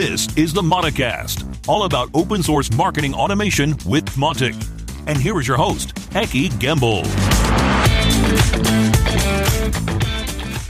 This 0.00 0.34
is 0.34 0.54
the 0.54 0.62
Mauticast, 0.62 1.68
all 1.68 1.84
about 1.84 2.08
open 2.14 2.42
source 2.42 2.72
marketing 2.72 3.12
automation 3.12 3.72
with 3.84 4.06
Mautic. 4.16 4.56
And 5.06 5.18
here 5.18 5.38
is 5.38 5.46
your 5.46 5.58
host, 5.58 5.94
Ekki 6.14 6.48
Gümbel. 6.52 7.04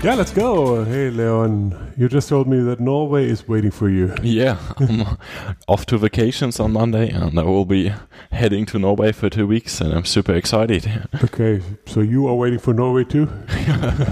Yeah, 0.03 0.15
let's 0.17 0.33
go. 0.33 0.85
Hey, 0.85 1.11
Leon, 1.11 1.93
you 1.97 2.09
just 2.09 2.29
told 2.29 2.49
me 2.49 2.59
that 2.59 2.81
Norway 2.81 3.29
is 3.29 3.47
waiting 3.47 3.71
for 3.71 3.89
you. 3.89 4.13
Yeah, 4.21 4.59
I'm 4.79 5.17
off 5.69 5.87
to 5.87 5.99
vacations 5.99 6.59
on 6.59 6.73
Monday, 6.73 7.09
and 7.11 7.39
I 7.39 7.45
will 7.45 7.65
be 7.65 7.93
heading 8.33 8.67
to 8.67 8.81
Norway 8.81 9.13
for 9.13 9.31
two 9.31 9.47
weeks, 9.47 9.81
and 9.81 9.93
I'm 9.93 10.07
super 10.07 10.35
excited. 10.35 11.07
Okay, 11.23 11.63
so 11.87 12.01
you 12.01 12.27
are 12.27 12.35
waiting 12.35 12.59
for 12.59 12.75
Norway 12.75 13.05
too? 13.05 13.31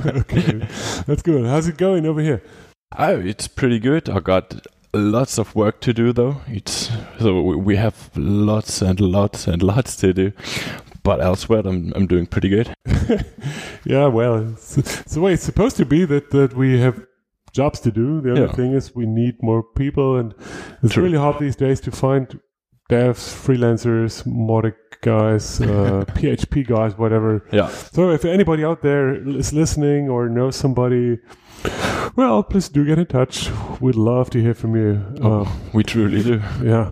okay, 0.06 0.64
that's 1.08 1.22
good. 1.22 1.44
How's 1.44 1.66
it 1.66 1.76
going 1.76 2.06
over 2.06 2.20
here? 2.20 2.40
Oh, 2.96 3.18
it's 3.18 3.48
pretty 3.48 3.80
good. 3.80 4.08
I 4.08 4.20
got 4.20 4.64
lots 4.92 5.38
of 5.38 5.54
work 5.54 5.80
to 5.82 5.92
do 5.92 6.12
though. 6.12 6.40
It's 6.46 6.90
so 7.18 7.42
we 7.42 7.76
have 7.76 8.10
lots 8.16 8.82
and 8.82 9.00
lots 9.00 9.46
and 9.46 9.62
lots 9.62 9.96
to 9.96 10.12
do. 10.12 10.32
But 11.02 11.20
elsewhere, 11.20 11.62
I'm 11.64 11.92
I'm 11.94 12.06
doing 12.06 12.26
pretty 12.26 12.48
good. 12.48 12.74
yeah, 13.84 14.06
well, 14.06 14.52
it's, 14.52 14.78
it's, 14.78 15.14
the 15.14 15.20
way 15.20 15.32
it's 15.34 15.42
supposed 15.42 15.76
to 15.76 15.86
be 15.86 16.04
that 16.04 16.30
that 16.30 16.54
we 16.54 16.80
have 16.80 17.04
jobs 17.52 17.80
to 17.80 17.90
do. 17.90 18.20
The 18.20 18.32
other 18.32 18.46
yeah. 18.46 18.52
thing 18.52 18.72
is 18.72 18.94
we 18.94 19.06
need 19.06 19.42
more 19.42 19.62
people, 19.62 20.16
and 20.16 20.34
it's 20.82 20.94
True. 20.94 21.04
really 21.04 21.18
hard 21.18 21.38
these 21.38 21.56
days 21.56 21.80
to 21.82 21.90
find 21.90 22.40
devs, 22.90 23.32
freelancers, 23.44 24.24
Mautic 24.26 24.76
guys, 25.02 25.60
uh, 25.60 26.04
PHP 26.08 26.66
guys, 26.66 26.96
whatever. 26.96 27.46
Yeah. 27.52 27.68
So 27.68 28.10
if 28.10 28.24
anybody 28.24 28.64
out 28.64 28.82
there 28.82 29.14
is 29.14 29.52
listening 29.52 30.08
or 30.08 30.28
knows 30.28 30.56
somebody 30.56 31.18
well, 32.16 32.42
please 32.42 32.68
do 32.68 32.84
get 32.84 32.98
in 32.98 33.06
touch. 33.06 33.50
We'd 33.80 33.94
love 33.94 34.30
to 34.30 34.40
hear 34.40 34.54
from 34.54 34.76
you. 34.76 35.02
Oh, 35.20 35.42
uh, 35.42 35.48
we 35.72 35.82
truly 35.84 36.22
do. 36.22 36.40
Yeah. 36.62 36.90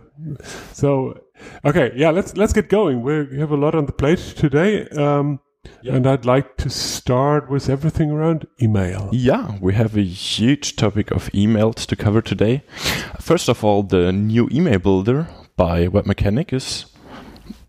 So, 0.73 1.21
okay, 1.65 1.93
yeah, 1.97 2.11
let's 2.11 2.37
let's 2.37 2.53
get 2.53 2.69
going. 2.69 3.03
We 3.03 3.39
have 3.39 3.51
a 3.53 3.57
lot 3.57 3.75
on 3.75 3.87
the 3.87 3.93
plate 3.93 4.19
today. 4.37 4.87
Um, 4.89 5.41
And 5.85 6.07
I'd 6.07 6.25
like 6.25 6.57
to 6.63 6.71
start 6.71 7.51
with 7.51 7.69
everything 7.69 8.11
around 8.13 8.47
email. 8.63 9.09
Yeah, 9.13 9.59
we 9.61 9.75
have 9.75 9.97
a 9.99 10.03
huge 10.03 10.77
topic 10.77 11.11
of 11.11 11.29
emails 11.33 11.87
to 11.87 11.97
cover 11.97 12.23
today. 12.23 12.63
First 13.21 13.49
of 13.49 13.65
all, 13.65 13.83
the 13.83 14.13
new 14.13 14.49
email 14.53 14.79
builder 14.79 15.27
by 15.57 15.89
Webmecanik 15.89 16.53
is 16.53 16.87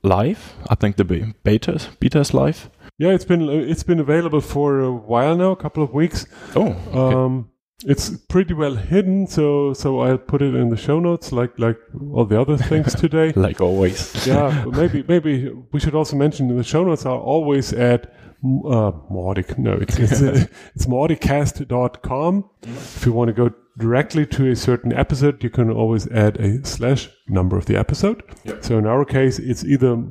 live. 0.03 0.53
I 0.69 0.75
think 0.75 0.95
the 0.95 1.03
beta 1.43 1.79
beta 1.99 2.19
is 2.19 2.33
live. 2.33 2.69
Yeah, 2.97 3.09
it's 3.09 3.25
been 3.25 3.47
it's 3.49 3.83
been 3.83 3.99
available 3.99 4.41
for 4.41 4.79
a 4.79 4.91
while 4.91 5.35
now, 5.37 5.51
a 5.51 5.55
couple 5.55 5.83
of 5.83 5.93
weeks. 5.93 6.25
Oh, 6.55 6.67
okay. 6.67 6.97
um, 6.97 7.49
it's 7.85 8.09
pretty 8.09 8.55
well 8.55 8.75
hidden, 8.75 9.27
so 9.27 9.73
so 9.73 9.99
I'll 9.99 10.17
put 10.17 10.41
it 10.41 10.55
in 10.55 10.71
the 10.71 10.77
show 10.77 10.99
notes, 10.99 11.31
like 11.31 11.59
like 11.59 11.77
all 12.11 12.25
the 12.25 12.41
other 12.41 12.57
things 12.57 12.95
today. 13.03 13.33
like 13.35 13.61
always. 13.61 14.25
yeah, 14.25 14.65
maybe 14.71 15.03
maybe 15.07 15.49
we 15.71 15.79
should 15.79 15.93
also 15.93 16.15
mention 16.15 16.55
the 16.57 16.63
show 16.63 16.83
notes 16.83 17.05
are 17.05 17.19
always 17.19 17.71
at 17.71 18.05
uh, 18.43 18.91
Mautic. 19.11 19.59
No, 19.59 19.73
it's 19.73 19.99
it's, 19.99 20.21
uh, 20.21 20.45
it's 20.75 20.87
mauticast.com. 20.87 22.49
If 22.63 23.05
you 23.05 23.13
want 23.13 23.27
to 23.27 23.33
go 23.33 23.53
directly 23.77 24.25
to 24.25 24.49
a 24.49 24.55
certain 24.55 24.91
episode, 24.91 25.43
you 25.43 25.51
can 25.51 25.69
always 25.69 26.07
add 26.07 26.37
a 26.37 26.65
slash 26.65 27.09
number 27.27 27.57
of 27.57 27.65
the 27.67 27.75
episode. 27.75 28.23
Yep. 28.45 28.63
So 28.63 28.79
in 28.79 28.87
our 28.87 29.05
case, 29.05 29.37
it's 29.37 29.63
either 29.63 30.03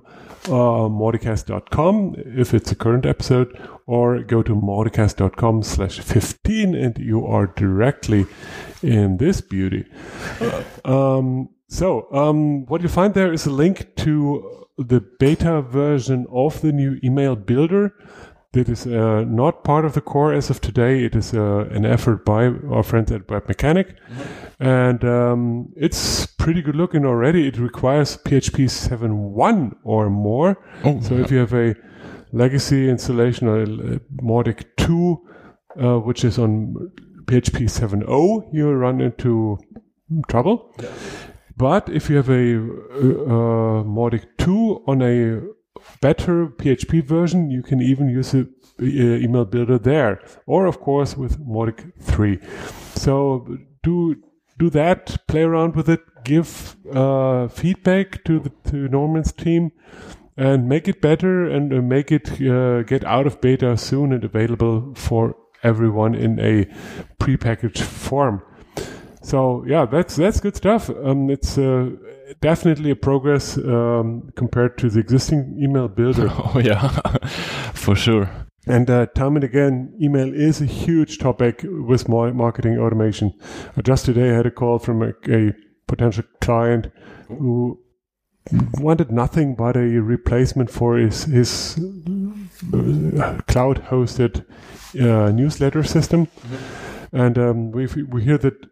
uh, 0.47 0.89
mauticast.com 0.89 2.15
if 2.19 2.55
it's 2.55 2.73
a 2.73 2.75
current 2.75 3.07
episode, 3.07 3.59
or 3.87 4.23
go 4.23 4.43
to 4.43 4.55
mauticast.com 4.55 5.63
slash 5.63 6.01
15 6.01 6.75
and 6.75 6.99
you 6.99 7.27
are 7.27 7.47
directly 7.47 8.27
in 8.83 9.17
this 9.17 9.41
beauty. 9.41 9.85
Um, 10.85 11.51
so, 11.69 12.07
um, 12.13 12.67
what 12.67 12.83
you 12.83 12.89
find 12.89 13.15
there 13.15 13.33
is 13.33 13.47
a 13.47 13.51
link 13.51 13.97
to 13.97 14.67
the 14.79 15.01
beta 15.19 15.63
version 15.63 16.27
of 16.31 16.61
the 16.61 16.73
new 16.73 17.01
email 17.03 17.35
builder 17.35 17.95
that 18.57 18.71
is 18.71 18.87
uh, 18.87 19.23
not 19.27 19.65
part 19.65 19.85
of 19.85 19.93
the 19.93 20.01
core 20.01 20.33
as 20.33 20.49
of 20.49 20.61
today. 20.63 21.05
It 21.05 21.15
is 21.15 21.35
uh, 21.35 21.69
an 21.71 21.85
effort 21.85 22.25
by 22.25 22.47
our 22.47 22.83
friends 22.83 23.13
at 23.13 23.27
Webmecanik. 23.27 23.95
Mm-hmm. 23.95 24.63
And 24.63 25.05
um, 25.05 25.73
it's 25.77 26.25
pretty 26.25 26.63
good 26.63 26.75
looking 26.75 27.05
already. 27.05 27.47
It 27.47 27.59
requires 27.59 28.17
PHP 28.17 28.65
7.1 28.65 29.77
or 29.85 30.09
more. 30.09 30.57
Oh, 30.85 31.01
so 31.01 31.15
yeah. 31.15 31.25
if 31.25 31.31
you 31.31 31.39
have 31.39 31.53
a 31.53 31.75
legacy 32.33 32.89
installation 32.89 33.47
or 33.47 33.67
Mautic 34.23 34.65
2, 34.79 35.21
uh, 35.79 35.99
which 35.99 36.25
is 36.25 36.39
on 36.39 36.91
PHP 37.25 37.69
7.0, 37.69 38.55
you 38.55 38.73
run 38.73 39.03
into 39.03 39.59
trouble. 40.29 40.75
Yeah. 40.83 40.89
But 41.59 41.91
if 41.91 42.09
you 42.09 42.17
have 42.17 42.31
a 42.31 42.57
uh, 42.57 43.83
Mautic 43.85 44.25
2 44.39 44.85
on 44.87 45.03
a 45.03 45.43
better 46.01 46.47
PHP 46.47 47.05
version, 47.05 47.51
you 47.51 47.63
can 47.63 47.81
even 47.81 48.09
use 48.09 48.35
a 48.35 48.47
email 48.81 49.45
builder 49.45 49.79
there, 49.79 50.21
or 50.47 50.67
of 50.67 50.81
course 50.81 51.17
with 51.17 51.39
Mautic 51.41 51.93
3. 52.01 52.39
So 52.95 53.59
do 53.83 54.17
do 54.59 54.71
that, 54.71 55.27
play 55.29 55.43
around 55.43 55.77
with 55.77 55.89
it, 55.89 56.01
give 56.25 56.77
uh, 56.93 57.49
feedback 57.49 58.25
to 58.25 58.41
the 58.41 58.51
to 58.71 58.89
Norman's 58.89 59.33
team, 59.33 59.73
and 60.37 60.69
make 60.69 60.89
it 60.89 61.01
better 61.01 61.47
and 61.47 61.73
uh, 61.73 61.81
make 61.81 62.13
it 62.13 62.41
uh, 62.43 62.83
get 62.83 63.05
out 63.05 63.27
of 63.27 63.41
beta 63.41 63.77
soon 63.77 64.13
and 64.13 64.25
available 64.25 64.95
for 64.95 65.37
everyone 65.63 66.15
in 66.15 66.39
a 66.39 66.65
prepackaged 67.19 67.81
form. 67.83 68.43
So 69.23 69.65
yeah, 69.67 69.87
that's 69.87 70.17
that's 70.17 70.41
good 70.41 70.57
stuff. 70.57 70.91
Um, 70.91 71.31
it's 71.31 71.59
uh, 71.59 71.91
definitely 72.41 72.91
a 72.91 72.97
progress 72.97 73.57
um, 73.59 74.31
compared 74.37 74.79
to 74.79 74.91
the 74.91 75.01
existing 75.01 75.59
email 75.63 75.89
builder. 75.89 76.29
Oh 76.55 76.59
yeah, 76.59 76.89
for 77.75 77.95
sure. 77.95 78.31
And 78.67 78.91
uh, 78.91 79.07
time 79.07 79.37
and 79.37 79.45
again, 79.45 79.97
email 80.03 80.33
is 80.35 80.61
a 80.61 80.67
huge 80.67 81.19
topic 81.19 81.61
with 81.65 82.09
marketing 82.09 82.79
automation. 82.79 83.33
Uh, 83.77 83.83
just 83.83 84.07
today, 84.07 84.31
I 84.31 84.35
had 84.35 84.47
a 84.47 84.51
call 84.51 84.79
from 84.79 85.03
a, 85.03 85.13
a 85.29 85.53
potential 85.87 86.25
client 86.41 86.91
who 87.29 87.79
wanted 88.79 89.11
nothing 89.13 89.55
but 89.55 89.77
a 89.77 89.81
replacement 89.81 90.71
for 90.71 90.97
his, 90.97 91.25
his 91.25 91.79
uh, 92.73 93.41
cloud 93.47 93.85
hosted 93.85 94.45
uh, 95.01 95.31
newsletter 95.31 95.83
system. 95.83 96.27
Mm-hmm. 96.27 97.17
And 97.17 97.39
um, 97.39 97.71
we, 97.71 97.87
we 97.87 98.25
hear 98.25 98.39
that 98.39 98.67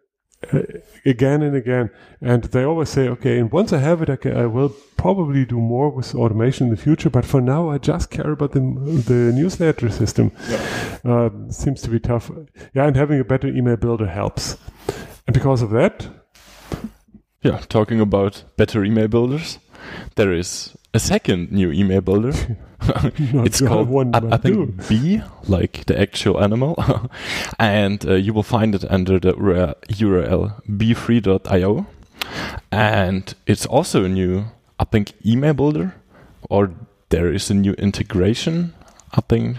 uh, 0.53 0.63
again 1.05 1.43
and 1.43 1.55
again. 1.57 1.91
And 2.21 2.45
they 2.45 2.65
always 2.65 2.89
say, 2.89 3.09
okay, 3.09 3.39
and 3.39 3.51
once 3.51 3.73
I 3.73 3.79
have 3.79 4.03
it, 4.03 4.11
I, 4.11 4.17
can, 4.17 4.37
I, 4.37 4.47
will 4.47 4.75
probably 4.97 5.45
do 5.45 5.59
more 5.59 5.91
with 5.91 6.15
automation 6.15 6.69
in 6.69 6.71
the 6.71 6.81
future. 6.81 7.11
But 7.11 7.25
for 7.25 7.41
now, 7.41 7.71
I 7.71 7.79
just 7.79 8.11
care 8.11 8.33
about 8.33 8.53
the, 8.53 8.61
the 8.61 9.33
newsletter 9.33 9.91
system. 9.91 10.33
Yeah. 10.49 10.99
Uh, 11.05 11.31
seems 11.51 11.83
to 11.83 11.91
be 11.91 12.01
tough. 12.01 12.31
Yeah, 12.75 12.87
and 12.87 12.97
having 12.97 13.21
a 13.21 13.25
better 13.25 13.49
email 13.49 13.77
builder 13.77 14.07
helps. 14.07 14.57
And 15.27 15.35
because 15.35 15.63
of 15.63 15.71
that, 15.71 16.09
yeah, 17.43 17.59
talking 17.69 18.01
about 18.01 18.45
better 18.57 18.85
email 18.85 19.09
builders, 19.09 19.59
there 20.17 20.33
is 20.33 20.77
a 20.95 20.99
second 20.99 21.53
new 21.53 21.71
email 21.71 22.01
builder. 22.01 22.33
it's 23.45 23.61
called 23.61 23.89
one, 23.89 24.15
I, 24.15 24.35
I 24.35 24.37
think 24.37 24.89
bee, 24.89 25.23
like 25.47 25.85
the 25.87 25.99
actual 25.99 26.43
animal, 26.43 26.77
and 27.59 28.05
uh, 28.07 28.15
you 28.15 28.33
will 28.33 28.43
find 28.43 28.75
it 28.75 28.85
under 28.91 29.19
the 29.19 29.33
URL 29.33 30.63
beefree.io. 30.69 31.87
And 32.73 33.35
it's 33.47 33.67
also 33.67 34.05
a 34.05 34.09
new, 34.09 34.47
I 34.79 34.85
think, 34.85 35.13
email 35.25 35.55
builder, 35.55 35.95
or 36.49 36.73
there 37.11 37.33
is 37.33 37.51
a 37.51 37.55
new 37.55 37.73
integration 37.75 38.75
I 39.17 39.21
think 39.21 39.57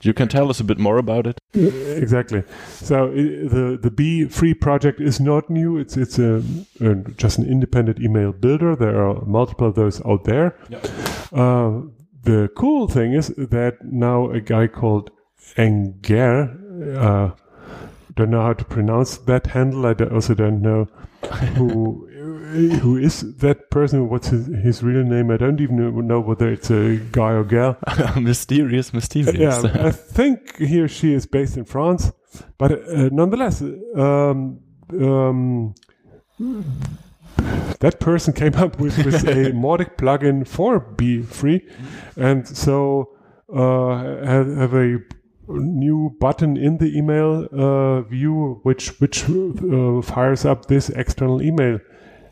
you 0.00 0.14
can 0.14 0.28
tell 0.28 0.48
us 0.48 0.60
a 0.60 0.64
bit 0.64 0.78
more 0.78 0.96
about 0.96 1.26
it. 1.26 1.38
Exactly. 1.52 2.42
So 2.70 3.10
the 3.10 3.78
the 3.80 3.90
Bee 3.90 4.24
Free 4.26 4.54
project 4.54 5.00
is 5.00 5.20
not 5.20 5.50
new. 5.50 5.76
It's 5.76 5.96
it's 5.96 6.18
a, 6.18 6.42
a, 6.80 6.94
just 7.16 7.38
an 7.38 7.46
independent 7.46 8.00
email 8.00 8.32
builder. 8.32 8.74
There 8.74 9.06
are 9.06 9.22
multiple 9.26 9.68
of 9.68 9.74
those 9.74 10.00
out 10.06 10.24
there. 10.24 10.56
Yep. 10.70 10.86
Uh, 11.32 11.80
the 12.24 12.50
cool 12.56 12.88
thing 12.88 13.12
is 13.12 13.28
that 13.28 13.84
now 13.84 14.30
a 14.30 14.40
guy 14.40 14.66
called 14.66 15.10
Enguerr, 15.56 16.96
uh, 16.96 17.30
don't 18.14 18.30
know 18.30 18.42
how 18.42 18.52
to 18.52 18.64
pronounce 18.64 19.18
that 19.18 19.48
handle. 19.48 19.86
I 19.86 19.92
also 20.12 20.34
don't 20.34 20.62
know 20.62 20.88
who 21.56 22.08
who 22.80 22.96
is 22.96 23.36
that 23.38 23.70
person? 23.70 24.08
What's 24.08 24.28
his, 24.28 24.46
his 24.46 24.82
real 24.82 25.02
name? 25.02 25.30
I 25.30 25.36
don't 25.36 25.60
even 25.60 26.06
know 26.06 26.20
whether 26.20 26.48
it's 26.48 26.70
a 26.70 26.96
guy 27.10 27.32
or 27.32 27.44
girl. 27.44 27.76
mysterious, 28.20 28.92
mysterious. 28.92 29.64
Yeah, 29.64 29.86
I 29.86 29.90
think 29.90 30.56
he 30.58 30.80
or 30.80 30.88
she 30.88 31.12
is 31.12 31.26
based 31.26 31.56
in 31.56 31.64
France, 31.64 32.12
but 32.58 32.72
uh, 32.72 33.08
nonetheless, 33.10 33.60
um, 33.96 34.60
um, 34.92 35.74
that 37.80 38.00
person 38.00 38.32
came 38.32 38.54
up 38.54 38.78
with, 38.78 38.96
with 39.04 39.24
a 39.24 39.52
Mautic 39.52 39.96
plugin 39.96 40.46
for 40.46 40.80
Bee 40.80 41.22
Free, 41.22 41.66
and 42.16 42.46
so 42.46 43.10
uh, 43.54 44.24
have, 44.24 44.56
have 44.56 44.74
a 44.74 44.98
new 45.48 46.16
button 46.20 46.56
in 46.56 46.78
the 46.78 46.96
email 46.96 47.46
uh, 47.52 48.00
view 48.02 48.60
which 48.62 48.98
which 49.00 49.24
uh, 49.28 50.00
fires 50.00 50.44
up 50.44 50.66
this 50.66 50.88
external 50.90 51.42
email 51.42 51.78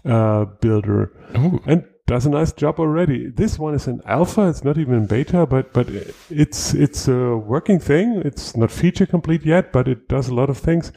uh, 0.05 0.47
builder 0.61 1.13
Ooh. 1.37 1.61
and 1.67 1.85
does 2.07 2.27
a 2.27 2.31
nice 2.31 2.53
job 2.53 2.79
already. 2.81 3.31
This 3.31 3.59
one 3.59 3.75
is 3.75 3.87
an 3.87 4.01
alpha; 4.07 4.49
it's 4.49 4.65
not 4.65 4.79
even 4.79 4.95
in 4.95 5.07
beta, 5.07 5.47
but 5.47 5.73
but 5.73 5.89
it's 6.31 6.75
it's 6.75 7.09
a 7.09 7.37
working 7.37 7.79
thing. 7.79 8.23
It's 8.25 8.57
not 8.57 8.71
feature 8.71 9.07
complete 9.07 9.45
yet, 9.45 9.73
but 9.73 9.89
it 9.89 10.09
does 10.09 10.29
a 10.29 10.35
lot 10.35 10.51
of 10.51 10.59
things, 10.59 10.93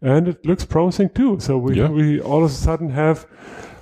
and 0.00 0.28
it 0.28 0.46
looks 0.46 0.64
promising 0.64 1.10
too. 1.10 1.40
So 1.40 1.58
we 1.58 1.76
yeah. 1.76 1.88
we 1.88 2.20
all 2.20 2.44
of 2.44 2.50
a 2.50 2.54
sudden 2.54 2.90
have 2.90 3.26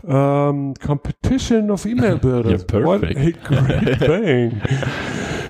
um, 0.09 0.75
competition 0.75 1.71
of 1.71 1.87
email 1.87 2.19
builders. 2.29 2.61
yeah, 2.61 2.67
perfect. 2.67 2.87
What 2.87 3.05
a 3.05 3.15
great 3.15 3.99
thing! 3.99 4.63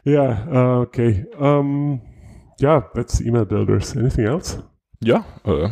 Yeah. 0.05 0.45
Uh, 0.51 0.85
okay. 0.87 1.25
Um, 1.39 2.01
yeah, 2.59 2.83
that's 2.95 3.21
email 3.21 3.45
builders. 3.45 3.97
Anything 3.97 4.27
else? 4.27 4.59
Yeah. 5.01 5.23
Uh, 5.45 5.69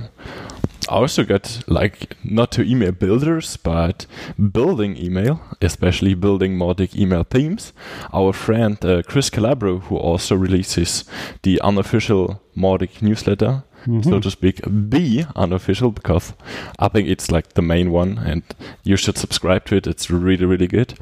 I 0.88 0.94
also 0.94 1.24
got 1.24 1.62
like 1.66 2.16
not 2.24 2.50
to 2.52 2.62
email 2.62 2.92
builders, 2.92 3.56
but 3.56 4.06
building 4.52 4.96
email, 4.96 5.40
especially 5.60 6.14
building 6.14 6.56
Mautic 6.58 6.96
email 6.96 7.24
themes. 7.24 7.72
Our 8.12 8.32
friend 8.32 8.84
uh, 8.84 9.02
Chris 9.02 9.30
Calabro, 9.30 9.80
who 9.82 9.96
also 9.96 10.34
releases 10.34 11.04
the 11.42 11.60
unofficial 11.60 12.40
Mautic 12.56 13.00
newsletter, 13.02 13.62
Mm-hmm. 13.86 14.10
so 14.10 14.20
to 14.20 14.30
speak, 14.30 14.60
be 14.88 15.24
unofficial 15.34 15.90
because 15.90 16.34
I 16.78 16.86
think 16.86 17.08
it's 17.08 17.32
like 17.32 17.54
the 17.54 17.62
main 17.62 17.90
one 17.90 18.16
and 18.16 18.44
you 18.84 18.96
should 18.96 19.18
subscribe 19.18 19.64
to 19.64 19.74
it. 19.74 19.88
It's 19.88 20.08
really, 20.08 20.44
really 20.44 20.68
good. 20.68 20.94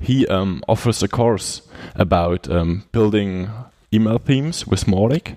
He 0.00 0.26
um, 0.28 0.62
offers 0.66 1.02
a 1.02 1.08
course 1.08 1.60
about 1.96 2.48
um, 2.50 2.84
building 2.92 3.50
email 3.94 4.18
themes 4.18 4.66
with 4.66 4.84
Mautic, 4.86 5.36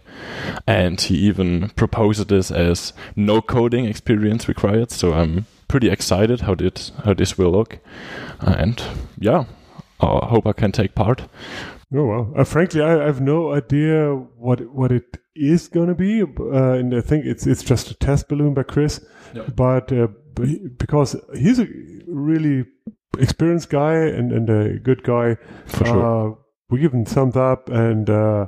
and 0.66 1.00
he 1.00 1.16
even 1.16 1.70
proposed 1.70 2.28
this 2.28 2.52
as 2.52 2.94
no 3.16 3.42
coding 3.42 3.86
experience 3.86 4.48
required. 4.48 4.92
So 4.92 5.14
I'm 5.14 5.46
pretty 5.68 5.90
excited 5.90 6.42
how 6.42 6.56
did 6.56 6.92
how 7.06 7.14
this 7.14 7.38
will 7.38 7.52
look, 7.52 7.80
and 8.40 8.82
yeah, 9.20 9.46
I 10.00 10.26
hope 10.26 10.48
I 10.48 10.54
can 10.54 10.72
take 10.72 10.96
part. 10.96 11.28
Oh 11.94 12.06
well, 12.06 12.34
uh, 12.36 12.44
frankly, 12.44 12.82
I, 12.82 13.02
I, 13.02 13.06
have 13.06 13.22
no 13.22 13.54
idea 13.54 14.14
what 14.14 14.60
what 14.74 14.92
it 14.92 15.18
is 15.36 15.70
going 15.70 15.88
to 15.88 15.96
be, 15.96 16.22
uh, 16.22 16.74
and 16.74 16.94
I 16.94 17.02
think 17.02 17.26
it's 17.26 17.48
it's 17.48 17.64
just 17.64 17.92
a 17.92 17.94
test 17.94 18.28
balloon 18.28 18.54
by 18.54 18.64
Chris. 18.64 19.00
Yep. 19.34 19.56
But 19.56 19.94
uh, 19.94 20.08
because 20.78 21.16
he's 21.34 21.60
a 21.60 21.68
really 22.08 22.66
experienced 23.18 23.70
guy 23.70 23.96
and, 23.96 24.32
and 24.32 24.50
a 24.50 24.80
good 24.80 25.04
guy, 25.04 25.38
for 25.66 25.86
sure 25.86 26.32
uh, 26.32 26.36
we 26.70 26.80
give 26.80 26.94
him 26.94 27.06
thumbs 27.06 27.36
up 27.36 27.70
and 27.70 28.10
uh, 28.10 28.48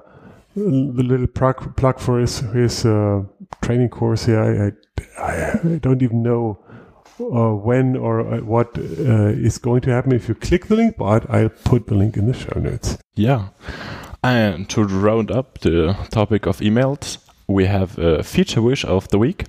the 0.56 1.04
little 1.04 1.28
plug, 1.28 1.76
plug 1.76 2.00
for 2.00 2.20
his 2.20 2.40
his 2.40 2.86
uh, 2.86 3.24
training 3.62 3.90
course 3.90 4.26
here. 4.26 4.42
I, 4.42 5.22
I, 5.22 5.60
I 5.76 5.78
don't 5.78 6.02
even 6.02 6.22
know 6.24 6.60
uh, 7.20 7.54
when 7.54 7.96
or 7.96 8.22
uh, 8.22 8.42
what 8.42 8.78
uh, 8.78 9.28
is 9.28 9.58
going 9.58 9.82
to 9.82 9.92
happen 9.92 10.12
if 10.12 10.28
you 10.28 10.36
click 10.36 10.68
the 10.68 10.76
link, 10.76 10.98
but 10.98 11.30
I'll 11.30 11.50
put 11.50 11.88
the 11.88 11.96
link 11.96 12.18
in 12.18 12.28
the 12.28 12.34
show 12.34 12.60
notes. 12.60 12.98
Yeah. 13.16 13.50
And 14.22 14.70
to 14.72 14.84
round 14.84 15.32
up 15.32 15.60
the 15.60 15.96
topic 16.10 16.46
of 16.46 16.60
emails, 16.60 17.20
we 17.48 17.66
have 17.66 17.98
a 17.98 18.22
feature 18.22 18.62
wish 18.62 18.84
of 18.84 19.08
the 19.08 19.18
week, 19.18 19.46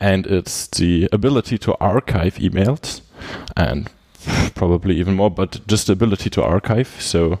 and 0.00 0.26
it's 0.26 0.66
the 0.66 1.08
ability 1.12 1.58
to 1.58 1.76
archive 1.80 2.34
emails. 2.36 3.02
And 3.56 3.88
probably 4.54 4.96
even 4.96 5.14
more, 5.14 5.30
but 5.30 5.66
just 5.66 5.86
the 5.86 5.92
ability 5.92 6.30
to 6.30 6.42
archive. 6.42 7.00
So 7.00 7.40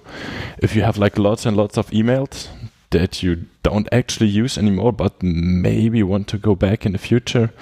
if 0.58 0.74
you 0.74 0.82
have 0.82 0.96
like 0.98 1.18
lots 1.18 1.46
and 1.46 1.56
lots 1.56 1.76
of 1.76 1.90
emails 1.90 2.48
that 2.90 3.22
you 3.22 3.46
don't 3.62 3.88
actually 3.92 4.28
use 4.28 4.58
anymore, 4.58 4.92
but 4.92 5.22
maybe 5.22 6.02
want 6.02 6.26
to 6.28 6.38
go 6.38 6.54
back 6.54 6.84
in 6.84 6.92
the 6.92 6.98
future, 6.98 7.52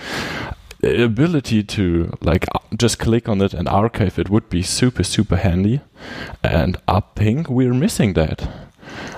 the 0.81 1.05
ability 1.05 1.63
to 1.63 2.17
like 2.21 2.47
just 2.77 2.99
click 2.99 3.29
on 3.29 3.41
it 3.41 3.53
and 3.53 3.69
archive 3.69 4.19
it 4.19 4.31
would 4.31 4.49
be 4.49 4.63
super 4.63 5.03
super 5.03 5.37
handy 5.37 5.81
and 6.43 6.77
i 6.87 7.01
think 7.17 7.49
we're 7.49 7.75
missing 7.75 8.13
that 8.13 8.49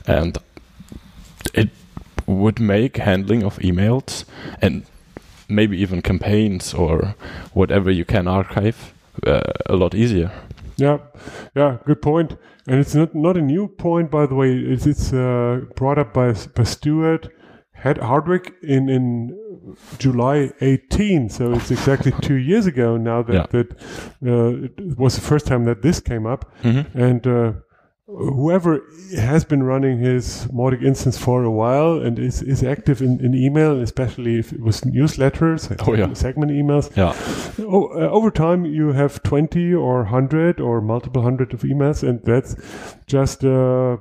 and 0.07 0.39
it 1.53 1.69
would 2.27 2.59
make 2.59 2.97
handling 2.97 3.43
of 3.43 3.59
emails 3.59 4.25
and 4.63 4.87
maybe 5.49 5.77
even 5.77 6.01
campaigns 6.01 6.73
or 6.73 7.15
whatever 7.53 7.91
you 7.91 8.05
can 8.05 8.27
archive 8.27 8.95
uh, 9.27 9.41
a 9.67 9.77
lot 9.77 9.95
easier. 9.95 10.31
Yeah, 10.77 10.99
yeah, 11.55 11.79
good 11.85 12.01
point. 12.01 12.37
And 12.67 12.81
it's 12.81 12.95
not 12.95 13.15
not 13.15 13.37
a 13.37 13.43
new 13.43 13.69
point, 13.69 14.11
by 14.11 14.27
the 14.27 14.35
way. 14.35 14.53
It's, 14.53 14.87
it's 14.87 15.13
uh, 15.13 15.61
brought 15.77 15.99
up 15.99 16.15
by 16.15 16.33
by 16.55 16.65
Stuart 16.65 17.29
Head 17.73 17.99
Hardwick 17.99 18.55
in 18.63 18.89
in 18.89 19.77
July 19.99 20.51
18. 20.61 21.29
So 21.29 21.53
it's 21.53 21.71
exactly 21.71 22.13
two 22.23 22.35
years 22.35 22.67
ago 22.67 22.97
now 22.97 23.23
that 23.23 23.35
yeah. 23.35 23.47
that 23.51 23.73
uh, 24.27 24.69
it 24.77 24.99
was 24.99 25.15
the 25.17 25.21
first 25.21 25.47
time 25.47 25.65
that 25.65 25.83
this 25.83 26.01
came 26.01 26.27
up, 26.27 26.51
mm-hmm. 26.63 26.99
and 26.99 27.27
uh, 27.27 27.53
whoever 28.19 28.83
has 29.17 29.45
been 29.45 29.63
running 29.63 29.99
his 29.99 30.47
Mautic 30.53 30.83
instance 30.83 31.17
for 31.17 31.45
a 31.45 31.51
while 31.51 32.01
and 32.01 32.19
is, 32.19 32.43
is 32.43 32.63
active 32.63 33.01
in, 33.01 33.25
in 33.25 33.35
email, 33.35 33.81
especially 33.81 34.39
if 34.39 34.53
it 34.53 34.61
was 34.61 34.81
newsletters, 34.83 35.75
oh, 35.87 35.95
yeah. 35.95 36.13
segment 36.15 36.51
emails. 36.51 36.95
Yeah. 36.97 37.15
Oh, 37.65 37.89
uh, 37.95 38.11
over 38.11 38.31
time, 38.31 38.65
you 38.65 38.93
have 38.93 39.23
20 39.23 39.75
or 39.75 40.03
100 40.03 40.61
or 40.61 40.81
multiple 40.81 41.23
hundred 41.23 41.55
of 41.55 41.63
emails, 41.63 42.07
and 42.07 42.21
that's 42.25 42.57
just 43.07 43.45
uh, 43.45 43.97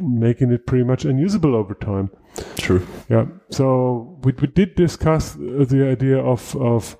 making 0.00 0.52
it 0.52 0.66
pretty 0.66 0.84
much 0.84 1.04
unusable 1.04 1.54
over 1.54 1.74
time. 1.74 2.10
True. 2.56 2.86
Yeah. 3.08 3.26
So 3.50 4.18
we, 4.22 4.32
we 4.32 4.48
did 4.48 4.74
discuss 4.74 5.34
the 5.34 5.88
idea 5.90 6.18
of, 6.18 6.56
of 6.56 6.96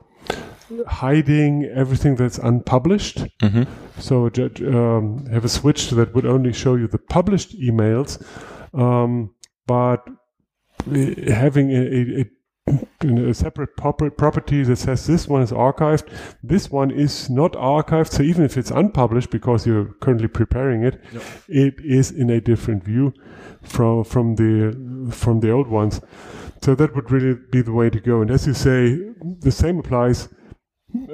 hiding 0.87 1.65
everything 1.65 2.17
that's 2.17 2.39
unpublished. 2.39 3.19
Mm-hmm. 3.43 3.65
So 4.01 4.27
um, 4.27 5.27
have 5.27 5.45
a 5.45 5.49
switch 5.49 5.91
that 5.91 6.15
would 6.15 6.27
only 6.27 6.53
show 6.53 6.75
you 6.75 6.89
the 6.89 6.99
published 6.99 7.59
emails, 7.61 8.23
um, 8.75 9.35
but 9.67 10.07
having 11.29 11.71
a, 11.71 12.21
a, 12.21 13.31
a 13.31 13.35
separate 13.35 13.77
property 13.77 14.63
that 14.65 14.77
says 14.77 15.07
this 15.07 15.29
one 15.29 15.43
is 15.43 15.53
archived, 15.53 16.09
this 16.43 16.71
one 16.71 16.91
is 16.91 17.31
not 17.31 17.53
archived. 17.53 18.11
So 18.11 18.23
even 18.23 18.45
if 18.45 18.57
it's 18.57 18.71
unpublished 18.71 19.31
because 19.31 19.67
you're 19.67 19.93
currently 20.01 20.29
preparing 20.29 20.83
it, 20.85 21.01
yep. 21.13 21.23
it 21.49 21.75
is 21.85 22.11
in 22.11 22.31
a 22.31 22.41
different 22.41 22.85
view 22.85 23.13
from 23.63 24.05
from 24.05 24.37
the 24.37 25.11
from 25.13 25.41
the 25.41 25.51
old 25.51 25.69
ones. 25.69 26.01
So 26.63 26.75
that 26.75 26.95
would 26.95 27.11
really 27.11 27.39
be 27.51 27.61
the 27.61 27.73
way 27.73 27.91
to 27.91 28.01
go. 28.01 28.23
And 28.23 28.31
as 28.31 28.47
you 28.47 28.55
say, 28.55 28.99
the 29.41 29.53
same 29.53 29.79
applies 29.79 30.29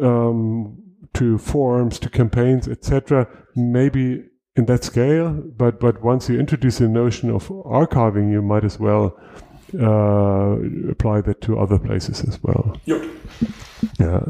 um, 0.00 0.78
to 1.14 1.38
forums, 1.38 1.98
to 2.00 2.08
campaigns, 2.08 2.68
etc. 2.68 3.28
Maybe 3.56 4.24
in 4.56 4.66
that 4.66 4.84
scale, 4.84 5.30
but 5.32 5.80
but 5.80 6.02
once 6.02 6.28
you 6.28 6.38
introduce 6.38 6.78
the 6.78 6.88
notion 6.88 7.30
of 7.30 7.48
archiving, 7.48 8.30
you 8.30 8.42
might 8.42 8.64
as 8.64 8.78
well 8.78 9.18
uh, 9.78 10.56
apply 10.90 11.20
that 11.22 11.40
to 11.42 11.58
other 11.58 11.78
places 11.78 12.24
as 12.24 12.42
well. 12.42 12.76
Yep. 12.84 13.04
Yeah. 13.98 14.20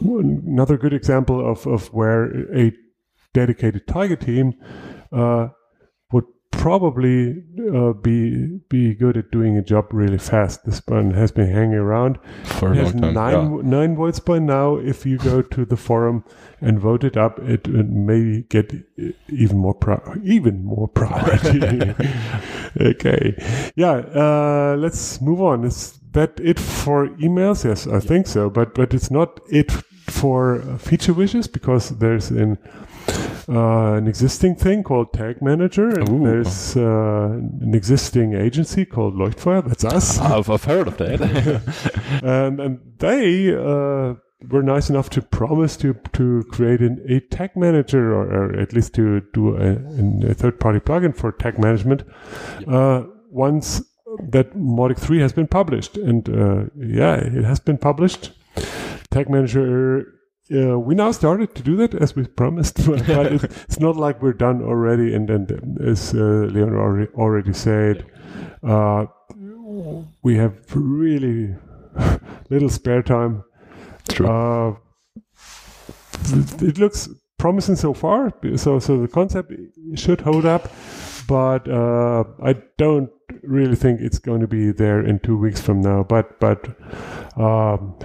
Another 0.00 0.76
good 0.76 0.92
example 0.92 1.50
of, 1.50 1.66
of 1.66 1.92
where 1.92 2.54
a 2.56 2.72
dedicated 3.34 3.86
Tiger 3.88 4.14
team 4.16 4.54
uh, 5.12 5.48
probably 6.58 7.42
uh, 7.72 7.92
be 7.92 8.58
be 8.68 8.92
good 8.94 9.16
at 9.16 9.30
doing 9.30 9.56
a 9.56 9.62
job 9.62 9.86
really 9.92 10.18
fast. 10.18 10.64
This 10.66 10.82
one 10.86 11.12
has 11.12 11.32
been 11.32 11.50
hanging 11.50 11.74
around. 11.78 12.18
For 12.44 12.72
it 12.74 12.76
has 12.76 12.94
nine 12.94 13.14
yeah. 13.14 13.60
nine 13.62 13.96
votes 13.96 14.18
by 14.18 14.40
now. 14.40 14.76
If 14.76 15.06
you 15.06 15.16
go 15.18 15.40
to 15.40 15.64
the 15.64 15.76
forum 15.76 16.24
and 16.60 16.78
vote 16.78 17.04
it 17.04 17.16
up, 17.16 17.38
it, 17.38 17.66
it 17.68 17.88
may 17.88 18.42
get 18.42 18.74
even 19.28 19.58
more 19.58 19.74
pro- 19.74 20.16
even 20.22 20.64
more 20.64 20.88
priority. 21.00 21.94
okay, 22.80 23.72
yeah. 23.76 23.94
Uh, 23.94 24.76
let's 24.78 25.20
move 25.20 25.40
on. 25.40 25.64
Is 25.64 25.98
that 26.12 26.38
it 26.40 26.58
for 26.58 27.08
emails? 27.20 27.64
Yes, 27.64 27.86
I 27.86 27.94
yeah. 27.94 28.00
think 28.00 28.26
so. 28.26 28.50
But 28.50 28.74
but 28.74 28.92
it's 28.92 29.10
not 29.10 29.40
it 29.48 29.70
for 30.10 30.60
feature 30.78 31.12
wishes 31.12 31.46
because 31.46 31.90
there's 31.98 32.30
an 32.30 32.58
uh, 33.48 33.94
an 33.94 34.06
existing 34.06 34.56
thing 34.56 34.82
called 34.82 35.12
Tag 35.12 35.40
Manager, 35.40 35.88
and 35.88 36.08
Ooh. 36.08 36.24
there's 36.24 36.76
uh, 36.76 37.30
an 37.30 37.74
existing 37.74 38.34
agency 38.34 38.84
called 38.84 39.14
Leuchtfeuer. 39.14 39.66
That's 39.66 39.84
us. 39.84 40.18
I've, 40.20 40.50
I've 40.50 40.64
heard 40.64 40.88
of 40.88 40.98
that. 40.98 41.20
and 42.22 42.60
and 42.60 42.80
they 42.98 43.54
uh, 43.54 44.14
were 44.50 44.62
nice 44.62 44.90
enough 44.90 45.08
to 45.10 45.22
promise 45.22 45.76
to 45.78 45.94
to 46.12 46.44
create 46.50 46.80
an, 46.80 47.04
a 47.08 47.20
tag 47.20 47.56
manager, 47.56 48.14
or, 48.14 48.26
or 48.26 48.60
at 48.60 48.72
least 48.72 48.94
to 48.94 49.22
do 49.32 49.56
a, 49.56 50.30
a 50.30 50.34
third 50.34 50.60
party 50.60 50.78
plugin 50.78 51.16
for 51.16 51.32
tag 51.32 51.58
management. 51.58 52.02
Yep. 52.60 52.68
Uh, 52.68 53.02
once 53.30 53.82
that 54.30 54.56
Mautic 54.56 54.98
3 54.98 55.20
has 55.20 55.32
been 55.32 55.46
published, 55.46 55.96
and 55.96 56.28
uh, 56.28 56.64
yeah, 56.76 57.14
it 57.14 57.44
has 57.44 57.60
been 57.60 57.78
published. 57.78 58.32
Tag 59.10 59.30
Manager 59.30 60.17
uh, 60.54 60.78
we 60.78 60.94
now 60.94 61.12
started 61.12 61.54
to 61.54 61.62
do 61.62 61.76
that 61.76 61.94
as 61.94 62.16
we 62.16 62.26
promised, 62.26 62.86
but 62.86 63.32
it's 63.32 63.80
not 63.80 63.96
like 63.96 64.22
we're 64.22 64.32
done 64.32 64.62
already. 64.62 65.14
And 65.14 65.28
then, 65.28 65.76
as 65.84 66.14
uh, 66.14 66.48
Leon 66.50 66.74
already, 66.74 67.12
already 67.14 67.52
said, 67.52 68.06
uh, 68.62 69.06
we 70.22 70.36
have 70.36 70.54
really 70.74 71.54
little 72.50 72.70
spare 72.70 73.02
time. 73.02 73.44
True. 74.08 74.26
Uh, 74.26 74.74
it 76.60 76.78
looks 76.78 77.08
promising 77.38 77.76
so 77.76 77.94
far. 77.94 78.32
So, 78.56 78.78
so 78.78 79.00
the 79.00 79.08
concept 79.08 79.52
should 79.94 80.20
hold 80.20 80.46
up, 80.46 80.70
but 81.26 81.68
uh, 81.68 82.24
I 82.42 82.54
don't 82.76 83.10
really 83.42 83.76
think 83.76 84.00
it's 84.00 84.18
going 84.18 84.40
to 84.40 84.46
be 84.46 84.72
there 84.72 85.00
in 85.00 85.18
two 85.20 85.36
weeks 85.36 85.60
from 85.60 85.80
now. 85.80 86.02
But 86.02 86.38
but 86.40 86.66
um, 87.36 87.96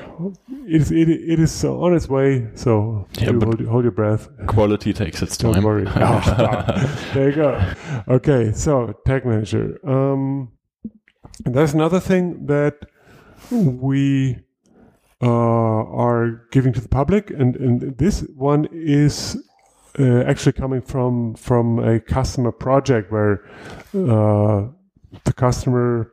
it, 0.68 0.92
it, 0.92 1.10
it 1.10 1.40
is 1.40 1.64
on 1.64 1.94
its 1.94 2.08
way. 2.08 2.48
So 2.56 3.08
yeah, 3.20 3.32
hold, 3.32 3.62
hold, 3.66 3.84
your 3.84 3.92
breath. 3.92 4.30
Quality 4.48 4.94
takes 4.94 5.22
its 5.22 5.38
time. 5.38 5.54
Don't 5.54 5.64
worry. 5.64 5.86
oh, 5.88 7.10
there 7.14 7.30
you 7.30 7.36
go. 7.36 7.74
Okay, 8.08 8.52
so 8.54 8.94
tag 9.06 9.26
manager. 9.26 9.80
Um, 9.88 10.52
there's 11.46 11.74
another 11.74 12.00
thing 12.00 12.46
that 12.48 12.80
we 13.52 14.40
uh, 15.22 15.28
are 15.28 16.48
giving 16.52 16.74
to 16.74 16.82
the 16.82 16.90
public, 16.90 17.30
and, 17.30 17.56
and 17.56 17.98
this 17.98 18.22
one 18.36 18.68
is 18.72 19.38
uh, 20.00 20.22
actually 20.24 20.54
coming 20.54 20.82
from 20.82 21.36
from 21.36 21.80
a 21.80 22.00
customer 22.00 22.52
project 22.52 23.12
where 23.12 23.46
uh, 23.96 24.68
the 25.24 25.34
customer 25.34 26.12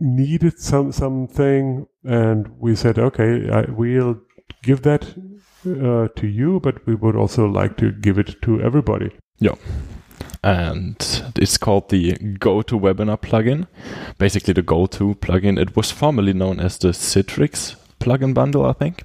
needed 0.00 0.58
some 0.58 0.92
something, 0.92 1.86
and 2.04 2.48
we 2.58 2.76
said, 2.76 2.98
okay, 2.98 3.50
I, 3.50 3.62
we'll 3.70 4.20
give 4.62 4.82
that 4.82 5.04
uh, 5.66 6.08
to 6.14 6.26
you, 6.26 6.60
but 6.60 6.86
we 6.86 6.94
would 6.94 7.16
also 7.16 7.46
like 7.46 7.76
to 7.78 7.92
give 7.92 8.18
it 8.18 8.40
to 8.42 8.60
everybody. 8.60 9.10
Yeah. 9.38 9.54
And 10.42 10.96
it's 11.36 11.58
called 11.58 11.90
the 11.90 12.12
GoToWebinar 12.12 13.20
plugin. 13.20 13.66
Basically, 14.18 14.54
the 14.54 14.62
GoTo 14.62 15.14
plugin. 15.14 15.58
It 15.58 15.74
was 15.76 15.90
formerly 15.90 16.32
known 16.32 16.60
as 16.60 16.78
the 16.78 16.88
Citrix 16.88 17.74
plugin 17.98 18.34
bundle, 18.34 18.64
I 18.64 18.72
think. 18.72 19.02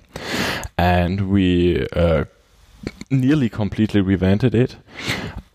And 0.78 1.32
we 1.32 1.88
uh, 1.94 2.26
nearly 3.10 3.50
completely 3.50 4.02
revamped 4.02 4.56
it. 4.56 4.76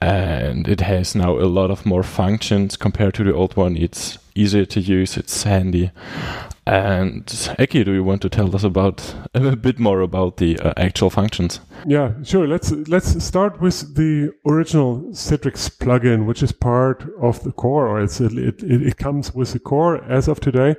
And 0.00 0.68
it 0.68 0.80
has 0.80 1.14
now 1.14 1.38
a 1.38 1.46
lot 1.46 1.70
of 1.70 1.84
more 1.84 2.02
functions 2.02 2.76
compared 2.76 3.14
to 3.14 3.24
the 3.24 3.34
old 3.34 3.56
one. 3.56 3.76
It's 3.76 4.18
easier 4.34 4.64
to 4.64 4.80
use 4.80 5.16
it's 5.16 5.42
handy 5.42 5.90
and 6.68 7.24
Ekki, 7.58 7.84
do 7.84 7.92
you 7.92 8.04
want 8.04 8.22
to 8.22 8.28
tell 8.28 8.54
us 8.54 8.64
about 8.64 9.14
a 9.34 9.56
bit 9.56 9.78
more 9.78 10.00
about 10.00 10.36
the 10.36 10.58
uh, 10.58 10.74
actual 10.76 11.10
functions? 11.10 11.60
Yeah, 11.86 12.12
sure. 12.22 12.46
Let's 12.46 12.70
let's 12.88 13.24
start 13.24 13.60
with 13.60 13.94
the 13.94 14.32
original 14.46 15.02
Citrix 15.12 15.70
plugin, 15.70 16.26
which 16.26 16.42
is 16.42 16.52
part 16.52 17.06
of 17.20 17.42
the 17.42 17.52
core, 17.52 17.88
or 17.88 18.02
it's 18.02 18.20
it, 18.20 18.32
it, 18.36 18.62
it 18.62 18.96
comes 18.96 19.34
with 19.34 19.52
the 19.52 19.60
core 19.60 20.04
as 20.04 20.28
of 20.28 20.40
today 20.40 20.76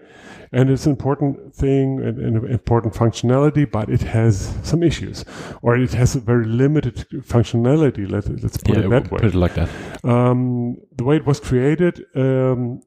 and 0.52 0.70
it's 0.70 0.86
an 0.86 0.92
important 0.92 1.54
thing 1.54 2.02
and, 2.02 2.18
and 2.18 2.50
important 2.50 2.94
functionality, 2.94 3.70
but 3.70 3.90
it 3.90 4.02
has 4.02 4.56
some 4.64 4.82
issues, 4.82 5.24
or 5.62 5.78
it 5.78 5.92
has 5.94 6.16
a 6.16 6.20
very 6.20 6.46
limited 6.46 6.96
functionality. 7.28 8.10
Let, 8.10 8.28
let's 8.42 8.58
put 8.58 8.78
yeah, 8.78 8.86
it 8.86 8.90
that 8.90 9.12
way. 9.12 9.20
Put 9.20 9.26
it 9.26 9.36
like 9.36 9.54
that. 9.56 9.70
Um, 10.04 10.78
the 10.96 11.04
way 11.04 11.18
it 11.18 11.26
was 11.26 11.40
created 11.40 12.04
um, 12.16 12.82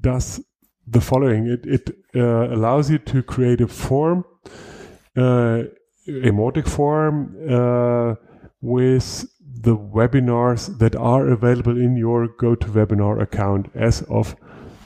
does 0.00 0.40
the 0.86 1.00
following: 1.00 1.46
it 1.46 1.66
it 1.66 1.96
uh, 2.14 2.52
allows 2.52 2.90
you 2.90 2.98
to 2.98 3.22
create 3.22 3.60
a 3.60 3.68
form, 3.68 4.24
uh, 5.16 5.64
a 6.06 6.30
Mautic 6.30 6.68
form, 6.68 7.36
uh, 7.48 8.14
with 8.60 9.26
the 9.62 9.76
webinars 9.76 10.78
that 10.78 10.96
are 10.96 11.28
available 11.28 11.78
in 11.78 11.96
your 11.96 12.28
GoToWebinar 12.28 13.22
account 13.22 13.70
as 13.74 14.02
of 14.02 14.34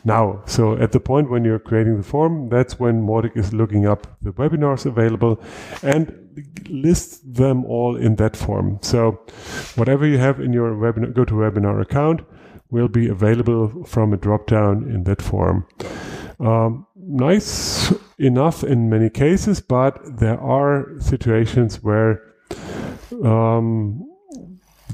now. 0.05 0.43
So 0.47 0.77
at 0.77 0.93
the 0.93 1.01
point 1.01 1.31
when 1.31 1.45
you're 1.45 1.59
creating 1.59 1.97
the 1.97 2.03
form, 2.03 2.49
that's 2.49 2.79
when 2.79 3.03
Mautic 3.03 3.37
is 3.37 3.53
looking 3.53 3.87
up 3.87 4.07
the 4.23 4.33
webinars 4.33 4.87
available 4.87 5.41
and 5.83 6.45
lists 6.69 7.21
them 7.25 7.65
all 7.65 7.97
in 7.97 8.17
that 8.17 8.37
form. 8.37 8.79
So 8.83 9.21
whatever 9.75 10.07
you 10.07 10.19
have 10.19 10.41
in 10.41 10.53
your 10.53 10.73
webinar, 10.73 11.13
GoToWebinar 11.13 11.81
account 11.81 12.21
will 12.71 12.89
be 12.89 13.09
available 13.09 13.85
from 13.85 14.13
a 14.13 14.19
dropdown 14.19 14.93
in 14.93 15.05
that 15.05 15.23
form. 15.23 15.67
Um, 16.41 16.87
nice 16.97 17.93
enough 18.19 18.65
in 18.65 18.91
many 18.91 19.11
cases, 19.11 19.61
but 19.61 19.99
there 20.19 20.41
are 20.41 20.99
situations 21.01 21.83
where 21.83 22.23
um, 23.25 24.05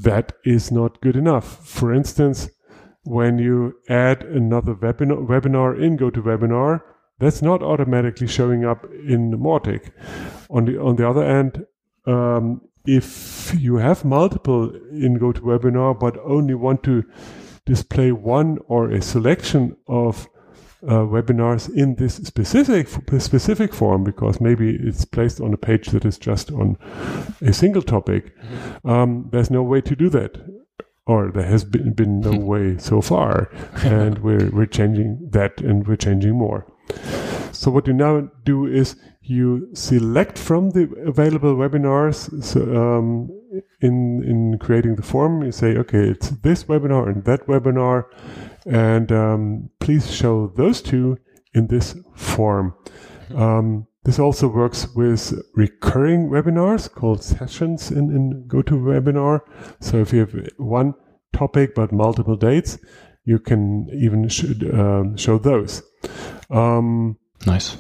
that 0.01 0.33
is 0.45 0.71
not 0.71 1.01
good 1.01 1.17
enough. 1.17 1.67
For 1.67 1.93
instance, 1.93 2.51
when 3.05 3.39
you 3.39 3.75
add 3.89 4.23
another 4.23 4.75
webinar, 4.75 5.27
webinar 5.27 5.81
in 5.81 5.97
GoToWebinar, 5.97 6.83
that's 7.19 7.43
not 7.43 7.63
automatically 7.63 8.27
showing 8.27 8.65
up 8.65 8.85
in 8.85 9.33
Mautic. 9.33 9.93
On 10.51 10.65
the 10.65 10.81
on 10.81 10.97
the 10.97 11.09
other 11.09 11.25
end, 11.25 11.65
um, 12.07 12.61
if 12.85 13.55
you 13.57 13.77
have 13.77 14.05
multiple 14.05 14.75
in 14.91 15.19
GoToWebinar 15.19 15.99
but 15.99 16.19
only 16.25 16.55
want 16.55 16.83
to 16.85 17.05
display 17.67 18.13
one 18.13 18.59
or 18.67 18.91
a 18.91 19.01
selection 19.03 19.77
of 19.87 20.29
uh, 20.85 21.07
webinars 21.07 21.73
in 21.73 21.95
this 21.95 22.17
specific 22.17 22.89
specific 23.21 23.73
form 23.73 24.03
because 24.03 24.41
maybe 24.41 24.77
it's 24.83 25.05
placed 25.05 25.41
on 25.41 25.55
a 25.55 25.57
page 25.57 25.89
that 25.89 26.05
is 26.05 26.19
just 26.19 26.51
on 26.51 26.77
a 27.41 27.53
single 27.53 27.83
topic. 27.83 28.37
Mm-hmm. 28.37 28.89
Um, 28.91 29.29
there's 29.31 29.51
no 29.51 29.63
way 29.63 29.81
to 29.81 29.95
do 29.95 30.09
that 30.11 30.39
or 31.07 31.31
there 31.33 31.47
has 31.47 31.65
been, 31.65 31.93
been 31.93 32.21
no 32.21 32.37
way 32.53 32.79
so 32.79 33.01
far 33.01 33.51
and 33.77 34.19
we're, 34.19 34.51
we're 34.51 34.67
changing 34.67 35.29
that 35.31 35.61
and 35.61 35.87
we're 35.87 35.97
changing 35.97 36.33
more 36.33 36.67
so 37.53 37.71
what 37.71 37.87
you 37.87 37.93
now 37.93 38.29
do 38.45 38.67
is 38.67 38.97
you 39.23 39.69
select 39.75 40.39
from 40.39 40.71
the 40.71 40.91
available 41.07 41.55
webinars 41.55 42.43
so, 42.43 42.61
um, 42.77 43.31
in 43.81 44.23
in 44.25 44.59
creating 44.59 44.97
the 44.97 45.03
form 45.03 45.43
you 45.43 45.53
say 45.53 45.77
okay 45.77 46.09
it's 46.09 46.31
this 46.43 46.65
webinar 46.65 47.09
and 47.09 47.25
that 47.25 47.47
webinar 47.47 48.05
and 48.67 49.13
um, 49.13 49.71
please 49.81 50.13
show 50.13 50.53
those 50.57 50.81
two 50.81 51.19
in 51.55 51.67
this 51.67 51.95
form 52.15 52.75
um, 53.35 53.87
this 54.05 54.19
also 54.19 54.49
works 54.49 54.89
with 54.95 55.33
recurring 55.55 56.29
webinars 56.29 56.93
called 56.93 57.23
sessions 57.23 57.91
in, 57.93 58.11
in 58.11 58.45
GoToWebinar. 58.49 59.41
So 59.81 59.99
if 59.99 60.13
you 60.13 60.21
have 60.21 60.35
one 60.57 60.95
topic 61.33 61.77
but 61.77 61.93
multiple 61.93 62.37
dates, 62.37 62.79
you 63.25 63.39
can 63.39 63.89
even 63.93 64.29
sh 64.29 64.45
um, 64.73 65.17
show 65.17 65.39
those. 65.39 65.83
Um, 66.51 67.17
nice. 67.47 67.77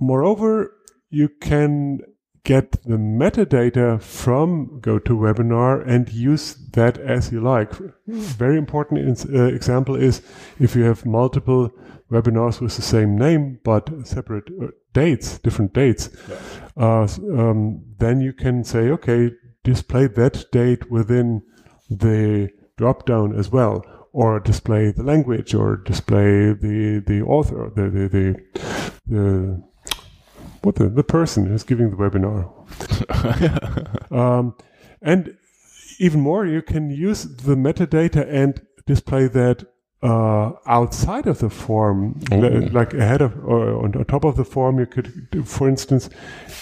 Moreover, 0.00 0.72
you 1.10 1.28
can 1.28 2.00
get 2.48 2.72
the 2.84 2.96
metadata 2.96 4.00
from 4.00 4.80
GoToWebinar 4.80 5.86
and 5.86 6.10
use 6.10 6.54
that 6.72 6.96
as 6.96 7.30
you 7.30 7.42
like. 7.42 7.70
Very 8.06 8.56
important 8.56 9.26
uh, 9.28 9.42
example 9.44 9.94
is 9.94 10.22
if 10.58 10.74
you 10.74 10.84
have 10.84 11.04
multiple 11.04 11.70
webinars 12.10 12.58
with 12.62 12.74
the 12.76 12.80
same 12.80 13.18
name 13.18 13.60
but 13.64 13.90
separate 14.04 14.48
uh, 14.62 14.68
dates, 14.94 15.38
different 15.40 15.74
dates, 15.74 16.08
yeah. 16.26 16.36
uh, 16.78 17.06
um, 17.38 17.84
then 17.98 18.22
you 18.22 18.32
can 18.32 18.64
say, 18.64 18.88
okay, 18.88 19.30
display 19.62 20.06
that 20.06 20.50
date 20.50 20.90
within 20.90 21.42
the 21.90 22.48
dropdown 22.78 23.38
as 23.38 23.52
well, 23.52 23.84
or 24.14 24.40
display 24.40 24.90
the 24.90 25.02
language, 25.02 25.52
or 25.52 25.76
display 25.76 26.54
the 26.54 27.02
the 27.06 27.20
author, 27.20 27.70
the 27.76 27.90
the 27.90 28.08
the, 28.08 28.26
the 29.06 29.67
what 30.62 30.76
the 30.76 30.88
the 30.88 31.04
person 31.04 31.46
who's 31.46 31.64
giving 31.64 31.90
the 31.90 31.96
webinar. 31.96 32.48
um, 34.12 34.54
and 35.00 35.36
even 35.98 36.20
more, 36.20 36.46
you 36.46 36.62
can 36.62 36.90
use 36.90 37.24
the 37.24 37.54
metadata 37.54 38.26
and 38.28 38.66
display 38.86 39.28
that 39.28 39.64
uh, 40.00 40.52
outside 40.66 41.26
of 41.26 41.40
the 41.40 41.50
form, 41.50 42.14
mm. 42.20 42.72
like 42.72 42.94
ahead 42.94 43.20
of 43.20 43.36
or 43.44 43.84
on 43.84 43.92
top 44.04 44.24
of 44.24 44.36
the 44.36 44.44
form, 44.44 44.78
you 44.78 44.86
could, 44.86 45.28
for 45.44 45.68
instance, 45.68 46.08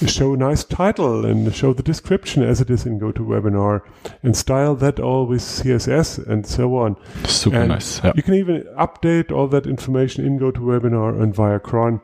show 0.06 0.32
a 0.32 0.36
nice 0.38 0.64
title 0.64 1.26
and 1.26 1.54
show 1.54 1.74
the 1.74 1.82
description 1.82 2.42
as 2.42 2.62
it 2.62 2.70
is 2.70 2.86
in 2.86 2.98
GoToWebinar, 2.98 3.82
and 4.22 4.34
style 4.34 4.74
that 4.76 4.98
all 4.98 5.26
with 5.26 5.42
CSS 5.42 6.26
and 6.26 6.46
so 6.46 6.76
on. 6.76 6.96
Super 7.26 7.56
and 7.56 7.68
nice. 7.68 8.02
You 8.14 8.22
can 8.22 8.34
even 8.34 8.62
update 8.78 9.30
all 9.30 9.48
that 9.48 9.66
information 9.66 10.24
in 10.24 10.38
GoToWebinar 10.38 11.20
and 11.20 11.34
via 11.34 11.60
cron. 11.60 12.00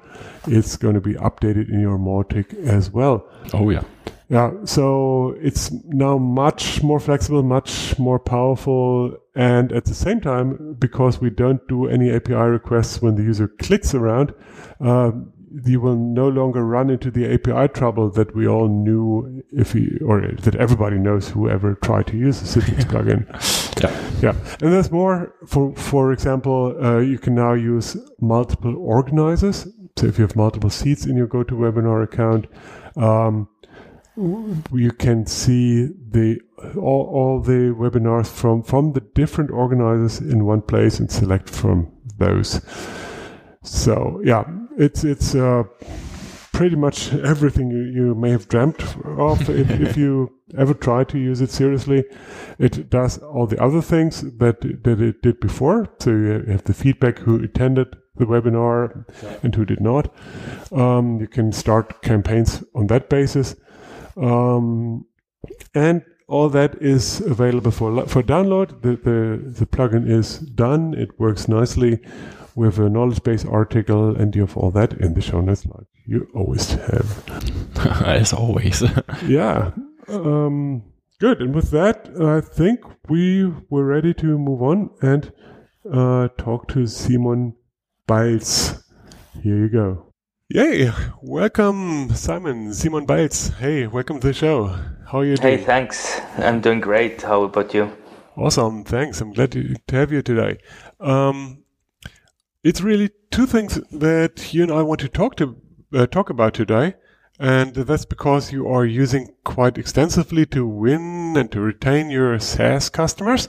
It's 0.46 0.76
going 0.76 0.94
to 0.94 1.00
be 1.00 1.14
updated 1.14 1.70
in 1.70 1.80
your 1.80 1.98
Mautic 1.98 2.52
as 2.66 2.90
well. 2.90 3.26
Oh 3.54 3.70
yeah. 3.70 3.84
Yeah, 4.32 4.52
so 4.64 5.36
it's 5.42 5.70
now 5.84 6.16
much 6.16 6.82
more 6.82 6.98
flexible, 6.98 7.42
much 7.42 7.98
more 7.98 8.18
powerful, 8.18 9.14
and 9.34 9.70
at 9.72 9.84
the 9.84 9.92
same 9.92 10.22
time, 10.22 10.74
because 10.78 11.20
we 11.20 11.28
don't 11.28 11.60
do 11.68 11.86
any 11.86 12.10
API 12.10 12.32
requests 12.32 13.02
when 13.02 13.16
the 13.16 13.24
user 13.24 13.46
clicks 13.46 13.94
around, 13.94 14.32
uh, 14.80 15.10
you 15.66 15.82
will 15.82 15.96
no 15.96 16.28
longer 16.28 16.64
run 16.64 16.88
into 16.88 17.10
the 17.10 17.30
API 17.30 17.68
trouble 17.74 18.08
that 18.08 18.34
we 18.34 18.48
all 18.48 18.68
knew 18.68 19.42
if 19.52 19.74
we, 19.74 19.98
or 20.02 20.22
that 20.22 20.54
everybody 20.54 20.96
knows 20.96 21.28
whoever 21.28 21.74
tried 21.74 22.06
to 22.06 22.16
use 22.16 22.40
the 22.40 22.60
Citrix 22.60 22.84
plugin. 22.84 23.26
Yeah. 23.82 24.10
Yeah. 24.22 24.34
And 24.60 24.72
there's 24.72 24.92
more. 24.92 25.34
For, 25.46 25.74
for 25.74 26.12
example, 26.12 26.76
uh, 26.80 26.98
you 26.98 27.18
can 27.18 27.34
now 27.34 27.54
use 27.54 27.96
multiple 28.20 28.76
organizers. 28.76 29.66
So 29.96 30.06
if 30.06 30.18
you 30.18 30.22
have 30.22 30.36
multiple 30.36 30.70
seats 30.70 31.04
in 31.04 31.16
your 31.16 31.26
GoToWebinar 31.26 32.04
account, 32.04 32.46
um, 32.96 33.48
you 34.16 34.92
can 34.92 35.26
see 35.26 35.86
the 35.86 36.40
all, 36.76 37.06
all 37.12 37.40
the 37.40 37.74
webinars 37.78 38.26
from 38.26 38.62
from 38.62 38.92
the 38.92 39.00
different 39.00 39.50
organizers 39.50 40.18
in 40.18 40.44
one 40.44 40.62
place 40.62 40.98
and 40.98 41.10
select 41.10 41.48
from 41.48 41.90
those. 42.18 42.60
So 43.62 44.20
yeah, 44.24 44.44
it's 44.76 45.04
it's 45.04 45.34
uh, 45.34 45.64
pretty 46.52 46.76
much 46.76 47.12
everything 47.14 47.70
you, 47.70 47.84
you 47.84 48.14
may 48.14 48.30
have 48.30 48.48
dreamt 48.48 48.82
of 49.04 49.40
if, 49.48 49.70
if 49.70 49.96
you 49.96 50.30
ever 50.58 50.74
try 50.74 51.04
to 51.04 51.18
use 51.18 51.40
it 51.40 51.50
seriously. 51.50 52.04
It 52.58 52.90
does 52.90 53.18
all 53.18 53.46
the 53.46 53.62
other 53.62 53.80
things 53.80 54.20
that 54.38 54.60
that 54.60 55.00
it 55.00 55.22
did 55.22 55.40
before. 55.40 55.88
So 56.00 56.10
you 56.10 56.44
have 56.48 56.64
the 56.64 56.74
feedback 56.74 57.18
who 57.20 57.42
attended 57.42 57.96
the 58.16 58.26
webinar 58.26 59.06
and 59.42 59.54
who 59.54 59.64
did 59.64 59.80
not. 59.80 60.14
Um, 60.70 61.18
you 61.18 61.26
can 61.26 61.50
start 61.50 62.02
campaigns 62.02 62.62
on 62.74 62.88
that 62.88 63.08
basis. 63.08 63.56
Um, 64.16 65.06
and 65.74 66.02
all 66.28 66.48
that 66.48 66.80
is 66.80 67.20
available 67.20 67.70
for 67.70 68.06
for 68.06 68.22
download. 68.22 68.80
The, 68.82 68.96
the 68.96 69.50
the 69.60 69.66
plugin 69.66 70.08
is 70.08 70.38
done. 70.38 70.94
It 70.94 71.18
works 71.18 71.48
nicely 71.48 72.00
with 72.54 72.78
a 72.78 72.88
knowledge 72.88 73.22
base 73.22 73.44
article, 73.44 74.16
and 74.16 74.34
you 74.34 74.42
have 74.42 74.56
all 74.56 74.70
that 74.72 74.92
in 74.94 75.14
the 75.14 75.20
show 75.20 75.40
notes, 75.40 75.66
like 75.66 75.86
you 76.06 76.28
always 76.34 76.70
have. 76.72 77.24
As 78.04 78.32
always. 78.32 78.82
yeah. 79.26 79.72
Um, 80.08 80.82
good. 81.18 81.40
And 81.40 81.54
with 81.54 81.70
that, 81.70 82.10
I 82.20 82.40
think 82.40 82.80
we 83.08 83.52
were 83.70 83.84
ready 83.84 84.14
to 84.14 84.38
move 84.38 84.62
on 84.62 84.90
and 85.00 85.32
uh, 85.90 86.28
talk 86.38 86.68
to 86.68 86.86
Simon 86.86 87.54
Balz. 88.06 88.82
Here 89.42 89.56
you 89.56 89.68
go. 89.68 90.11
Yay! 90.54 90.92
Welcome, 91.22 92.14
Simon, 92.14 92.74
Simon 92.74 93.06
Balz. 93.06 93.54
Hey, 93.54 93.86
welcome 93.86 94.20
to 94.20 94.26
the 94.26 94.34
show. 94.34 94.66
How 95.06 95.20
are 95.20 95.24
you 95.24 95.34
doing? 95.38 95.56
Hey, 95.56 95.64
thanks. 95.64 96.20
I'm 96.36 96.60
doing 96.60 96.78
great. 96.78 97.22
How 97.22 97.44
about 97.44 97.72
you? 97.72 97.90
Awesome. 98.36 98.84
Thanks. 98.84 99.22
I'm 99.22 99.32
glad 99.32 99.50
to, 99.52 99.74
to 99.86 99.96
have 99.96 100.12
you 100.12 100.20
today. 100.20 100.58
Um, 101.00 101.64
it's 102.62 102.82
really 102.82 103.12
two 103.30 103.46
things 103.46 103.80
that 103.92 104.52
you 104.52 104.64
and 104.64 104.70
I 104.70 104.82
want 104.82 105.00
to 105.00 105.08
talk 105.08 105.36
to 105.36 105.56
uh, 105.94 106.06
talk 106.06 106.28
about 106.28 106.52
today, 106.52 106.96
and 107.38 107.74
that's 107.74 108.04
because 108.04 108.52
you 108.52 108.68
are 108.68 108.84
using 108.84 109.34
quite 109.44 109.78
extensively 109.78 110.44
to 110.46 110.66
win 110.66 111.34
and 111.34 111.50
to 111.52 111.60
retain 111.60 112.10
your 112.10 112.38
SaaS 112.38 112.90
customers. 112.90 113.48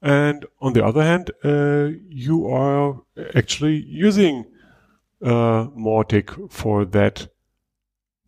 And 0.00 0.46
on 0.60 0.74
the 0.74 0.84
other 0.84 1.02
hand, 1.02 1.32
uh, 1.42 1.88
you 2.08 2.46
are 2.46 3.00
actually 3.34 3.84
using 3.84 4.44
uh, 5.22 5.66
Mautic 5.76 6.50
for 6.50 6.84
that 6.84 7.28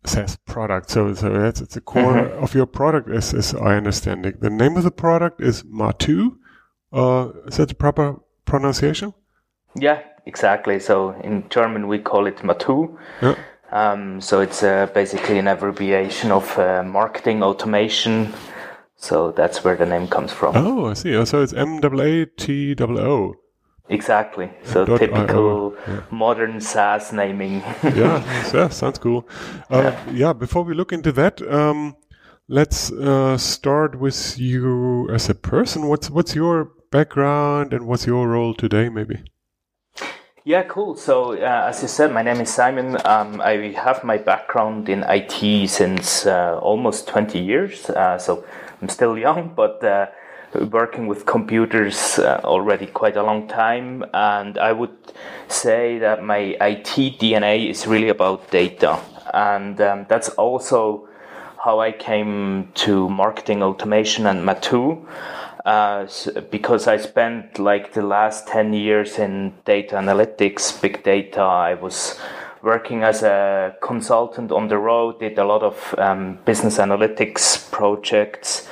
SaaS 0.05 0.35
product. 0.45 0.89
So, 0.89 1.13
so 1.13 1.29
that's 1.29 1.61
it's 1.61 1.75
the 1.75 1.81
core 1.81 2.13
mm-hmm. 2.13 2.43
of 2.43 2.53
your 2.53 2.65
product, 2.65 3.09
as, 3.09 3.33
as 3.33 3.53
I 3.55 3.75
understand 3.75 4.25
it. 4.25 4.41
The 4.41 4.49
name 4.49 4.77
of 4.77 4.83
the 4.83 4.91
product 4.91 5.41
is 5.41 5.63
Maatoo. 5.63 6.37
Uh, 6.91 7.29
is 7.47 7.57
that 7.57 7.69
the 7.69 7.75
proper 7.75 8.19
pronunciation? 8.45 9.13
Yeah, 9.75 10.01
exactly. 10.25 10.79
So 10.79 11.11
in 11.23 11.49
German 11.49 11.87
we 11.87 11.99
call 11.99 12.27
it 12.27 12.37
Maatoo. 12.37 12.97
Yeah. 13.21 13.35
Um, 13.71 14.21
so 14.21 14.41
it's 14.41 14.61
uh, 14.61 14.85
basically 14.93 15.39
an 15.39 15.47
abbreviation 15.47 16.31
of 16.31 16.59
uh, 16.59 16.83
marketing 16.83 17.41
automation. 17.41 18.33
So 18.95 19.31
that's 19.31 19.63
where 19.63 19.75
the 19.75 19.85
name 19.87 20.07
comes 20.07 20.31
from. 20.31 20.55
Oh, 20.55 20.85
I 20.85 20.93
see. 20.93 21.25
So 21.25 21.41
it's 21.41 21.53
M 21.53 21.79
A 21.83 22.01
A 22.01 22.25
T 22.25 22.75
O 22.79 22.97
O. 22.97 23.35
Exactly. 23.89 24.49
So 24.63 24.85
Dot 24.85 24.99
typical 24.99 25.75
yeah. 25.87 26.03
modern 26.09 26.61
SaaS 26.61 27.11
naming. 27.11 27.61
yeah, 27.83 28.23
yeah, 28.53 28.69
sounds 28.69 28.97
cool. 28.97 29.27
Uh, 29.69 29.91
yeah. 30.07 30.11
yeah. 30.11 30.33
before 30.33 30.63
we 30.63 30.73
look 30.73 30.93
into 30.93 31.11
that, 31.11 31.41
um, 31.51 31.95
let's 32.47 32.91
uh, 32.91 33.37
start 33.37 33.99
with 33.99 34.39
you 34.39 35.09
as 35.09 35.29
a 35.29 35.35
person. 35.35 35.87
What's 35.87 36.09
what's 36.09 36.33
your 36.33 36.71
background 36.91 37.73
and 37.73 37.85
what's 37.85 38.07
your 38.07 38.27
role 38.27 38.53
today, 38.53 38.87
maybe? 38.87 39.23
Yeah, 40.45 40.63
cool. 40.63 40.97
So, 40.97 41.33
uh, 41.33 41.69
as 41.69 41.81
you 41.81 41.87
said, 41.87 42.11
my 42.11 42.21
name 42.21 42.41
is 42.41 42.53
Simon. 42.53 42.97
Um, 43.05 43.39
I 43.39 43.73
have 43.77 44.03
my 44.03 44.17
background 44.17 44.89
in 44.89 45.05
IT 45.07 45.69
since 45.69 46.25
uh, 46.25 46.59
almost 46.59 47.07
20 47.07 47.39
years. 47.39 47.89
Uh, 47.89 48.17
so, 48.17 48.43
I'm 48.81 48.89
still 48.89 49.17
young, 49.17 49.53
but 49.55 49.81
uh, 49.83 50.07
working 50.71 51.07
with 51.07 51.25
computers 51.25 52.19
uh, 52.19 52.41
already 52.43 52.87
quite 52.87 53.17
a 53.17 53.23
long 53.23 53.47
time. 53.47 54.05
And 54.13 54.57
I 54.57 54.71
would 54.71 54.95
say 55.47 55.99
that 55.99 56.23
my 56.23 56.57
IT 56.61 57.19
DNA 57.19 57.69
is 57.69 57.87
really 57.87 58.09
about 58.09 58.49
data. 58.51 58.99
And 59.33 59.79
um, 59.81 60.05
that's 60.09 60.29
also 60.29 61.07
how 61.63 61.79
I 61.79 61.91
came 61.91 62.71
to 62.75 63.09
marketing 63.09 63.63
automation 63.63 64.27
and 64.27 64.45
Maatoo. 64.45 65.05
Uh, 65.65 66.05
because 66.51 66.87
I 66.87 66.97
spent 66.97 67.57
like 67.57 67.93
the 67.93 68.01
last 68.01 68.47
10 68.49 68.73
years 68.73 69.17
in 69.17 69.53
data 69.63 69.95
analytics, 69.95 70.81
big 70.81 71.03
data. 71.03 71.39
I 71.39 71.75
was 71.75 72.19
working 72.61 73.03
as 73.03 73.23
a 73.23 73.75
consultant 73.81 74.51
on 74.51 74.67
the 74.67 74.77
road, 74.77 75.19
did 75.19 75.37
a 75.37 75.45
lot 75.45 75.63
of 75.63 75.95
um, 75.97 76.37
business 76.43 76.79
analytics 76.79 77.71
projects 77.71 78.67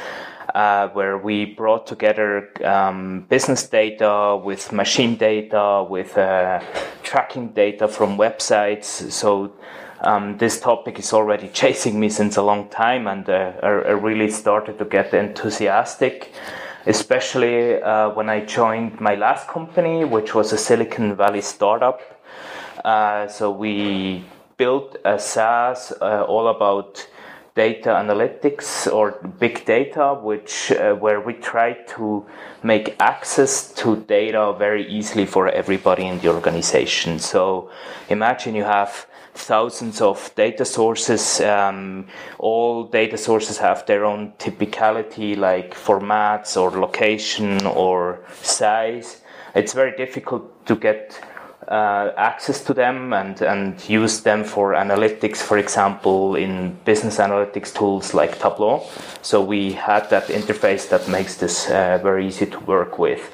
uh, 0.55 0.89
where 0.89 1.17
we 1.17 1.45
brought 1.45 1.87
together 1.87 2.49
um, 2.65 3.25
business 3.29 3.67
data 3.67 4.39
with 4.43 4.71
machine 4.71 5.15
data, 5.15 5.85
with 5.89 6.17
uh, 6.17 6.59
tracking 7.03 7.49
data 7.49 7.87
from 7.87 8.17
websites. 8.17 9.11
So 9.11 9.53
um, 10.01 10.37
this 10.37 10.59
topic 10.59 10.99
is 10.99 11.13
already 11.13 11.47
chasing 11.53 11.99
me 11.99 12.09
since 12.09 12.37
a 12.37 12.41
long 12.41 12.69
time, 12.69 13.07
and 13.07 13.29
uh, 13.29 13.53
I, 13.61 13.67
really 13.91 14.29
started 14.29 14.77
to 14.79 14.85
get 14.85 15.13
enthusiastic, 15.13 16.33
especially 16.85 17.81
uh, 17.81 18.09
when 18.09 18.29
I 18.29 18.45
joined 18.45 18.99
my 18.99 19.15
last 19.15 19.47
company, 19.47 20.03
which 20.03 20.33
was 20.33 20.51
a 20.51 20.57
Silicon 20.57 21.15
Valley 21.15 21.41
startup. 21.41 22.01
Uh, 22.83 23.27
so 23.27 23.51
we 23.51 24.23
built 24.57 24.97
a 25.05 25.19
SaaS 25.19 25.93
uh, 26.01 26.23
all 26.23 26.47
about 26.47 27.07
data 27.55 27.89
analytics 27.89 28.91
or 28.91 29.11
big 29.39 29.65
data, 29.65 30.13
which 30.21 30.71
uh, 30.71 30.93
where 30.95 31.19
we 31.19 31.33
try 31.33 31.73
to 31.73 32.25
make 32.63 32.95
access 32.99 33.73
to 33.73 33.97
data 34.07 34.53
very 34.57 34.87
easily 34.87 35.25
for 35.25 35.49
everybody 35.49 36.05
in 36.07 36.19
the 36.19 36.29
organization. 36.29 37.19
So 37.19 37.69
imagine 38.09 38.55
you 38.55 38.63
have 38.63 39.05
thousands 39.33 40.01
of 40.01 40.33
data 40.35 40.65
sources. 40.65 41.41
Um, 41.41 42.07
all 42.39 42.85
data 42.85 43.17
sources 43.17 43.57
have 43.57 43.85
their 43.85 44.05
own 44.05 44.33
typicality, 44.37 45.37
like 45.37 45.73
formats 45.73 46.55
or 46.55 46.71
location 46.71 47.65
or 47.65 48.19
size. 48.41 49.21
It's 49.55 49.73
very 49.73 49.95
difficult 49.97 50.65
to 50.67 50.75
get 50.75 51.19
uh, 51.71 52.11
access 52.17 52.61
to 52.65 52.73
them 52.73 53.13
and, 53.13 53.41
and 53.41 53.89
use 53.89 54.21
them 54.21 54.43
for 54.43 54.73
analytics, 54.73 55.37
for 55.37 55.57
example, 55.57 56.35
in 56.35 56.77
business 56.83 57.17
analytics 57.17 57.73
tools 57.73 58.13
like 58.13 58.37
Tableau. 58.39 58.83
So 59.21 59.41
we 59.41 59.71
had 59.71 60.09
that 60.09 60.27
interface 60.27 60.89
that 60.89 61.07
makes 61.07 61.37
this 61.37 61.69
uh, 61.69 61.97
very 62.03 62.27
easy 62.27 62.45
to 62.47 62.59
work 62.59 62.99
with. 62.99 63.31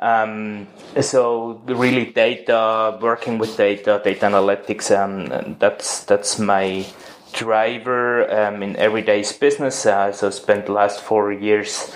Um, 0.00 0.66
so 1.00 1.60
really 1.66 2.06
data, 2.06 2.98
working 3.02 3.36
with 3.36 3.56
data, 3.56 4.00
data 4.02 4.26
analytics, 4.26 4.90
um, 4.90 5.56
that's 5.58 6.04
that's 6.04 6.38
my 6.38 6.86
driver 7.32 8.30
um, 8.32 8.62
in 8.62 8.76
everyday's 8.76 9.32
business. 9.32 9.84
Uh, 9.84 10.12
so 10.12 10.30
spent 10.30 10.66
the 10.66 10.72
last 10.72 11.00
four 11.00 11.32
years 11.32 11.92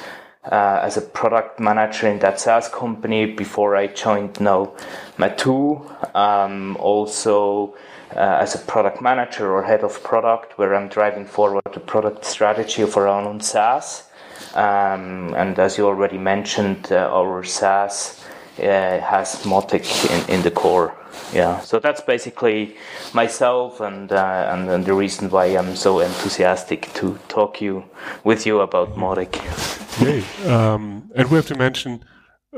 uh, 0.50 0.80
as 0.82 0.96
a 0.96 1.00
product 1.00 1.60
manager 1.60 2.08
in 2.08 2.18
that 2.18 2.40
SaaS 2.40 2.68
company 2.68 3.26
before 3.26 3.76
I 3.76 3.86
joined 3.86 4.40
now 4.40 4.72
Maatoo. 5.16 5.80
Um, 6.14 6.76
also 6.78 7.74
uh, 8.16 8.38
as 8.40 8.54
a 8.54 8.58
product 8.58 9.00
manager 9.00 9.52
or 9.52 9.62
head 9.62 9.84
of 9.84 10.02
product, 10.02 10.58
where 10.58 10.74
I'm 10.74 10.88
driving 10.88 11.24
forward 11.24 11.62
the 11.72 11.80
product 11.80 12.24
strategy 12.24 12.82
of 12.82 12.96
our 12.96 13.08
own 13.08 13.40
SaaS. 13.40 14.08
Um, 14.54 15.34
and 15.34 15.58
as 15.58 15.78
you 15.78 15.86
already 15.86 16.18
mentioned, 16.18 16.88
uh, 16.90 17.08
our 17.10 17.42
SaaS 17.44 18.22
uh, 18.58 19.00
has 19.00 19.44
Mautic 19.44 20.10
in, 20.10 20.34
in 20.34 20.42
the 20.42 20.50
core. 20.50 20.94
Yeah, 21.32 21.60
so 21.60 21.78
that's 21.78 22.00
basically 22.00 22.76
myself 23.14 23.80
and, 23.80 24.12
uh, 24.12 24.50
and, 24.52 24.68
and 24.68 24.84
the 24.84 24.94
reason 24.94 25.30
why 25.30 25.46
I'm 25.46 25.76
so 25.76 26.00
enthusiastic 26.00 26.92
to 26.94 27.18
talk 27.28 27.60
you 27.60 27.84
with 28.24 28.46
you 28.46 28.60
about 28.60 28.96
Mautic. 28.96 29.81
Yay! 30.00 30.24
Um, 30.46 31.10
and 31.14 31.30
we 31.30 31.36
have 31.36 31.46
to 31.46 31.54
mention 31.54 32.04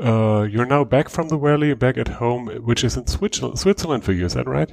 uh, 0.01 0.43
you're 0.49 0.65
now 0.65 0.83
back 0.83 1.09
from 1.09 1.29
the 1.29 1.37
valley, 1.37 1.73
back 1.73 1.97
at 1.97 2.07
home, 2.07 2.47
which 2.63 2.83
is 2.83 2.97
in 2.97 3.07
Switzerland, 3.07 4.03
for 4.03 4.11
you. 4.11 4.25
Is 4.25 4.33
that 4.33 4.47
right? 4.47 4.71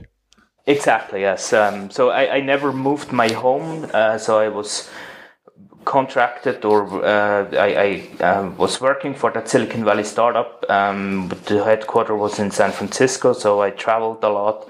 Exactly, 0.67 1.23
yes. 1.23 1.53
Um, 1.53 1.91
so 1.91 2.11
I, 2.11 2.37
I 2.37 2.41
never 2.41 2.73
moved 2.73 3.13
my 3.13 3.33
home, 3.33 3.89
uh, 3.93 4.19
so 4.19 4.39
I 4.39 4.49
was 4.49 4.89
contracted 5.85 6.65
or 6.65 7.05
uh, 7.05 7.51
I, 7.57 8.09
I 8.21 8.25
um, 8.25 8.57
was 8.57 8.81
working 8.81 9.15
for 9.15 9.33
that 9.33 9.49
Silicon 9.49 9.85
Valley 9.85 10.05
startup. 10.05 10.65
Um, 10.69 11.29
the 11.47 11.65
headquarters 11.65 12.19
was 12.19 12.39
in 12.39 12.53
San 12.53 12.71
Francisco, 12.71 13.33
so 13.33 13.61
I 13.61 13.71
traveled 13.71 14.23
a 14.23 14.29
lot 14.29 14.69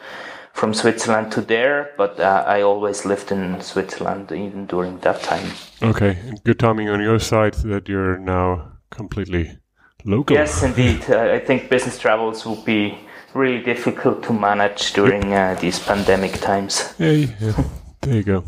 from 0.53 0.75
Switzerland 0.75 1.33
to 1.33 1.41
there. 1.41 1.91
But 1.97 2.21
uh, 2.21 2.45
I 2.47 2.63
always 2.63 3.05
lived 3.05 3.33
in 3.33 3.61
Switzerland 3.61 4.33
even 4.33 4.67
during 4.67 4.99
that 4.99 5.23
time. 5.23 5.51
Okay, 5.83 6.19
good 6.45 6.59
timing 6.59 6.89
on 6.89 7.01
your 7.01 7.19
side 7.19 7.55
that 7.55 7.89
you're 7.89 8.19
now 8.19 8.73
completely 8.91 9.59
local. 10.05 10.37
Yes, 10.37 10.63
indeed. 10.63 11.11
I 11.11 11.39
think 11.39 11.71
business 11.71 11.99
travels 11.99 12.45
will 12.45 12.63
be 12.63 12.99
really 13.35 13.63
difficult 13.63 14.23
to 14.25 14.33
manage 14.33 14.93
during 14.93 15.33
uh, 15.33 15.57
these 15.61 15.79
pandemic 15.79 16.33
times. 16.41 16.95
Yeah, 16.99 17.11
yeah. 17.41 17.65
there 18.03 18.15
you 18.15 18.23
go. 18.23 18.45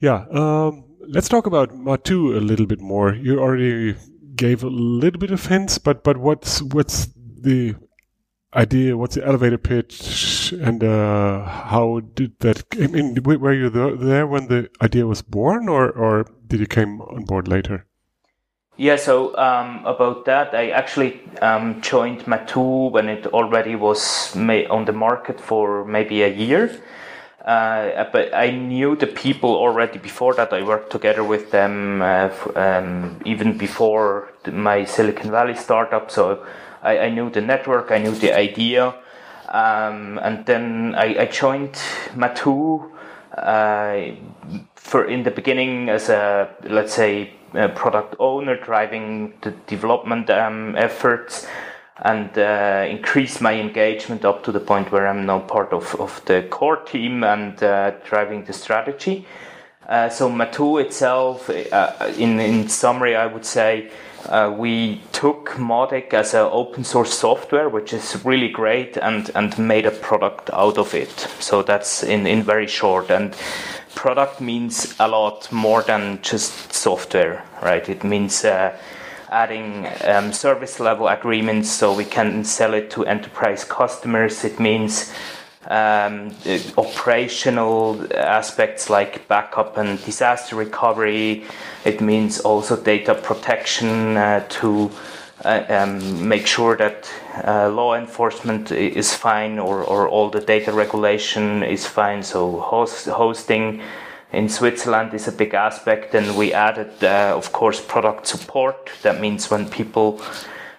Yeah. 0.00 0.26
Um, 0.30 0.84
let's 1.08 1.28
talk 1.28 1.46
about 1.46 1.70
Maatoo 1.70 2.36
a 2.36 2.40
little 2.40 2.66
bit 2.66 2.80
more. 2.80 3.14
You 3.14 3.40
already 3.40 3.96
gave 4.36 4.62
a 4.62 4.68
little 4.68 5.18
bit 5.18 5.30
of 5.30 5.46
hints, 5.46 5.78
but 5.78 6.04
but 6.04 6.16
what's 6.16 6.62
what's 6.62 7.08
the 7.40 7.74
idea? 8.54 8.96
What's 8.96 9.14
the 9.14 9.26
elevator 9.26 9.58
pitch, 9.58 10.52
and 10.52 10.82
uh, 10.82 11.44
how 11.44 12.00
did 12.14 12.38
that? 12.40 12.64
I 12.80 12.86
mean, 12.86 13.18
were 13.22 13.52
you 13.52 13.70
there 13.70 14.26
when 14.26 14.48
the 14.48 14.70
idea 14.80 15.06
was 15.06 15.22
born, 15.22 15.68
or 15.68 15.90
or 15.90 16.26
did 16.46 16.60
you 16.60 16.66
came 16.66 17.00
on 17.00 17.24
board 17.24 17.48
later? 17.48 17.86
Yeah, 18.76 18.96
so 18.96 19.36
um, 19.36 19.86
about 19.86 20.24
that, 20.24 20.52
I 20.52 20.70
actually 20.70 21.20
um, 21.40 21.80
joined 21.80 22.26
Maatoo 22.26 22.90
when 22.90 23.08
it 23.08 23.26
already 23.28 23.76
was 23.76 24.34
on 24.34 24.84
the 24.84 24.92
market 24.92 25.40
for 25.40 25.84
maybe 25.84 26.22
a 26.22 26.28
year. 26.28 26.76
Uh, 27.44 28.04
but 28.10 28.34
I 28.34 28.50
knew 28.50 28.96
the 28.96 29.06
people 29.06 29.50
already 29.50 29.98
before 29.98 30.34
that. 30.34 30.52
I 30.52 30.62
worked 30.62 30.90
together 30.90 31.22
with 31.22 31.50
them 31.50 32.02
uh, 32.02 32.30
um, 32.56 33.20
even 33.24 33.58
before 33.58 34.32
my 34.50 34.84
Silicon 34.84 35.30
Valley 35.30 35.54
startup. 35.54 36.10
So 36.10 36.44
I, 36.84 36.98
I, 36.98 37.08
knew 37.08 37.30
the 37.30 37.40
network, 37.40 37.90
I 37.90 37.98
knew 37.98 38.12
the 38.12 38.36
idea. 38.36 38.94
Um, 39.48 40.18
and 40.22 40.44
then 40.46 40.94
I, 40.96 41.22
I 41.22 41.26
joined 41.26 41.74
Maatoo 42.14 42.90
uh, 43.36 44.14
for 44.74 45.04
in 45.06 45.22
the 45.22 45.30
beginning 45.30 45.88
as 45.88 46.08
a, 46.08 46.48
let's 46.64 46.94
say, 46.94 47.32
a 47.54 47.68
product 47.68 48.16
owner 48.18 48.56
driving 48.56 49.34
the 49.42 49.52
development 49.66 50.28
um, 50.30 50.76
efforts 50.76 51.46
and 51.98 52.36
uh, 52.36 52.84
increase 52.88 53.40
my 53.40 53.54
engagement 53.54 54.24
up 54.24 54.42
to 54.44 54.52
the 54.52 54.60
point 54.60 54.90
where 54.90 55.06
I'm 55.06 55.26
now 55.26 55.40
part 55.40 55.72
of, 55.72 55.94
of 55.96 56.20
the 56.24 56.42
core 56.50 56.76
team 56.76 57.22
and 57.22 57.62
uh, 57.62 57.92
driving 58.04 58.44
the 58.44 58.52
strategy. 58.52 59.26
Uh, 59.88 60.08
so 60.08 60.28
Maatoo 60.28 60.78
itself, 60.78 61.48
uh, 61.50 62.12
in, 62.16 62.40
in 62.40 62.68
summary, 62.68 63.14
I 63.14 63.26
would 63.26 63.44
say 63.44 63.90
uh, 64.28 64.54
we 64.56 65.00
took 65.12 65.50
Mautic 65.50 66.12
as 66.12 66.34
an 66.34 66.48
open 66.50 66.84
source 66.84 67.12
software, 67.12 67.68
which 67.68 67.92
is 67.92 68.24
really 68.24 68.48
great, 68.48 68.96
and, 68.96 69.30
and 69.34 69.58
made 69.58 69.86
a 69.86 69.90
product 69.90 70.50
out 70.52 70.78
of 70.78 70.94
it. 70.94 71.10
So 71.40 71.62
that's 71.62 72.02
in, 72.02 72.26
in 72.26 72.42
very 72.42 72.66
short. 72.66 73.10
And 73.10 73.34
product 73.94 74.40
means 74.40 74.94
a 74.98 75.08
lot 75.08 75.50
more 75.52 75.82
than 75.82 76.20
just 76.22 76.72
software, 76.72 77.44
right? 77.62 77.88
It 77.88 78.04
means 78.04 78.44
uh, 78.44 78.76
adding 79.30 79.86
um, 80.04 80.32
service 80.32 80.78
level 80.80 81.08
agreements 81.08 81.70
so 81.70 81.94
we 81.94 82.04
can 82.04 82.44
sell 82.44 82.74
it 82.74 82.90
to 82.90 83.04
enterprise 83.04 83.64
customers. 83.64 84.44
It 84.44 84.60
means 84.60 85.12
um, 85.68 86.34
operational 86.76 88.06
aspects 88.14 88.90
like 88.90 89.26
backup 89.28 89.76
and 89.76 90.02
disaster 90.04 90.56
recovery. 90.56 91.44
It 91.84 92.00
means 92.00 92.40
also 92.40 92.76
data 92.76 93.14
protection 93.14 94.16
uh, 94.16 94.46
to 94.60 94.90
uh, 95.44 95.64
um, 95.68 96.28
make 96.28 96.46
sure 96.46 96.76
that 96.76 97.10
uh, 97.46 97.68
law 97.68 97.94
enforcement 97.94 98.70
is 98.70 99.14
fine 99.14 99.58
or, 99.58 99.82
or 99.82 100.08
all 100.08 100.30
the 100.30 100.40
data 100.40 100.72
regulation 100.72 101.62
is 101.62 101.86
fine. 101.86 102.22
So 102.22 102.60
host, 102.60 103.06
hosting 103.06 103.82
in 104.32 104.48
Switzerland 104.48 105.14
is 105.14 105.28
a 105.28 105.32
big 105.32 105.54
aspect, 105.54 106.14
and 106.14 106.36
we 106.36 106.52
added, 106.52 106.92
uh, 107.02 107.34
of 107.36 107.52
course, 107.52 107.80
product 107.80 108.26
support. 108.26 108.90
That 109.02 109.20
means 109.20 109.50
when 109.50 109.68
people 109.68 110.20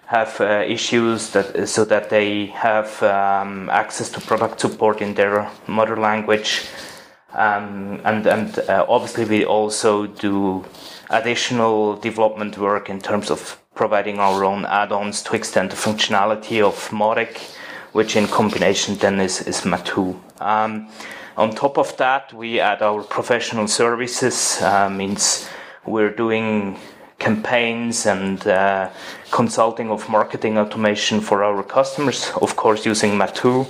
have 0.06 0.40
uh, 0.40 0.64
issues 0.68 1.32
that 1.32 1.68
so 1.68 1.84
that 1.86 2.10
they 2.10 2.48
have 2.48 3.02
um, 3.04 3.70
access 3.70 4.10
to 4.10 4.22
product 4.22 4.60
support 4.60 5.02
in 5.02 5.16
their 5.16 5.50
mother 5.68 5.98
language, 5.98 6.68
um, 7.34 8.00
and 8.04 8.28
and 8.28 8.60
uh, 8.60 8.86
obviously 8.88 9.26
we 9.26 9.46
also 9.46 10.06
do 10.06 10.64
additional 11.10 11.96
development 11.96 12.58
work 12.58 12.90
in 12.90 13.00
terms 13.00 13.32
of 13.32 13.60
providing 13.74 14.20
our 14.20 14.44
own 14.46 14.66
add-ons 14.66 15.22
to 15.24 15.36
extend 15.36 15.70
the 15.72 15.76
functionality 15.76 16.62
of 16.62 16.90
Mautic, 16.90 17.56
which 17.94 18.16
in 18.16 18.28
combination 18.28 18.96
then 18.96 19.20
is 19.20 19.42
is 19.42 19.62
Maatoo. 19.62 20.16
Um, 20.40 20.90
on 21.38 21.54
top 21.54 21.78
of 21.78 21.98
that, 21.98 22.32
we 22.32 22.60
add 22.60 22.82
our 22.82 23.04
professional 23.04 23.68
services, 23.68 24.62
uh, 24.62 24.90
means 24.90 25.50
we're 25.86 26.16
doing 26.16 26.78
campaigns 27.20 28.06
and 28.06 28.46
uh, 28.48 28.90
consulting 29.32 29.90
of 29.90 30.08
marketing 30.10 30.58
automation 30.58 31.22
for 31.22 31.44
our 31.44 31.64
customers, 31.64 32.32
of 32.42 32.56
course, 32.56 32.86
using 32.86 33.18
Maatoo. 33.18 33.66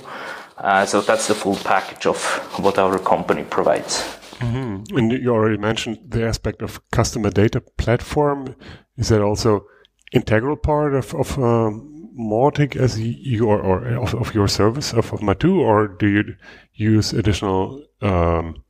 Uh, 0.58 0.86
so 0.86 1.00
that's 1.00 1.28
the 1.28 1.34
full 1.34 1.56
package 1.56 2.06
of 2.06 2.18
what 2.58 2.78
our 2.78 2.98
company 2.98 3.44
provides. 3.44 4.02
Mm-hmm. 4.40 4.96
And 4.96 5.12
you 5.12 5.30
already 5.30 5.58
mentioned 5.58 5.98
the 6.08 6.26
aspect 6.26 6.62
of 6.62 6.80
customer 6.90 7.30
data 7.30 7.60
platform. 7.60 8.54
Is 8.96 9.08
that 9.08 9.22
also 9.22 9.66
integral 10.12 10.56
part 10.56 10.94
of, 10.94 11.14
of 11.14 11.38
um, 11.38 11.92
Mautic 12.18 12.76
as 12.76 12.98
your 13.00 13.60
or 13.60 13.86
of, 13.88 14.14
of 14.14 14.34
your 14.34 14.48
service 14.48 14.92
of, 14.92 15.12
of 15.12 15.20
Maatoo, 15.20 15.60
or 15.60 15.88
do 15.88 16.06
you 16.06 16.36
use 16.74 17.12
additional 17.12 17.84
um, 18.00 18.62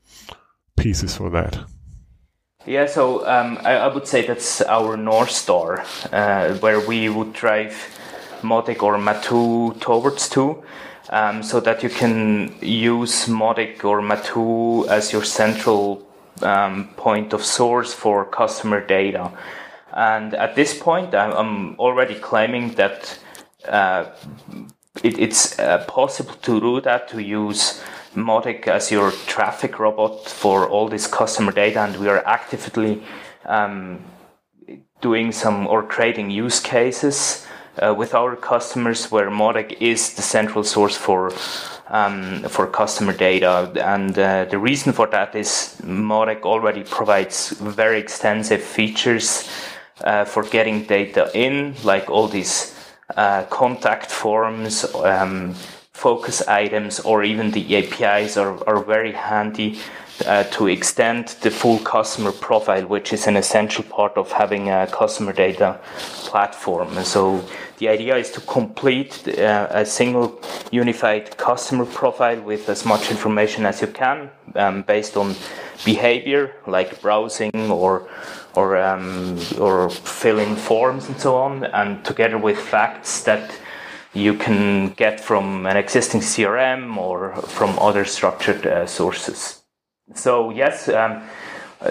pieces 0.77 1.17
for 1.17 1.31
that? 1.31 1.59
Yeah, 2.67 2.87
so 2.87 3.25
um, 3.29 3.59
I, 3.63 3.77
I, 3.77 3.95
would 3.95 4.09
say 4.09 4.27
that's 4.27 4.61
our 4.61 4.97
North 4.97 5.31
Star, 5.31 5.85
uh, 6.11 6.55
where 6.55 6.81
we 6.81 7.09
would 7.09 7.33
drive 7.33 7.77
Mautic 8.43 8.83
or 8.83 8.99
Maatoo 8.99 9.79
towards 9.79 10.29
to, 10.31 10.65
um, 11.11 11.45
so 11.45 11.61
that 11.61 11.85
you 11.85 11.89
can 11.89 12.53
use 12.61 13.27
Mautic 13.27 13.85
or 13.85 14.03
Maatoo 14.03 14.85
as 14.89 15.13
your 15.13 15.23
central 15.23 16.05
um, 16.43 16.89
point 16.97 17.33
of 17.33 17.45
source 17.45 17.95
for 17.95 18.25
customer 18.25 18.85
data. 18.85 19.31
And 19.93 20.35
at 20.35 20.57
this 20.57 20.77
point, 20.77 21.15
I'm, 21.15 21.79
already 21.79 22.17
claiming 22.17 22.75
that 22.75 23.17
uh, 23.69 24.07
it, 25.05 25.21
it's 25.21 25.57
uh, 25.61 25.85
possible 25.87 26.35
to 26.35 26.61
do 26.61 26.81
that 26.81 27.07
to 27.11 27.23
use 27.23 27.81
Mautic 28.17 28.67
as 28.67 28.91
your 28.91 29.13
traffic 29.27 29.79
robot 29.79 30.27
for 30.27 30.69
all 30.69 30.89
this 30.89 31.07
customer 31.07 31.53
data, 31.53 31.81
and 31.81 31.97
we 31.97 32.09
are 32.09 32.27
actively 32.27 33.03
um, 33.45 34.01
doing 35.01 35.33
some 35.33 35.67
or 35.67 35.83
creating 35.83 36.31
use 36.31 36.59
cases 36.59 37.47
uh, 37.79 37.95
with 37.95 38.15
our 38.15 38.35
customers 38.35 39.11
where 39.11 39.31
Mautic 39.31 39.77
is 39.81 40.15
the 40.15 40.23
central 40.23 40.65
source 40.65 40.97
for 40.97 41.31
um, 41.89 42.43
for 42.49 42.67
customer 42.67 43.13
data. 43.13 43.71
And 43.81 44.19
uh, 44.19 44.47
the 44.47 44.59
reason 44.59 44.93
for 44.93 45.07
that 45.09 45.35
is 45.35 45.81
Mautic 45.85 46.43
already 46.43 46.83
provides 46.83 47.51
very 47.51 47.99
extensive 48.01 48.63
features 48.63 49.49
uh, 50.03 50.25
for 50.25 50.43
getting 50.43 50.85
data 50.85 51.31
in, 51.35 51.75
like 51.85 52.11
all 52.11 52.29
these 52.29 52.75
uh, 53.17 53.45
contact 53.45 54.11
forms, 54.11 54.85
um, 54.97 55.55
focus 55.97 56.43
items, 56.47 57.01
or 57.01 57.25
even 57.25 57.51
the 57.53 57.65
APIs 57.77 58.37
are, 58.37 58.55
are 58.69 58.85
very 58.85 59.13
handy 59.13 59.79
uh, 60.27 60.45
to 60.45 60.67
extend 60.67 61.29
the 61.41 61.51
full 61.51 61.79
customer 61.79 62.33
profile, 62.33 62.87
which 62.87 63.13
is 63.13 63.27
an 63.27 63.37
essential 63.37 63.85
part 63.85 64.17
of 64.17 64.31
having 64.31 64.69
a 64.69 64.87
customer 64.87 65.33
data 65.33 65.79
platform. 66.29 66.97
And 66.99 67.07
so 67.07 67.43
the 67.79 67.89
idea 67.89 68.17
is 68.17 68.31
to 68.33 68.41
complete 68.43 69.27
uh, 69.39 69.69
a 69.71 69.87
single 69.87 70.39
unified 70.71 71.37
customer 71.39 71.87
profile 71.87 72.41
with 72.43 72.69
as 72.69 72.85
much 72.85 73.11
information 73.11 73.65
as 73.65 73.81
you 73.81 73.89
can 73.89 74.31
um, 74.55 74.83
based 74.83 75.17
on 75.17 75.35
behavior 75.85 76.55
like 76.67 77.01
browsing 77.01 77.71
or 77.71 78.09
or 78.55 78.77
um, 78.79 79.39
or 79.59 79.91
fill 79.91 80.39
in 80.39 80.57
forms 80.57 81.09
and 81.09 81.21
so 81.21 81.37
on, 81.37 81.65
and 81.65 82.03
together 82.05 82.39
with 82.39 82.59
facts 82.59 83.23
that 83.25 83.51
you 84.17 84.35
can 84.35 84.91
get 84.91 85.21
from 85.21 85.67
an 85.67 85.77
existing 85.77 86.21
CRM 86.21 86.97
or 86.97 87.35
from 87.43 87.79
other 87.79 88.05
structured 88.05 88.67
uh, 88.67 88.87
sources. 88.87 89.63
So 90.15 90.51
yes, 90.51 90.89
um, 90.89 91.23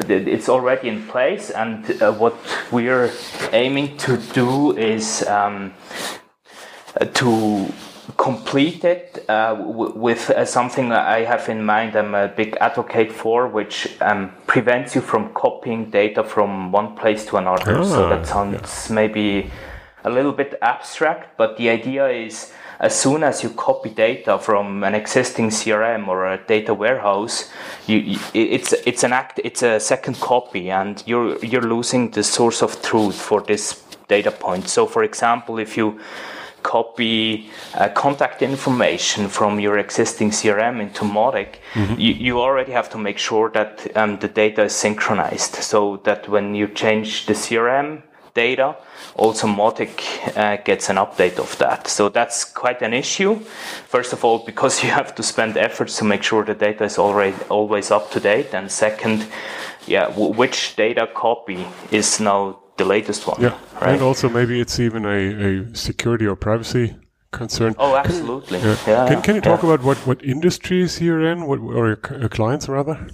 it's 0.10 0.50
already 0.50 0.90
in 0.90 1.04
place, 1.08 1.52
and 1.52 2.02
uh, 2.02 2.12
what 2.14 2.36
we're 2.72 3.12
aiming 3.54 3.98
to 3.98 4.18
do 4.18 4.76
is 4.76 5.26
um, 5.28 5.74
to 7.14 7.72
complete 8.18 8.84
it 8.84 9.26
uh, 9.30 9.56
w- 9.56 9.94
with 9.96 10.30
uh, 10.30 10.46
something 10.46 10.92
I 10.92 11.20
have 11.26 11.50
in 11.50 11.64
mind. 11.64 11.96
I'm 11.96 12.16
a 12.16 12.28
big 12.28 12.58
advocate 12.62 13.12
for, 13.12 13.48
which 13.48 13.96
um, 14.02 14.32
prevents 14.48 14.96
you 14.96 15.02
from 15.02 15.34
copying 15.34 15.90
data 15.90 16.24
from 16.24 16.72
one 16.72 16.96
place 16.96 17.26
to 17.28 17.38
another. 17.38 17.84
so 17.84 18.10
that 18.10 18.26
sounds 18.26 18.88
yeah. 18.90 18.96
maybe 18.96 19.52
a 20.06 20.10
little 20.10 20.32
bit 20.32 20.56
abstract, 20.62 21.36
but 21.36 21.58
the 21.58 21.70
idea 21.70 22.08
is 22.08 22.54
as 22.80 22.98
soon 22.98 23.24
as 23.24 23.44
you 23.44 23.50
copy 23.50 23.90
data 23.90 24.38
from 24.38 24.84
an 24.84 24.96
existing 24.96 25.50
CRM 25.50 26.08
or 26.08 26.26
a 26.26 26.38
data 26.38 26.74
warehouse, 26.74 27.50
you, 27.88 27.98
you, 27.98 28.20
it's 28.34 28.74
it's 28.86 29.04
an 29.04 29.14
act, 29.14 29.40
it's 29.44 29.64
a 29.64 29.80
second 29.80 30.20
copy, 30.20 30.70
and 30.70 31.04
you're 31.06 31.38
you're 31.44 31.62
losing 31.62 32.12
the 32.12 32.24
source 32.24 32.62
of 32.62 32.82
truth 32.82 33.16
for 33.16 33.42
this 33.42 33.84
data 34.08 34.32
point. 34.32 34.68
So, 34.68 34.86
for 34.86 35.04
example, 35.04 35.58
if 35.58 35.78
you 35.78 36.00
copy 36.64 37.48
uh, 37.76 37.90
contact 37.90 38.42
information 38.42 39.28
from 39.28 39.60
your 39.60 39.78
existing 39.78 40.32
CRM 40.32 40.82
into 40.82 41.04
Mautic, 41.04 41.58
mm-hmm. 41.74 42.00
you, 42.00 42.14
you, 42.14 42.40
already 42.40 42.72
have 42.72 42.90
to 42.90 42.98
make 42.98 43.20
sure 43.20 43.52
that 43.52 43.96
um, 43.96 44.18
the 44.18 44.28
data 44.28 44.64
is 44.64 44.76
synchronized 44.76 45.54
so 45.56 45.98
that 46.06 46.28
when 46.28 46.56
you 46.56 46.68
change 46.68 47.28
the 47.28 47.34
CRM 47.34 48.02
data, 48.36 48.76
also 49.16 49.48
Mautic 49.48 50.04
uh, 50.38 50.58
gets 50.64 50.90
an 50.90 50.98
update 50.98 51.40
of 51.40 51.58
that. 51.58 51.88
So 51.88 52.10
that's 52.10 52.46
quite 52.46 52.82
an 52.84 52.94
issue. 52.94 53.40
First 53.88 54.14
of 54.14 54.24
all, 54.24 54.40
because 54.46 54.84
you 54.84 54.92
have 54.92 55.16
to 55.16 55.24
spend 55.24 55.58
efforts 55.58 55.98
to 55.98 56.04
make 56.04 56.22
sure 56.22 56.44
the 56.44 56.54
data 56.54 56.84
is 56.84 57.00
already 57.00 57.36
always 57.50 57.90
up 57.90 58.12
to 58.12 58.20
date, 58.20 58.54
and 58.54 58.72
second, 58.72 59.26
yeah, 59.88 60.06
w- 60.10 60.34
which 60.34 60.76
data 60.76 61.08
copy 61.16 61.66
is 61.92 62.20
now 62.20 62.60
the 62.78 62.86
latest 62.86 63.26
one. 63.26 63.42
Yeah, 63.42 63.58
right? 63.82 63.94
and 63.94 64.02
also 64.02 64.30
maybe 64.30 64.60
it's 64.60 64.80
even 64.80 65.06
a, 65.06 65.72
a 65.72 65.76
security 65.76 66.28
or 66.28 66.36
privacy 66.36 66.96
concern. 67.32 67.76
Oh, 67.80 67.96
absolutely. 67.96 68.60
Can, 68.60 68.68
yeah. 68.68 68.78
yeah. 68.88 69.08
Can, 69.08 69.22
can 69.22 69.36
you 69.36 69.42
talk 69.42 69.64
yeah. 69.64 69.74
about 69.74 69.86
what, 69.86 69.98
what 70.06 70.24
industries 70.24 71.02
you're 71.02 71.26
in, 71.26 71.46
what, 71.48 71.60
or 71.60 71.88
your 71.88 72.30
clients 72.30 72.68
rather? 72.68 73.08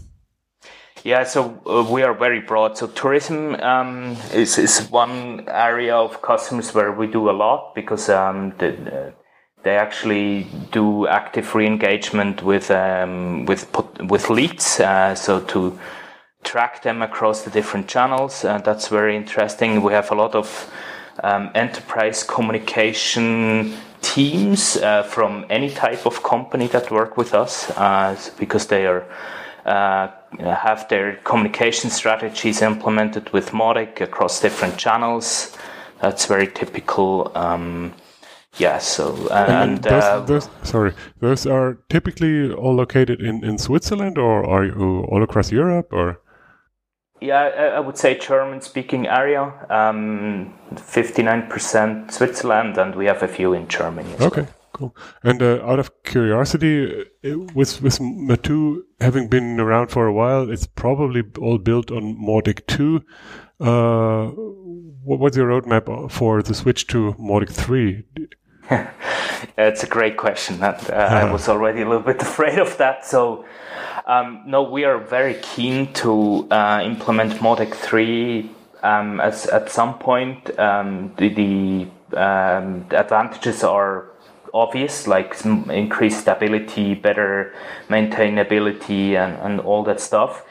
Yeah, 1.03 1.23
so 1.23 1.59
uh, 1.65 1.83
we 1.91 2.03
are 2.03 2.13
very 2.13 2.41
broad. 2.41 2.77
So 2.77 2.87
tourism 2.87 3.55
um, 3.55 4.17
is 4.33 4.57
is 4.57 4.87
one 4.91 5.45
area 5.47 5.95
of 5.95 6.21
customers 6.21 6.75
where 6.75 6.91
we 6.91 7.07
do 7.07 7.29
a 7.29 7.31
lot 7.31 7.73
because 7.73 8.07
um, 8.09 8.53
the, 8.59 9.13
they 9.63 9.77
actually 9.77 10.47
do 10.71 11.07
active 11.07 11.55
re-engagement 11.55 12.43
with 12.43 12.69
um, 12.69 13.45
with 13.45 13.67
with 13.99 14.29
leads. 14.29 14.79
Uh, 14.79 15.15
so 15.15 15.39
to 15.39 15.79
track 16.43 16.81
them 16.81 17.01
across 17.01 17.43
the 17.43 17.51
different 17.51 17.87
channels. 17.87 18.43
Uh, 18.43 18.59
that's 18.59 18.87
very 18.87 19.15
interesting. 19.15 19.81
We 19.81 19.93
have 19.93 20.11
a 20.11 20.15
lot 20.15 20.35
of 20.35 20.71
um, 21.23 21.49
enterprise 21.55 22.23
communication 22.23 23.73
teams 24.01 24.77
uh, 24.77 25.03
from 25.03 25.45
any 25.49 25.69
type 25.69 26.05
of 26.05 26.23
company 26.23 26.67
that 26.67 26.91
work 26.91 27.17
with 27.17 27.33
us 27.33 27.69
uh, 27.71 28.15
because 28.39 28.67
they 28.67 28.85
are 28.87 29.05
have 29.65 30.87
their 30.89 31.17
communication 31.23 31.89
strategies 31.89 32.61
implemented 32.61 33.31
with 33.33 33.51
Mautic 33.51 34.01
across 34.01 34.41
different 34.41 34.77
channels. 34.77 35.55
That's 36.01 36.25
very 36.25 36.47
typical. 36.47 37.31
Um, 37.35 37.93
yeah, 38.57 38.79
so 38.79 39.15
and, 39.31 39.51
and 39.51 39.83
those, 39.83 40.03
uh, 40.03 40.19
those, 40.21 40.49
sorry, 40.63 40.93
those 41.19 41.45
are 41.45 41.77
typically 41.89 42.51
all 42.51 42.75
located 42.75 43.21
in, 43.21 43.45
in 43.45 43.57
Switzerland, 43.57 44.17
or 44.17 44.43
are 44.45 44.65
you 44.65 45.05
all 45.09 45.23
across 45.23 45.51
Europe, 45.51 45.93
or? 45.93 46.19
Yeah, 47.21 47.75
I 47.77 47.79
would 47.79 47.97
say 47.97 48.17
German-speaking 48.17 49.07
area. 49.07 49.53
Um, 49.69 50.53
Fifty-nine 50.75 51.47
percent 51.47 52.11
Switzerland, 52.11 52.77
and 52.77 52.95
we 52.95 53.05
have 53.05 53.21
a 53.23 53.27
few 53.27 53.53
in 53.53 53.67
Germany. 53.67 54.15
okay, 54.19 54.41
well. 54.41 54.49
Cool. 54.81 54.95
And 55.23 55.41
uh, 55.43 55.63
out 55.63 55.77
of 55.77 56.03
curiosity, 56.03 57.05
uh, 57.23 57.37
with 57.53 57.81
with 57.81 57.99
Maatoo 57.99 58.81
having 58.99 59.27
been 59.27 59.59
around 59.59 59.91
for 59.91 60.07
a 60.07 60.13
while, 60.13 60.49
it's 60.49 60.65
probably 60.65 61.23
all 61.39 61.59
built 61.59 61.91
on 61.91 62.17
Mautic 62.17 62.65
two. 62.65 63.01
Uh, 63.59 64.31
what, 65.03 65.19
what's 65.19 65.37
your 65.37 65.47
roadmap 65.47 66.11
for 66.11 66.41
the 66.41 66.55
switch 66.55 66.87
to 66.87 67.13
Mautic 67.19 67.51
three? 67.51 68.05
it's 69.57 69.83
a 69.83 69.87
great 69.87 70.17
question. 70.17 70.59
That, 70.59 70.89
uh, 70.89 70.93
I 70.95 71.31
was 71.31 71.47
already 71.47 71.81
a 71.81 71.85
little 71.85 72.03
bit 72.03 72.21
afraid 72.29 72.57
of 72.57 72.77
that. 72.77 73.05
So 73.05 73.45
um, 74.07 74.43
no, 74.45 74.63
we 74.63 74.83
are 74.83 74.97
very 74.97 75.35
keen 75.35 75.93
to 75.93 76.47
uh, 76.49 76.81
implement 76.83 77.33
Mautic 77.33 77.73
3 77.73 78.49
um, 78.83 79.19
as 79.21 79.45
at 79.47 79.69
some 79.69 79.97
point. 79.99 80.57
Um, 80.59 81.13
the, 81.17 81.29
the, 81.29 82.19
um, 82.19 82.85
the, 82.89 82.99
advantages 82.99 83.63
are 83.63 84.10
obvious, 84.53 85.07
like 85.07 85.35
increased 85.45 86.21
stability, 86.21 86.93
better 86.93 87.53
maintainability, 87.89 89.15
and, 89.15 89.37
and 89.41 89.59
all 89.61 89.83
that 89.83 89.99
stuff. 89.99 90.43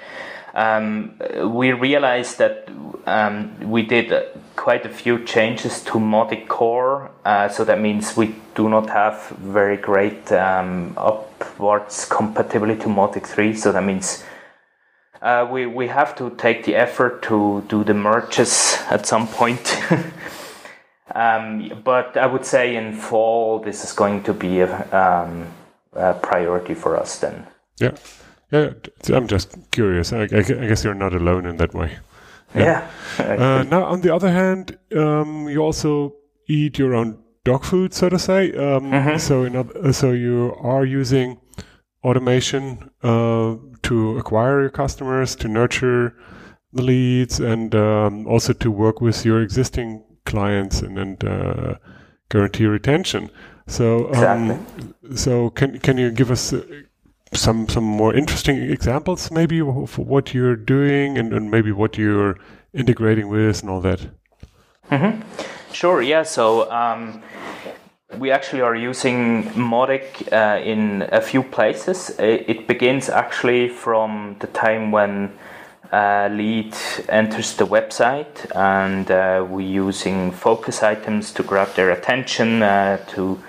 Um, 0.55 1.15
we 1.45 1.73
realized 1.73 2.39
that 2.39 2.69
um, 3.07 3.71
we 3.71 3.83
did 3.83 4.13
quite 4.57 4.85
a 4.85 4.89
few 4.89 5.25
changes 5.25 5.83
to 5.85 5.93
Mautic 5.93 6.49
Core, 6.49 7.11
uh, 7.25 7.49
so 7.49 7.65
that 7.65 7.81
means 7.81 8.17
we 8.17 8.35
do 8.55 8.69
not 8.69 8.91
have 8.91 9.29
very 9.39 9.77
great 9.77 10.31
um, 10.33 10.93
upwards 10.97 12.05
compatibility 12.05 12.81
to 12.81 12.89
Mautic 12.89 13.27
3, 13.27 13.55
so 13.55 13.71
that 13.73 13.85
means 13.85 14.25
uh, 15.23 15.47
we, 15.51 15.67
we 15.67 15.87
have 15.87 16.17
to 16.17 16.31
take 16.31 16.65
the 16.65 16.75
effort 16.75 17.23
to 17.23 17.63
do 17.69 17.85
the 17.85 17.95
merges 17.95 18.79
at 18.91 19.07
some 19.07 19.29
point. 19.29 19.77
um, 21.15 21.83
but 21.85 22.17
I 22.17 22.27
would 22.27 22.45
say 22.45 22.77
in 22.77 22.95
fall, 22.95 23.59
this 23.59 23.85
is 23.85 23.93
going 23.93 24.23
to 24.25 24.33
be 24.33 24.61
a, 24.61 24.71
um, 24.97 25.47
a 25.93 26.15
priority 26.15 26.75
for 26.75 26.97
us 26.97 27.19
then. 27.19 27.47
Yeah. 27.79 27.93
Yeah, 28.53 28.71
I'm 29.09 29.29
just 29.29 29.57
curious. 29.71 30.13
I, 30.13 30.23
I, 30.23 30.43
guess 30.43 30.83
you're 30.83 30.95
not 30.95 31.15
alone 31.15 31.47
in 31.47 31.57
that 31.59 31.73
way. 31.73 31.99
Yeah. 32.55 32.91
yeah. 33.19 33.25
uh, 33.25 33.63
now, 33.63 33.85
on 33.85 34.01
the 34.01 34.13
other 34.13 34.31
hand, 34.31 34.77
um, 34.97 35.49
you 35.49 35.61
also 35.61 36.17
eat 36.49 36.77
your 36.77 36.95
own 36.95 37.23
dog 37.45 37.65
food, 37.65 37.95
so 37.95 38.09
to 38.09 38.19
say. 38.19 38.53
Um, 38.53 38.91
mm-hmm. 38.91 39.19
So, 39.19 39.45
in 39.45 39.93
so 39.93 40.11
you 40.11 40.55
are 40.61 40.85
using 40.85 41.39
automation 42.03 42.91
uh, 43.03 43.57
to 43.83 44.19
acquire 44.19 44.63
your 44.63 44.71
customers, 44.71 45.37
to 45.37 45.49
nurture 45.49 46.17
the 46.73 46.83
leads, 46.83 47.39
and 47.39 47.73
um, 47.75 48.27
also 48.27 48.53
to 48.53 48.71
work 48.71 49.01
with 49.01 49.25
your 49.25 49.43
existing 49.43 50.05
clients 50.25 50.81
and, 50.81 50.99
and 50.99 51.25
uh, 51.25 51.75
guarantee 52.29 52.67
retention. 52.67 53.31
So, 53.67 54.13
um, 54.15 54.51
exactly. 54.51 55.17
so 55.17 55.51
can 55.51 55.79
can 55.79 55.97
you 55.99 56.11
give 56.11 56.31
us 56.31 56.55
some 57.33 57.69
some 57.69 57.85
more 57.85 58.15
interesting 58.15 58.57
examples, 58.59 59.31
maybe 59.31 59.61
for 59.61 60.05
what 60.05 60.35
you're 60.35 60.57
doing 60.57 61.19
and, 61.19 61.33
and 61.33 61.51
maybe 61.51 61.71
what 61.73 61.97
you're 61.97 62.37
integrating 62.73 63.29
with 63.29 63.63
and 63.63 63.71
all 63.71 63.81
that? 63.81 64.01
Mm-hmm. 64.91 65.23
Sure. 65.73 66.03
Yeah. 66.03 66.25
So. 66.25 66.71
Um, 66.71 67.23
we 68.19 68.31
actually 68.31 68.61
are 68.61 68.75
using 68.75 69.45
Mautic 69.51 70.33
uh, 70.33 70.61
in 70.63 71.09
a 71.13 71.21
few 71.21 71.45
places. 71.45 72.11
It 72.19 72.67
begins 72.67 73.09
actually 73.09 73.69
from 73.69 74.37
the 74.41 74.49
time 74.49 74.91
when 74.91 75.31
a 75.93 76.29
lead 76.31 76.75
enters 77.09 77.55
the 77.57 77.67
website, 77.67 78.47
and 78.55 79.11
uh, 79.11 79.45
we're 79.49 79.87
using 79.87 80.31
focus 80.31 80.83
items 80.83 81.33
to 81.33 81.43
grab 81.43 81.75
their 81.75 81.91
attention, 81.91 82.63
uh, 82.63 82.99
to 83.09 83.43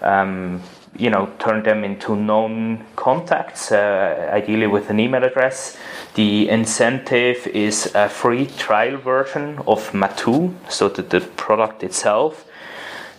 um, 0.00 0.62
you 0.96 1.10
know 1.10 1.30
turn 1.38 1.62
them 1.62 1.84
into 1.84 2.14
known 2.14 2.84
contacts 2.96 3.72
uh, 3.72 4.30
ideally 4.32 4.66
with 4.66 4.90
an 4.90 5.00
email 5.00 5.24
address. 5.24 5.76
The 6.14 6.48
incentive 6.48 7.46
is 7.48 7.92
a 7.94 8.08
free 8.08 8.46
trial 8.46 8.96
version 8.96 9.58
of 9.66 9.92
Maatoo 9.92 10.54
so 10.68 10.88
that 10.88 11.10
the 11.10 11.20
product 11.20 11.82
itself. 11.82 12.46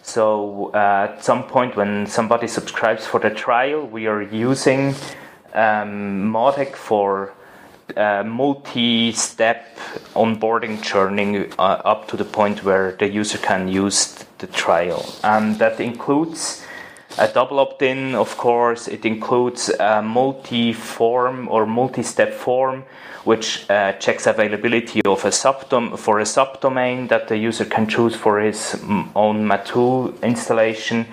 So 0.02 0.72
uh, 0.74 1.10
at 1.12 1.24
some 1.24 1.44
point 1.44 1.76
when 1.76 2.08
somebody 2.08 2.48
subscribes 2.48 3.06
for 3.06 3.20
the 3.20 3.32
trial 3.32 3.86
we 3.86 4.08
are 4.08 4.22
using 4.22 4.96
um, 5.54 6.32
Mautic 6.32 6.76
for 6.76 7.34
uh, 7.96 8.24
multi-step 8.26 9.78
onboarding 10.16 10.82
journey 10.82 11.50
uh, 11.60 11.62
up 11.62 12.08
to 12.08 12.18
the 12.18 12.26
point 12.26 12.64
where 12.64 12.94
the 12.94 13.08
user 13.08 13.38
can 13.38 13.68
use 13.68 14.26
the 14.40 14.48
trial. 14.48 15.06
And 15.24 15.58
that 15.60 15.80
includes 15.80 16.64
a 17.18 17.28
double 17.28 17.60
opt-in, 17.60 18.16
of 18.16 18.38
course, 18.38 18.88
it 18.88 19.06
includes 19.06 19.70
a 19.70 20.02
multi-form 20.02 21.48
or 21.50 21.66
multi-step 21.66 22.34
form, 22.34 22.84
which 23.24 23.70
uh, 23.70 23.94
checks 23.94 24.28
availability 24.28 25.02
of 25.06 25.26
a 25.26 25.30
subdom 25.30 25.98
for 25.98 26.20
a 26.20 26.24
subdomain 26.24 27.10
that 27.10 27.28
the 27.28 27.38
user 27.38 27.66
can 27.66 27.88
choose 27.88 28.16
for 28.16 28.40
his 28.40 28.76
own 29.16 29.48
Maatoo 29.48 30.14
installation. 30.22 31.06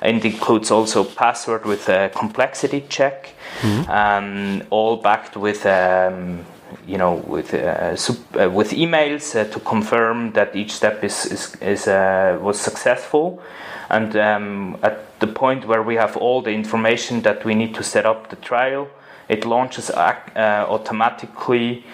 And 0.00 0.18
it 0.18 0.24
includes 0.24 0.70
also 0.70 1.04
password 1.04 1.64
with 1.64 1.88
a 1.88 2.10
complexity 2.14 2.86
check, 2.88 3.34
mm-hmm. 3.60 3.90
um, 3.90 4.62
all 4.70 4.96
backed 4.96 5.36
with 5.36 5.66
um, 5.66 6.44
you 6.86 6.98
know, 6.98 7.14
with 7.14 7.54
uh, 7.54 7.56
uh, 7.58 8.50
with 8.50 8.70
emails 8.72 9.34
uh, 9.34 9.44
to 9.52 9.60
confirm 9.60 10.32
that 10.32 10.54
each 10.54 10.72
step 10.72 11.04
is 11.04 11.26
is, 11.26 11.54
is 11.60 11.86
was 12.40 12.60
successful, 12.60 13.42
and 13.90 14.16
um, 14.16 14.76
at 14.82 15.18
the 15.20 15.26
point 15.26 15.66
where 15.66 15.82
we 15.82 15.96
have 15.96 16.16
all 16.16 16.42
the 16.42 16.52
information 16.52 17.22
that 17.22 17.44
we 17.44 17.54
need 17.54 17.74
to 17.74 17.82
set 17.82 18.06
up 18.06 18.30
the 18.30 18.36
trial, 18.36 18.88
it 19.28 19.44
launches 19.44 19.90
automatically 19.90 21.84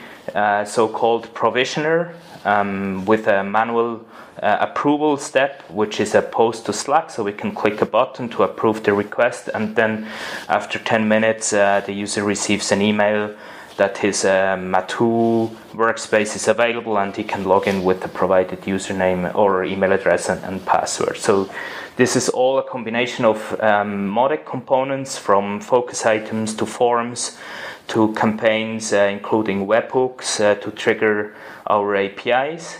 so-called 0.65 1.33
provisioner 1.35 2.15
um, 2.45 3.05
with 3.05 3.27
a 3.27 3.45
manual 3.45 4.05
uh, 4.43 4.59
approval 4.61 5.17
step, 5.17 5.63
which 5.71 6.01
is 6.01 6.15
a 6.15 6.21
post 6.23 6.67
to 6.67 6.73
Slack. 6.73 7.11
So 7.11 7.23
we 7.23 7.33
can 7.33 7.53
click 7.53 7.81
a 7.81 7.87
button 7.87 8.29
to 8.31 8.43
approve 8.43 8.83
the 8.83 8.93
request, 8.93 9.49
and 9.55 9.77
then 9.77 10.07
after 10.49 10.79
10 10.79 11.09
minutes, 11.09 11.53
uh, 11.53 11.83
the 11.87 11.93
user 11.93 12.25
receives 12.25 12.73
an 12.73 12.83
email 12.83 13.35
that 13.77 13.99
his 13.99 14.25
uh, 14.25 14.57
Maatoo 14.57 15.49
workspace 15.73 16.37
is 16.37 16.47
available 16.47 16.99
and 16.99 17.15
he 17.17 17.25
can 17.25 17.45
log 17.45 17.67
in 17.67 17.83
with 17.83 18.01
the 18.01 18.09
provided 18.09 18.61
username 18.63 19.35
or 19.35 19.65
email 19.65 19.93
address 19.93 20.29
and, 20.29 20.43
and 20.45 20.65
password. 20.65 21.17
So 21.17 21.51
this 21.97 22.17
is 22.17 22.29
all 22.29 22.59
a 22.59 22.63
combination 22.63 23.25
of 23.25 23.61
um, 23.61 24.09
Mautic 24.11 24.45
components 24.45 25.19
from 25.19 25.61
focus 25.61 26.07
items 26.07 26.55
to 26.57 26.67
forms 26.67 27.39
to 27.89 28.13
campaigns, 28.15 28.93
uh, 28.93 29.09
including 29.13 29.67
webhooks 29.67 30.41
uh, 30.41 30.55
to 30.57 30.71
trigger 30.71 31.35
our 31.67 31.97
APIs. 31.97 32.79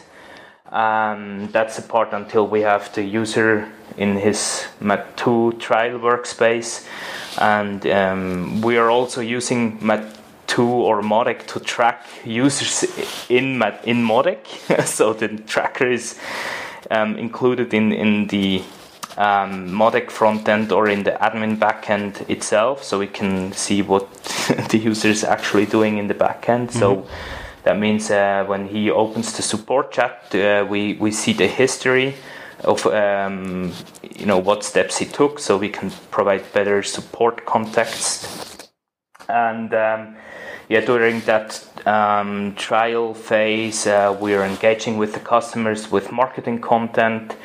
Um, 0.71 1.49
that's 1.53 1.77
the 1.77 1.83
part 1.83 2.13
until 2.13 2.47
we 2.47 2.63
have 2.63 2.93
the 2.95 3.03
user 3.03 3.71
in 3.97 4.17
his 4.17 4.67
Maatoo 4.81 5.53
trial 5.61 5.99
workspace. 5.99 6.87
And 7.39 7.87
um, 7.87 8.61
we 8.63 8.77
are 8.77 8.91
also 8.91 9.21
using 9.21 9.79
Or 10.63 11.03
Mautic 11.03 11.47
to 11.49 11.61
track 11.61 12.07
users 12.25 12.85
in, 13.29 13.63
in 13.85 14.05
Mautic. 14.05 14.47
so 14.87 15.13
the 15.13 15.29
tracker 15.29 15.91
is 15.91 16.19
um, 16.91 17.17
included 17.17 17.75
in, 17.75 17.93
in 17.93 18.27
the 18.29 18.63
um, 19.17 19.71
Mautic 19.71 20.09
frontend 20.11 20.73
or 20.73 20.89
in 20.89 21.05
the 21.05 21.13
admin 21.13 21.57
backend 21.57 22.29
itself, 22.29 22.83
so 22.83 22.99
we 22.99 23.07
can 23.07 23.53
see 23.53 23.83
what 23.83 24.13
the 24.71 24.79
user 24.79 25.09
is 25.09 25.25
actually 25.25 25.67
doing 25.67 25.99
in 25.99 26.09
the 26.09 26.15
backend. 26.15 26.69
Mm-hmm. 26.69 26.79
So 26.79 27.07
that 27.63 27.79
means 27.79 28.11
uh, 28.11 28.45
when 28.47 28.69
he 28.69 28.91
opens 28.91 29.37
the 29.37 29.43
support 29.43 29.93
chat, 29.93 30.35
uh, 30.35 30.67
we 30.69 30.95
we 30.95 31.11
see 31.11 31.33
the 31.33 31.47
history 31.47 32.15
of 32.65 32.87
um, 32.87 33.73
you 34.17 34.27
know 34.27 34.39
what 34.39 34.65
steps 34.65 34.99
he 34.99 35.07
took, 35.07 35.39
so 35.39 35.57
we 35.57 35.69
can 35.69 35.91
provide 36.11 36.53
better 36.53 36.83
support 36.83 37.45
context. 37.47 38.71
And 39.29 39.73
um, 39.73 40.17
yeah, 40.69 40.81
during 40.81 41.21
that 41.21 41.67
um, 41.87 42.55
trial 42.55 43.15
phase, 43.15 43.87
uh, 43.87 44.17
we 44.21 44.35
are 44.35 44.45
engaging 44.45 44.97
with 44.97 45.13
the 45.13 45.21
customers 45.21 45.91
with 45.91 46.11
marketing 46.11 46.61
content 46.61 47.37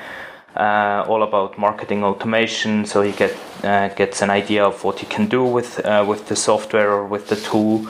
uh, 0.55 1.05
all 1.07 1.23
about 1.23 1.57
marketing 1.57 2.03
automation. 2.03 2.85
So 2.85 3.01
he 3.01 3.11
get 3.11 3.35
uh, 3.63 3.89
gets 3.89 4.21
an 4.21 4.29
idea 4.29 4.65
of 4.65 4.83
what 4.83 4.99
he 4.99 5.05
can 5.05 5.27
do 5.27 5.43
with 5.43 5.79
uh, 5.85 6.05
with 6.07 6.27
the 6.27 6.35
software 6.35 6.91
or 6.91 7.05
with 7.05 7.27
the 7.27 7.35
tool. 7.35 7.87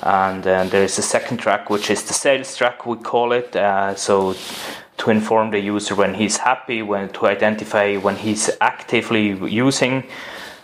And 0.00 0.44
there 0.44 0.84
is 0.84 0.96
a 0.98 1.02
second 1.02 1.38
track, 1.38 1.70
which 1.70 1.90
is 1.90 2.04
the 2.04 2.14
sales 2.14 2.56
track, 2.56 2.86
we 2.86 2.96
call 2.96 3.32
it. 3.32 3.56
Uh, 3.56 3.96
so 3.96 4.36
to 4.98 5.10
inform 5.10 5.50
the 5.50 5.58
user 5.58 5.96
when 5.96 6.14
he's 6.14 6.36
happy, 6.36 6.82
when 6.82 7.08
to 7.10 7.26
identify 7.26 7.96
when 7.96 8.16
he's 8.16 8.48
actively 8.60 9.28
using 9.48 10.04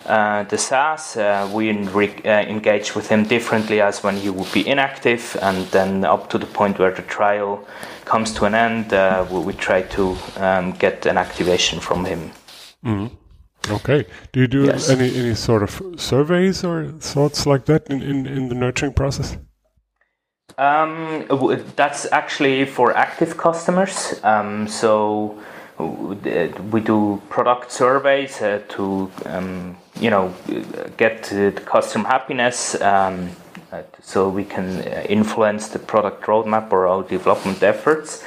uh, 0.06 0.42
the 0.44 0.58
SaaS, 0.58 1.16
uh, 1.16 1.50
we 1.52 1.70
uh, 1.70 2.28
engage 2.28 2.94
with 2.94 3.08
him 3.08 3.24
differently 3.24 3.80
as 3.80 4.02
when 4.02 4.16
he 4.16 4.28
would 4.28 4.52
be 4.52 4.66
inactive, 4.66 5.36
and 5.40 5.66
then 5.68 6.04
up 6.04 6.28
to 6.30 6.38
the 6.38 6.46
point 6.46 6.78
where 6.78 6.92
the 6.92 7.02
trial 7.02 7.66
comes 8.04 8.32
to 8.34 8.44
an 8.44 8.54
end, 8.54 8.92
uh, 8.92 9.26
we, 9.30 9.38
we, 9.38 9.52
try 9.54 9.80
to 9.80 10.16
um, 10.36 10.72
get 10.72 11.06
an 11.06 11.16
activation 11.16 11.80
from 11.80 12.04
him. 12.04 12.30
Mm-hmm. 12.84 13.72
Okay. 13.72 14.04
Do 14.32 14.40
you 14.40 14.46
do 14.46 14.64
yes. 14.64 14.90
any, 14.90 15.14
any 15.16 15.34
sort 15.34 15.62
of 15.62 15.80
surveys 15.96 16.62
or 16.64 16.88
thoughts 17.00 17.46
like 17.46 17.64
that 17.64 17.86
in, 17.88 18.02
in, 18.02 18.26
in 18.26 18.48
the 18.50 18.54
nurturing 18.54 18.92
process? 18.92 19.38
Um, 20.58 21.24
that's 21.76 22.06
actually 22.12 22.66
for 22.66 22.94
active 22.94 23.38
customers. 23.38 24.20
Um, 24.22 24.68
so 24.68 25.42
we 25.78 26.80
do 26.80 27.22
product 27.30 27.72
surveys 27.72 28.40
uh, 28.42 28.60
to 28.68 29.10
um, 29.24 29.76
you 30.00 30.10
know 30.10 30.34
get 30.96 31.24
the 31.24 31.52
customer 31.64 32.08
happiness 32.08 32.80
um, 32.80 33.30
so 34.02 34.28
we 34.28 34.44
can 34.44 34.80
uh, 34.80 35.04
influence 35.08 35.68
the 35.68 35.78
product 35.78 36.24
roadmap 36.24 36.72
or 36.72 36.86
our 36.86 37.02
development 37.02 37.62
efforts. 37.62 38.24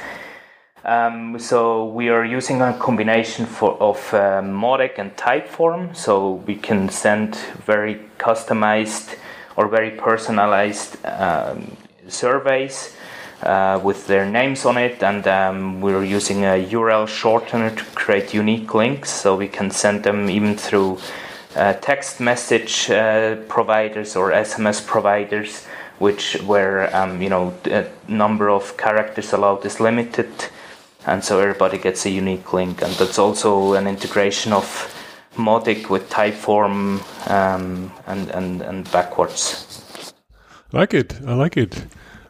Um, 0.84 1.38
so 1.38 1.86
we 1.86 2.08
are 2.08 2.24
using 2.24 2.62
a 2.62 2.72
combination 2.78 3.46
for, 3.46 3.72
of 3.80 3.98
uh, 4.14 4.40
Mautic 4.42 4.98
and 4.98 5.14
Typeform 5.16 5.94
so 5.94 6.34
we 6.46 6.54
can 6.54 6.88
send 6.88 7.34
very 7.66 7.96
customized 8.18 9.16
or 9.56 9.68
very 9.68 9.90
personalized 9.90 11.04
um, 11.04 11.76
surveys 12.06 12.94
uh, 13.42 13.80
with 13.82 14.06
their 14.06 14.24
names 14.24 14.64
on 14.64 14.76
it, 14.76 15.02
and 15.02 15.26
um, 15.28 15.80
we're 15.80 16.04
using 16.04 16.44
a 16.44 16.64
URL 16.70 17.06
shortener 17.06 17.76
to 17.76 17.84
create 17.94 18.34
unique 18.34 18.74
links, 18.74 19.10
so 19.10 19.36
we 19.36 19.46
can 19.48 19.70
send 19.70 20.02
them 20.02 20.28
even 20.28 20.56
through 20.56 20.98
uh, 21.56 21.72
text 21.74 22.20
message 22.20 22.90
uh, 22.90 23.36
providers 23.48 24.16
or 24.16 24.30
SMS 24.30 24.84
providers, 24.86 25.66
which 25.98 26.34
where 26.42 26.94
um, 26.94 27.22
you 27.22 27.28
know 27.28 27.54
the 27.62 27.88
number 28.06 28.50
of 28.50 28.76
characters 28.76 29.32
allowed 29.32 29.64
is 29.64 29.80
limited, 29.80 30.30
and 31.06 31.24
so 31.24 31.40
everybody 31.40 31.78
gets 31.78 32.06
a 32.06 32.10
unique 32.10 32.52
link, 32.52 32.82
and 32.82 32.92
that's 32.94 33.18
also 33.18 33.74
an 33.74 33.86
integration 33.86 34.52
of 34.52 34.94
Mautic 35.36 35.88
with 35.88 36.10
Typeform 36.10 37.00
um, 37.30 37.92
and, 38.06 38.30
and 38.30 38.62
and 38.62 38.90
backwards. 38.92 40.12
Like 40.72 40.92
it, 40.92 41.18
I 41.26 41.34
like 41.34 41.56
it. 41.56 41.86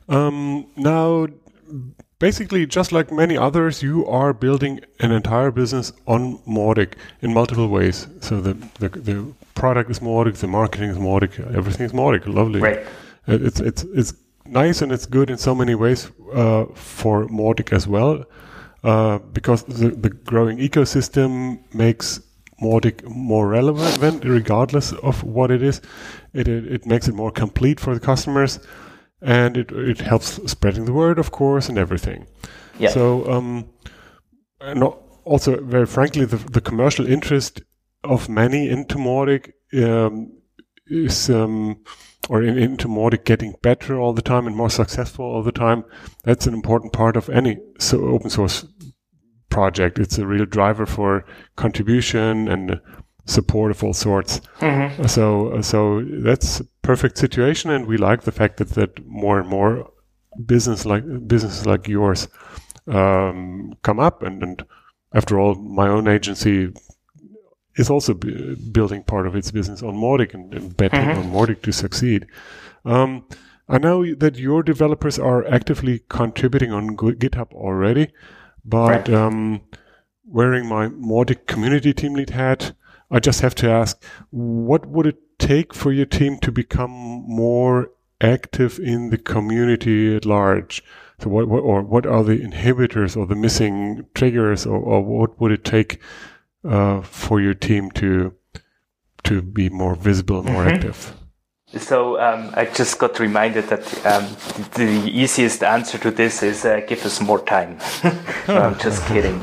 Um, 0.08 0.66
now, 0.76 1.26
basically, 2.18 2.66
just 2.66 2.92
like 2.92 3.12
many 3.12 3.36
others, 3.36 3.82
you 3.82 4.06
are 4.06 4.32
building 4.32 4.80
an 5.00 5.12
entire 5.12 5.50
business 5.50 5.92
on 6.06 6.38
Mautic 6.38 6.94
in 7.22 7.32
multiple 7.32 7.68
ways. 7.68 8.06
So 8.20 8.40
the, 8.40 8.54
the, 8.78 8.88
the 8.88 9.34
product 9.54 9.90
is 9.90 10.00
Mautic, 10.00 10.36
the 10.36 10.46
marketing 10.46 10.90
is 10.90 10.98
Mautic, 10.98 11.38
everything 11.54 11.86
is 11.86 11.92
Mautic. 11.92 12.26
Lovely. 12.26 12.60
Right. 12.60 12.86
It's 13.26 13.60
it's 13.60 13.82
it's 13.82 14.14
nice 14.46 14.80
and 14.80 14.90
it's 14.90 15.04
good 15.04 15.28
in 15.28 15.36
so 15.36 15.54
many 15.54 15.74
ways 15.74 16.10
uh, 16.32 16.64
for 16.74 17.26
Mautic 17.28 17.72
as 17.74 17.86
well, 17.86 18.24
uh, 18.82 19.18
because 19.18 19.64
the, 19.64 19.90
the 19.90 20.08
growing 20.08 20.58
ecosystem 20.58 21.58
makes 21.74 22.20
Mautic 22.62 23.04
more 23.04 23.48
relevant, 23.48 24.24
regardless 24.24 24.92
of 24.92 25.22
what 25.22 25.50
it 25.50 25.62
is. 25.62 25.82
It, 26.32 26.48
it, 26.48 26.72
it 26.72 26.86
makes 26.86 27.06
it 27.06 27.14
more 27.14 27.30
complete 27.30 27.78
for 27.78 27.92
the 27.92 28.00
customers 28.00 28.58
and 29.20 29.56
it 29.56 29.72
it 29.72 30.00
helps 30.00 30.40
spreading 30.50 30.84
the 30.84 30.92
word, 30.92 31.18
of 31.18 31.30
course, 31.30 31.68
and 31.68 31.78
everything. 31.78 32.26
Yeah. 32.78 32.90
So, 32.90 33.30
um, 33.30 33.68
and 34.60 34.82
also 35.24 35.60
very 35.62 35.86
frankly, 35.86 36.24
the 36.24 36.36
the 36.36 36.60
commercial 36.60 37.06
interest 37.06 37.62
of 38.04 38.28
many 38.28 38.68
into 38.68 38.96
Mautic 38.96 39.52
um, 39.74 40.32
is 40.86 41.30
um, 41.30 41.82
or 42.28 42.42
in, 42.42 42.58
into 42.58 42.88
Mautic 42.88 43.24
getting 43.24 43.54
better 43.62 43.98
all 43.98 44.12
the 44.12 44.22
time 44.22 44.46
and 44.46 44.56
more 44.56 44.70
successful 44.70 45.24
all 45.24 45.42
the 45.42 45.52
time. 45.52 45.84
That's 46.24 46.46
an 46.46 46.54
important 46.54 46.92
part 46.92 47.16
of 47.16 47.28
any 47.28 47.58
so 47.78 48.06
open 48.08 48.30
source 48.30 48.66
project. 49.50 49.98
It's 49.98 50.18
a 50.18 50.26
real 50.26 50.46
driver 50.46 50.86
for 50.86 51.24
contribution 51.56 52.48
and 52.48 52.80
support 53.26 53.70
of 53.70 53.82
all 53.82 53.94
sorts. 53.94 54.40
Mm-hmm. 54.60 55.06
So 55.06 55.60
so 55.62 56.04
that's 56.22 56.62
perfect 56.88 57.18
situation, 57.18 57.70
and 57.70 57.86
we 57.86 57.98
like 57.98 58.22
the 58.22 58.32
fact 58.32 58.56
that 58.56 58.70
that 58.70 59.04
more 59.04 59.38
and 59.38 59.46
more 59.46 59.92
business 60.46 60.86
like 60.86 61.04
businesses 61.28 61.66
like 61.66 61.86
yours 61.86 62.28
um, 62.86 63.74
come 63.82 64.00
up, 64.00 64.22
and, 64.22 64.42
and 64.42 64.64
after 65.12 65.38
all, 65.38 65.54
my 65.54 65.86
own 65.86 66.08
agency 66.08 66.72
is 67.76 67.90
also 67.90 68.14
b- 68.14 68.54
building 68.72 69.02
part 69.02 69.26
of 69.26 69.36
its 69.36 69.50
business 69.50 69.82
on 69.82 69.94
Mautic 69.96 70.32
and, 70.32 70.54
and 70.54 70.76
betting 70.78 71.00
mm-hmm. 71.00 71.20
on 71.20 71.32
Mautic 71.34 71.60
to 71.62 71.72
succeed. 71.72 72.26
Um, 72.86 73.26
I 73.68 73.76
know 73.76 73.98
that 74.14 74.36
your 74.36 74.62
developers 74.62 75.18
are 75.18 75.46
actively 75.46 76.00
contributing 76.08 76.72
on 76.72 76.96
GitHub 76.96 77.52
already, 77.52 78.12
but 78.64 79.08
right. 79.08 79.10
um, 79.10 79.60
wearing 80.24 80.66
my 80.66 80.88
Mautic 80.88 81.46
community 81.46 81.92
team 81.92 82.14
lead 82.14 82.30
hat, 82.30 82.72
I 83.10 83.20
just 83.20 83.40
have 83.40 83.54
to 83.56 83.70
ask, 83.70 84.02
what 84.30 84.86
would 84.86 85.06
it 85.06 85.18
take 85.38 85.72
for 85.74 85.92
your 85.92 86.06
team 86.06 86.38
to 86.38 86.52
become 86.52 86.90
more 86.90 87.90
active 88.20 88.78
in 88.78 89.10
the 89.10 89.18
community 89.18 90.14
at 90.14 90.26
large? 90.26 90.82
So 91.20 91.30
what, 91.30 91.48
what 91.48 91.60
or 91.60 91.82
what 91.82 92.06
are 92.06 92.22
the 92.22 92.38
inhibitors 92.38 93.16
or 93.16 93.26
the 93.26 93.34
missing 93.34 94.06
triggers 94.14 94.66
or, 94.66 94.78
or 94.78 95.02
what 95.02 95.40
would 95.40 95.52
it 95.52 95.64
take 95.64 96.00
uh, 96.64 97.00
for 97.00 97.40
your 97.40 97.54
team 97.54 97.90
to 97.92 98.34
to 99.24 99.42
be 99.42 99.68
more 99.68 99.94
visible, 99.96 100.38
and 100.38 100.50
more 100.50 100.62
mm 100.62 100.68
-hmm. 100.68 100.74
active? 100.74 101.12
So 101.76 102.18
um, 102.18 102.50
I 102.54 102.64
just 102.64 102.98
got 102.98 103.18
reminded 103.20 103.68
that 103.68 103.84
um, 104.06 104.24
the 104.72 105.10
easiest 105.22 105.62
answer 105.62 106.00
to 106.00 106.10
this 106.10 106.42
is 106.42 106.64
uh, 106.64 106.80
give 106.88 107.04
us 107.04 107.20
more 107.20 107.44
time. 107.44 107.76
no, 108.48 108.54
I'm 108.56 108.78
just 108.78 109.04
kidding. 109.12 109.42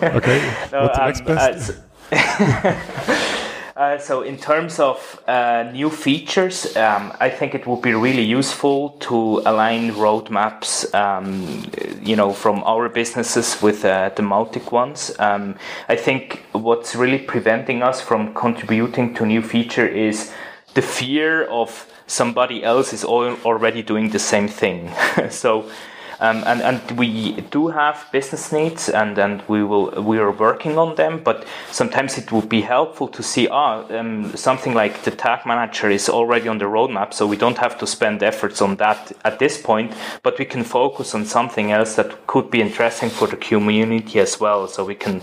okay. 0.00 0.38
no, 0.72 0.82
What's 0.82 0.98
the 0.98 1.04
next 1.06 1.20
um, 1.20 1.26
best? 1.26 1.70
Uh, 1.70 1.74
Uh, 3.76 3.98
so 3.98 4.22
in 4.22 4.36
terms 4.36 4.78
of 4.78 5.20
uh, 5.26 5.68
new 5.72 5.90
features, 5.90 6.76
um, 6.76 7.12
I 7.18 7.28
think 7.28 7.56
it 7.56 7.66
would 7.66 7.82
be 7.82 7.92
really 7.92 8.22
useful 8.22 8.90
to 9.00 9.42
align 9.44 9.90
roadmaps, 9.94 10.94
um, 10.94 11.64
you 12.00 12.14
know, 12.14 12.32
from 12.32 12.62
our 12.62 12.88
businesses 12.88 13.60
with 13.60 13.84
uh, 13.84 14.10
the 14.14 14.22
Mautic 14.22 14.70
ones. 14.70 15.12
Um, 15.18 15.56
I 15.88 15.96
think 15.96 16.44
what's 16.52 16.94
really 16.94 17.18
preventing 17.18 17.82
us 17.82 18.00
from 18.00 18.32
contributing 18.32 19.12
to 19.14 19.26
new 19.26 19.42
feature 19.42 19.88
is 19.88 20.32
the 20.74 20.82
fear 20.82 21.44
of 21.48 21.92
somebody 22.06 22.62
else 22.62 22.92
is 22.92 23.04
already 23.04 23.82
doing 23.82 24.10
the 24.10 24.20
same 24.20 24.46
thing. 24.46 24.92
so 25.30 25.68
um, 26.20 26.42
and, 26.46 26.62
and 26.62 26.98
we 26.98 27.40
do 27.50 27.68
have 27.68 28.06
business 28.12 28.52
needs 28.52 28.88
and, 28.88 29.18
and 29.18 29.42
we 29.48 29.62
will 29.62 29.90
we 30.02 30.18
are 30.18 30.30
working 30.30 30.78
on 30.78 30.94
them 30.96 31.20
but 31.22 31.46
sometimes 31.70 32.18
it 32.18 32.30
would 32.32 32.48
be 32.48 32.60
helpful 32.60 33.08
to 33.08 33.22
see 33.22 33.48
ah 33.48 33.84
um, 33.90 34.34
something 34.36 34.74
like 34.74 35.02
the 35.02 35.10
tag 35.10 35.46
manager 35.46 35.90
is 35.90 36.08
already 36.08 36.48
on 36.48 36.58
the 36.58 36.64
roadmap 36.64 37.12
so 37.12 37.26
we 37.26 37.36
don't 37.36 37.58
have 37.58 37.78
to 37.78 37.86
spend 37.86 38.22
efforts 38.22 38.60
on 38.60 38.76
that 38.76 39.12
at 39.24 39.38
this 39.38 39.60
point 39.60 39.92
but 40.22 40.38
we 40.38 40.44
can 40.44 40.64
focus 40.64 41.14
on 41.14 41.24
something 41.24 41.72
else 41.72 41.96
that 41.96 42.26
could 42.26 42.50
be 42.50 42.60
interesting 42.60 43.10
for 43.10 43.26
the 43.26 43.36
community 43.36 44.18
as 44.18 44.40
well 44.40 44.68
so 44.68 44.84
we 44.84 44.94
can 44.94 45.20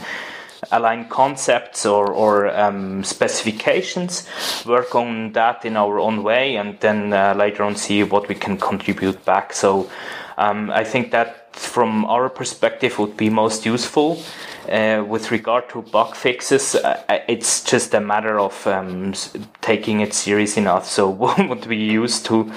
align 0.71 1.07
concepts 1.09 1.85
or, 1.85 2.11
or 2.11 2.55
um, 2.57 3.03
specifications, 3.03 4.27
work 4.65 4.95
on 4.95 5.31
that 5.33 5.65
in 5.65 5.75
our 5.75 5.99
own 5.99 6.23
way, 6.23 6.55
and 6.55 6.79
then 6.79 7.13
uh, 7.13 7.33
later 7.35 7.63
on 7.63 7.75
see 7.75 8.03
what 8.03 8.27
we 8.27 8.35
can 8.35 8.57
contribute 8.57 9.23
back. 9.25 9.53
So 9.53 9.89
um, 10.38 10.69
I 10.69 10.84
think 10.84 11.11
that 11.11 11.55
from 11.55 12.05
our 12.05 12.29
perspective 12.29 12.97
would 12.99 13.17
be 13.17 13.29
most 13.29 13.65
useful. 13.65 14.21
Uh, 14.69 15.03
with 15.05 15.32
regard 15.32 15.67
to 15.69 15.82
bug 15.82 16.15
fixes, 16.15 16.75
uh, 16.75 17.03
uh 17.09 17.19
it's 17.27 17.63
just 17.63 17.93
a 17.93 17.99
matter 17.99 18.39
of 18.39 18.67
um, 18.67 19.13
taking 19.61 20.01
it 20.01 20.13
serious 20.13 20.55
enough. 20.55 20.86
So 20.86 21.09
what 21.49 21.65
we 21.67 21.77
used 21.77 22.25
to 22.27 22.51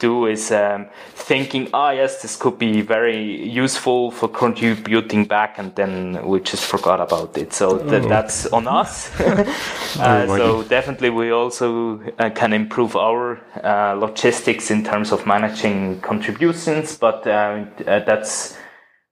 do 0.00 0.26
is 0.26 0.50
um, 0.50 0.86
thinking, 1.14 1.68
ah, 1.72 1.88
oh, 1.88 1.90
yes, 1.90 2.22
this 2.22 2.34
could 2.34 2.58
be 2.58 2.80
very 2.80 3.48
useful 3.48 4.10
for 4.10 4.28
contributing 4.28 5.26
back, 5.26 5.58
and 5.58 5.72
then 5.76 6.26
we 6.26 6.40
just 6.40 6.64
forgot 6.64 7.00
about 7.00 7.38
it. 7.38 7.52
So 7.52 7.78
th- 7.78 8.04
oh. 8.04 8.08
that's 8.08 8.46
on 8.46 8.66
us. 8.66 9.08
uh, 9.20 10.26
so 10.26 10.64
definitely, 10.64 11.10
we 11.10 11.30
also 11.30 12.00
uh, 12.18 12.30
can 12.30 12.52
improve 12.52 12.96
our 12.96 13.40
uh, 13.62 13.94
logistics 13.94 14.70
in 14.70 14.82
terms 14.82 15.12
of 15.12 15.26
managing 15.26 16.00
contributions, 16.00 16.96
but 16.96 17.26
uh, 17.26 17.64
uh, 17.86 18.00
that's 18.00 18.56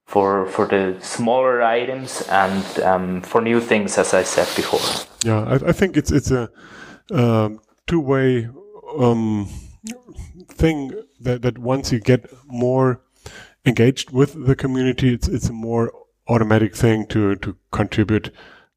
for 0.06 0.46
for 0.46 0.66
the 0.66 0.96
smaller 1.00 1.62
items 1.62 2.22
and 2.30 2.80
um, 2.80 3.20
for 3.22 3.42
new 3.42 3.60
things, 3.60 3.98
as 3.98 4.14
I 4.14 4.24
said 4.24 4.48
before. 4.56 4.80
Yeah, 5.24 5.44
I, 5.44 5.68
I 5.68 5.72
think 5.72 5.96
it's 5.96 6.10
it's 6.10 6.30
a 6.30 6.48
um, 7.12 7.60
two 7.86 8.00
way. 8.00 8.48
Um, 8.98 9.48
thing 10.58 10.92
that, 11.20 11.42
that 11.42 11.58
once 11.58 11.92
you 11.92 12.00
get 12.00 12.32
more 12.46 13.00
engaged 13.64 14.10
with 14.10 14.46
the 14.46 14.56
community, 14.56 15.14
it's 15.14 15.28
it's 15.28 15.48
a 15.48 15.52
more 15.52 15.92
automatic 16.28 16.74
thing 16.74 17.06
to 17.06 17.36
to 17.36 17.56
contribute, 17.70 18.32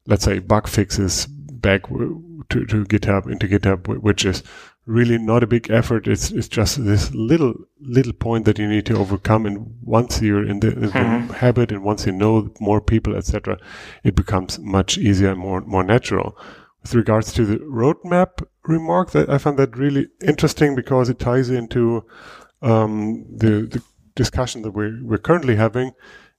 let's 0.06 0.24
say, 0.24 0.38
bug 0.38 0.68
fixes 0.68 1.26
back 1.26 1.88
to, 1.88 2.66
to 2.66 2.84
GitHub 2.84 3.30
into 3.30 3.46
GitHub, 3.46 3.86
which 4.02 4.24
is 4.24 4.42
really 4.86 5.16
not 5.18 5.42
a 5.42 5.46
big 5.46 5.70
effort. 5.70 6.08
It's 6.08 6.30
it's 6.30 6.48
just 6.48 6.84
this 6.84 7.14
little 7.14 7.54
little 7.80 8.12
point 8.12 8.44
that 8.46 8.58
you 8.58 8.68
need 8.68 8.86
to 8.86 8.98
overcome. 8.98 9.46
And 9.46 9.76
once 9.82 10.20
you're 10.20 10.46
in 10.46 10.60
the, 10.60 10.72
in 10.72 10.90
mm-hmm. 10.90 11.32
habit, 11.32 11.72
and 11.72 11.84
once 11.84 12.06
you 12.06 12.12
know 12.12 12.50
more 12.60 12.80
people, 12.80 13.16
etc., 13.16 13.58
it 14.02 14.14
becomes 14.14 14.58
much 14.58 14.98
easier 14.98 15.30
and 15.30 15.40
more 15.40 15.60
more 15.62 15.84
natural 15.84 16.36
with 16.82 16.94
regards 16.94 17.32
to 17.32 17.44
the 17.44 17.58
roadmap 17.58 18.44
remark, 18.66 19.10
that 19.10 19.28
I 19.28 19.38
found 19.38 19.58
that 19.58 19.76
really 19.76 20.08
interesting 20.22 20.74
because 20.74 21.08
it 21.08 21.18
ties 21.18 21.50
into 21.50 22.04
um, 22.60 23.24
the, 23.28 23.66
the, 23.66 23.82
discussion 24.14 24.60
that 24.60 24.72
we're, 24.72 24.98
we're 25.02 25.16
currently 25.16 25.56
having 25.56 25.92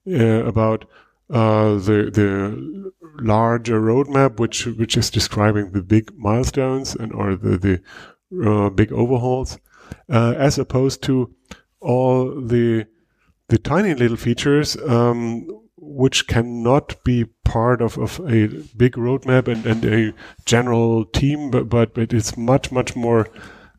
uh, 0.07 0.45
about 0.45 0.85
uh, 1.31 1.73
the 1.73 2.11
the 2.13 2.91
larger 3.19 3.81
roadmap, 3.81 4.39
which 4.39 4.67
which 4.67 4.95
is 4.95 5.09
describing 5.09 5.71
the 5.71 5.81
big 5.81 6.11
milestones 6.15 6.95
and 6.95 7.11
or 7.13 7.35
the 7.35 7.57
the 7.57 8.47
uh, 8.47 8.69
big 8.69 8.91
overhauls, 8.91 9.57
uh, 10.09 10.35
as 10.37 10.59
opposed 10.59 11.01
to 11.01 11.33
all 11.79 12.39
the 12.39 12.85
the 13.49 13.57
tiny 13.57 13.93
little 13.93 14.17
features 14.17 14.77
um, 14.87 15.47
which 15.85 16.27
cannot 16.27 17.03
be 17.03 17.25
part 17.43 17.81
of, 17.81 17.97
of 17.97 18.19
a 18.21 18.47
big 18.77 18.93
roadmap 18.93 19.47
and, 19.47 19.65
and 19.65 19.85
a 19.85 20.13
general 20.45 21.05
team, 21.05 21.51
but, 21.51 21.69
but 21.69 21.97
it 21.97 22.13
is 22.13 22.37
much, 22.37 22.71
much 22.71 22.95
more 22.95 23.27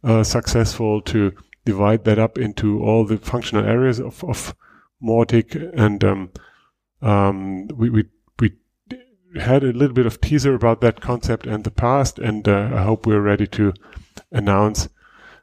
uh, 0.03 0.23
successful 0.23 1.01
to 1.03 1.33
divide 1.65 2.05
that 2.05 2.19
up 2.19 2.39
into 2.39 2.83
all 2.83 3.05
the 3.05 3.17
functional 3.17 3.65
areas 3.65 3.99
of, 4.01 4.23
of 4.25 4.55
Mautic. 5.03 5.73
And 5.77 6.05
um, 6.05 6.31
um, 7.01 7.69
we, 7.69 7.91
we, 7.91 8.05
we 8.39 8.53
had 9.41 9.65
a 9.65 9.73
little 9.73 9.95
bit 9.95 10.07
of 10.07 10.21
teaser 10.21 10.55
about 10.55 10.81
that 10.83 11.01
concept 11.01 11.47
in 11.47 11.63
the 11.63 11.71
past, 11.71 12.19
and 12.19 12.47
uh, 12.47 12.71
I 12.73 12.83
hope 12.83 13.07
we're 13.07 13.21
ready 13.21 13.47
to 13.49 13.73
announce 14.31 14.89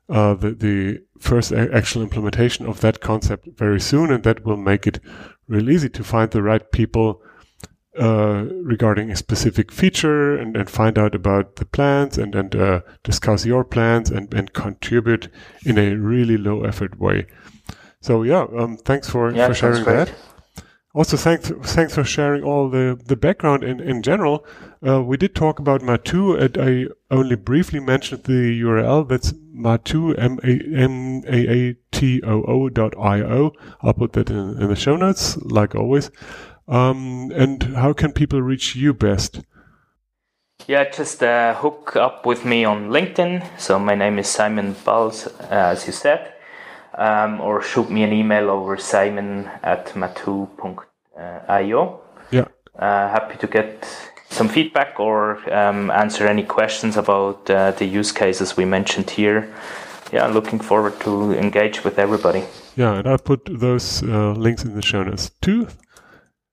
uh, 0.10 0.34
the, 0.34 0.52
the 0.52 1.04
first 1.20 1.52
actual 1.52 2.02
implementation 2.02 2.66
of 2.66 2.82
that 2.82 3.00
concept 3.00 3.48
very 3.56 3.80
soon, 3.80 4.12
and 4.12 4.24
that 4.24 4.46
will 4.46 4.58
make 4.58 4.88
it 4.88 5.00
really 5.52 5.76
easy 5.76 5.90
to 5.90 6.04
find 6.04 6.32
the 6.32 6.42
right 6.42 6.72
people 6.72 7.22
uh, 8.00 8.46
regarding 8.64 9.12
a 9.12 9.16
specific 9.16 9.72
feature 9.72 10.38
and, 10.38 10.56
and 10.56 10.70
find 10.70 10.98
out 10.98 11.14
about 11.14 11.58
the 11.58 11.66
plans 11.66 12.18
and, 12.18 12.34
and 12.36 12.56
uh, 12.56 12.82
discuss 13.04 13.46
your 13.46 13.66
plans 13.66 14.10
and, 14.10 14.34
and 14.34 14.54
contribute 14.54 15.28
in 15.66 15.78
a 15.78 15.96
really 15.96 16.38
low 16.38 16.64
effort 16.64 16.98
way. 16.98 17.28
So 18.00 18.24
yeah, 18.24 18.46
um, 18.58 18.78
thanks 18.78 19.10
for, 19.10 19.34
yeah, 19.34 19.48
for 19.48 19.54
sharing 19.54 19.84
that. 19.84 20.14
Also, 20.94 21.16
thanks 21.16 21.50
thanks 21.74 21.96
for 21.96 22.04
sharing 22.04 22.44
all 22.44 22.70
the, 22.70 23.00
the 23.06 23.16
background 23.16 23.64
in, 23.64 23.80
in 23.80 24.02
general. 24.02 24.46
Uh, 24.86 25.02
we 25.02 25.16
did 25.16 25.34
talk 25.34 25.58
about 25.58 25.82
Maatoo, 25.82 26.34
and 26.34 26.58
I 26.58 26.88
only 27.10 27.38
briefly 27.38 27.80
mentioned 27.80 28.26
the 28.26 28.60
URL. 28.62 29.08
That's 29.08 29.32
Maatoo, 29.54 30.14
M-A-A-T-O-O 30.18 30.70
dot 32.70 32.94
I-O. 32.98 33.54
I'll 33.82 33.94
put 33.94 34.12
that 34.14 34.30
in, 34.30 34.62
in 34.62 34.68
the 34.68 34.76
show 34.76 34.98
notes, 34.98 35.38
like 35.38 35.76
always. 35.76 36.12
Um, 36.68 37.32
and 37.34 37.64
how 37.64 37.94
can 37.94 38.12
people 38.12 38.42
reach 38.42 38.76
you 38.76 38.94
best? 38.94 39.40
Yeah, 40.68 40.90
just 40.90 41.24
uh, 41.24 41.56
hook 41.56 41.96
up 41.96 42.26
with 42.26 42.44
me 42.44 42.66
on 42.66 42.90
LinkedIn. 42.90 43.60
So 43.60 43.80
my 43.80 43.96
name 43.96 44.20
is 44.20 44.28
Simon 44.28 44.76
Balz, 44.76 45.28
uh, 45.28 45.46
as 45.50 45.88
you 45.88 45.94
said 45.94 46.34
um, 46.96 47.42
or 47.42 47.62
shoot 47.62 47.90
me 47.90 48.04
an 48.04 48.14
email 48.14 48.50
over 48.50 48.78
simon 48.78 49.50
at 49.64 49.96
maatoo.io. 49.96 50.82
Yeah. 52.32 52.46
Uh, 52.78 53.10
happy 53.10 53.38
to 53.38 53.48
get 53.48 53.86
some 54.30 54.48
feedback 54.48 55.00
or 55.00 55.38
um, 55.54 55.92
answer 55.92 56.28
any 56.28 56.44
questions 56.44 56.98
about 56.98 57.50
uh, 57.50 57.72
the 57.72 57.86
use 57.86 58.12
cases 58.12 58.56
we 58.58 58.66
mentioned 58.66 59.10
here. 59.10 59.54
Yeah, 60.12 60.28
looking 60.28 60.60
forward 60.60 61.00
to 61.02 61.34
engage 61.34 61.84
with 61.84 61.98
everybody. 61.98 62.44
Yeah, 62.76 62.96
and 62.96 63.08
I've 63.08 63.24
put 63.24 63.46
those 63.46 64.04
uh, 64.04 64.34
links 64.34 64.64
in 64.64 64.76
the 64.76 64.82
show 64.82 65.04
notes 65.04 65.32
too. 65.42 65.68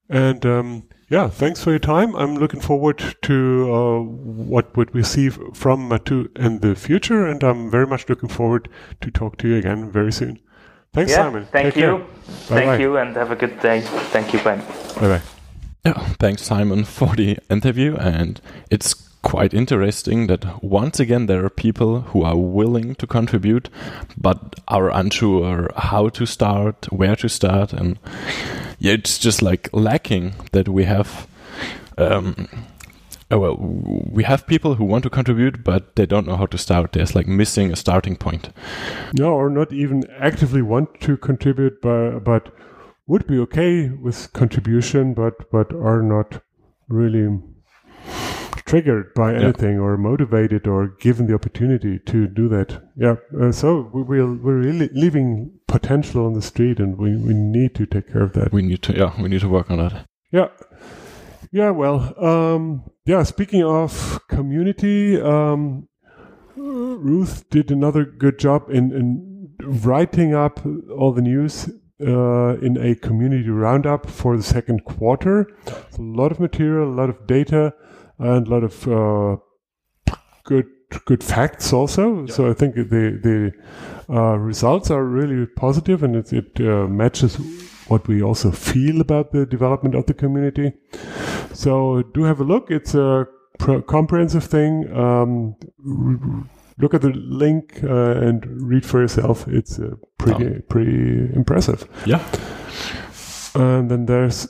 And 0.09 0.45
um, 0.47 0.89
yeah, 1.09 1.29
thanks 1.29 1.63
for 1.65 1.71
your 1.71 1.79
time. 1.79 2.15
I'm 2.17 2.37
looking 2.37 2.61
forward 2.61 3.03
to 3.23 3.75
uh, 3.75 4.01
what 4.01 4.77
would 4.77 4.93
we 4.93 5.03
see 5.03 5.31
from 5.31 5.89
Maatoo 5.89 6.29
in 6.37 6.61
the 6.61 6.75
future, 6.75 7.27
and 7.27 7.43
I'm 7.43 7.71
very 7.71 7.87
much 7.87 8.09
looking 8.09 8.29
forward 8.29 8.69
to 9.01 9.11
talk 9.11 9.39
to 9.39 9.49
you 9.49 9.57
again 9.57 9.91
very 9.91 10.13
soon. 10.13 10.39
Thanks, 10.93 11.13
yeah, 11.13 11.17
Simon. 11.17 11.47
Thank 11.47 11.75
Take 11.75 11.83
you. 11.83 12.05
Thank 12.47 12.81
you, 12.81 12.97
and 12.99 13.17
have 13.17 13.31
a 13.31 13.37
good 13.37 13.61
day. 13.61 13.81
Thank 13.81 14.33
you. 14.33 14.41
Ben. 14.41 14.59
Bye. 14.97 15.09
Bye. 15.09 15.23
Yeah, 15.85 15.99
thanks, 16.19 16.43
Simon, 16.43 16.85
for 16.85 17.15
the 17.17 17.39
interview, 17.49 17.97
and 17.97 18.41
it's 18.71 19.08
quite 19.29 19.53
interesting 19.53 20.26
that 20.26 20.64
once 20.64 20.99
again 20.99 21.26
there 21.26 21.45
are 21.45 21.51
people 21.51 22.01
who 22.01 22.22
are 22.24 22.39
willing 22.39 22.95
to 22.95 23.07
contribute 23.07 23.68
but 24.16 24.55
are 24.68 24.89
unsure 24.89 25.70
how 25.76 26.09
to 26.09 26.24
start, 26.24 26.87
where 26.91 27.14
to 27.14 27.29
start, 27.29 27.74
and 27.74 27.99
yeah, 28.79 28.95
it's 28.95 29.18
just 29.18 29.43
like 29.43 29.68
lacking 29.74 30.33
that 30.53 30.66
we 30.66 30.85
have. 30.85 31.29
Um, 31.99 32.49
oh 33.31 33.39
well, 33.39 33.57
we 33.59 34.24
have 34.24 34.47
people 34.47 34.76
who 34.76 34.87
want 34.87 35.05
to 35.05 35.11
contribute, 35.11 35.62
but 35.62 35.95
they 35.97 36.07
don't 36.07 36.26
know 36.26 36.39
how 36.39 36.47
to 36.47 36.57
start. 36.57 36.93
There's 36.93 37.14
like 37.14 37.29
missing 37.29 37.70
a 37.70 37.76
starting 37.76 38.16
point. 38.16 38.49
No, 39.12 39.35
or 39.35 39.51
not 39.51 39.74
even 39.74 40.05
actively 40.18 40.62
want 40.62 41.03
to 41.03 41.18
contribute, 41.18 41.83
but 41.83 42.20
but 42.20 42.51
would 43.07 43.26
be 43.26 43.39
okay 43.41 43.91
with 43.91 44.33
contribution, 44.33 45.12
but 45.12 45.51
but 45.51 45.70
are 45.74 46.01
not 46.01 46.41
really 46.89 47.29
triggered 48.69 49.14
by 49.14 49.35
anything 49.35 49.77
yeah. 49.77 49.81
or 49.81 49.97
motivated 49.97 50.66
or 50.66 50.89
given 51.01 51.27
the 51.27 51.35
opportunity 51.35 51.99
to 52.01 52.27
do 52.27 52.49
that. 52.49 52.83
Yeah. 52.97 53.16
Uh, 53.41 53.51
so 53.51 53.91
we, 53.93 54.03
we're, 54.03 54.35
we're 54.35 54.59
really 54.59 54.91
leaving 54.93 55.59
potential 55.66 56.27
on 56.27 56.35
the 56.35 56.43
street 56.43 56.79
and 56.79 56.99
we, 56.99 57.16
we 57.16 57.33
need 57.33 57.75
to 57.77 57.87
take 57.87 58.12
care 58.12 58.23
of 58.23 58.35
that. 58.35 58.53
We 58.53 58.62
need 58.62 58.83
to, 58.83 58.93
yeah, 58.97 59.21
we 59.21 59.29
need 59.29 59.41
to 59.41 59.49
work 59.49 59.71
on 59.71 59.79
that. 59.79 60.07
Yeah. 60.31 60.49
Yeah. 61.51 61.71
Well, 61.71 62.14
um, 62.23 62.85
yeah, 63.07 63.23
speaking 63.23 63.64
of 63.64 64.21
community, 64.29 65.19
um, 65.21 65.89
Ruth 66.57 67.49
did 67.49 67.71
another 67.71 68.05
good 68.05 68.39
job 68.39 68.69
in, 68.69 68.93
in 68.93 69.55
writing 69.62 70.35
up 70.35 70.61
all 70.91 71.12
the 71.12 71.23
news 71.23 71.71
uh, 72.01 72.57
in 72.61 72.77
a 72.77 72.95
community 72.95 73.49
roundup 73.49 74.09
for 74.09 74.37
the 74.37 74.43
second 74.43 74.85
quarter. 74.85 75.49
a 75.66 76.03
lot 76.03 76.31
of 76.31 76.39
material, 76.39 76.89
a 76.89 76.95
lot 76.95 77.09
of 77.09 77.27
data, 77.27 77.73
and 78.19 78.47
a 78.47 78.51
lot 78.51 78.64
of 78.64 78.89
uh, 78.89 79.37
good 80.45 80.66
good 81.05 81.23
facts 81.23 81.73
also. 81.73 82.25
Yeah. 82.25 82.33
So 82.35 82.51
I 82.51 82.55
think 82.55 82.75
the 82.75 83.19
the 83.23 83.53
uh, 84.12 84.39
results 84.39 84.91
are 84.91 85.05
really 85.05 85.47
positive, 85.47 86.03
and 86.03 86.16
it, 86.16 86.33
it 86.33 86.61
uh, 86.61 86.87
matches 86.87 87.37
what 87.89 88.07
we 88.09 88.23
also 88.23 88.51
feel 88.51 89.01
about 89.01 89.33
the 89.33 89.47
development 89.47 89.95
of 89.95 90.07
the 90.07 90.14
community. 90.14 90.73
So 91.53 92.03
do 92.14 92.25
have 92.25 92.41
a 92.41 92.45
look. 92.45 92.71
It's 92.71 92.95
a 92.95 93.27
comprehensive 93.87 94.45
thing. 94.45 94.91
Um, 94.95 95.57
look 96.79 96.95
at 96.95 97.03
the 97.03 97.11
link 97.11 97.81
uh, 97.83 98.12
and 98.12 98.47
read 98.62 98.85
for 98.87 99.01
yourself. 99.01 99.47
It's 99.49 99.79
uh, 99.79 99.95
pretty 100.19 100.47
oh. 100.47 100.62
pretty 100.69 101.35
impressive. 101.35 101.89
Yeah. 102.07 102.25
And 103.55 103.91
then 103.91 104.07
there's 104.07 104.47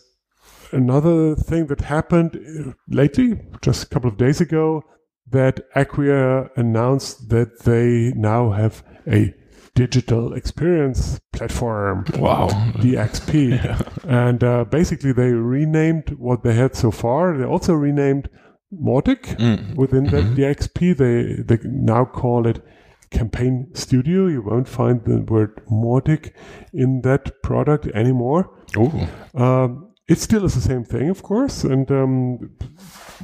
another 0.72 1.34
thing 1.34 1.66
that 1.66 1.80
happened 1.80 2.36
uh, 2.36 2.72
lately, 2.88 3.40
just 3.62 3.84
a 3.84 3.86
couple 3.86 4.10
of 4.10 4.16
days 4.16 4.40
ago, 4.40 4.82
that 5.30 5.60
Acquia 5.74 6.50
announced 6.56 7.28
that 7.28 7.60
they 7.64 8.12
now 8.16 8.50
have 8.50 8.82
a 9.06 9.34
digital 9.74 10.32
experience 10.32 11.20
platform. 11.32 12.04
Wow. 12.16 12.48
DXP. 12.76 13.50
yeah. 13.64 13.80
And 14.04 14.42
uh, 14.42 14.64
basically, 14.64 15.12
they 15.12 15.32
renamed 15.32 16.10
what 16.18 16.42
they 16.42 16.54
had 16.54 16.74
so 16.74 16.90
far. 16.90 17.36
They 17.36 17.44
also 17.44 17.74
renamed 17.74 18.28
Mautic 18.72 19.36
mm. 19.36 19.74
within 19.76 20.04
that 20.04 20.24
mm-hmm. 20.24 20.34
DXP. 20.34 20.96
They 20.96 21.42
they 21.42 21.62
now 21.64 22.04
call 22.04 22.46
it 22.46 22.62
Campaign 23.10 23.68
Studio. 23.74 24.26
You 24.26 24.42
won't 24.42 24.68
find 24.68 25.04
the 25.04 25.20
word 25.20 25.62
Mautic 25.70 26.32
in 26.72 27.02
that 27.02 27.42
product 27.42 27.86
anymore. 27.88 28.50
Oh. 28.76 29.08
Um, 29.34 29.87
it 30.08 30.18
still 30.18 30.44
is 30.44 30.54
the 30.54 30.60
same 30.60 30.84
thing, 30.84 31.10
of 31.10 31.22
course. 31.22 31.64
And 31.64 31.90
um, 31.90 32.56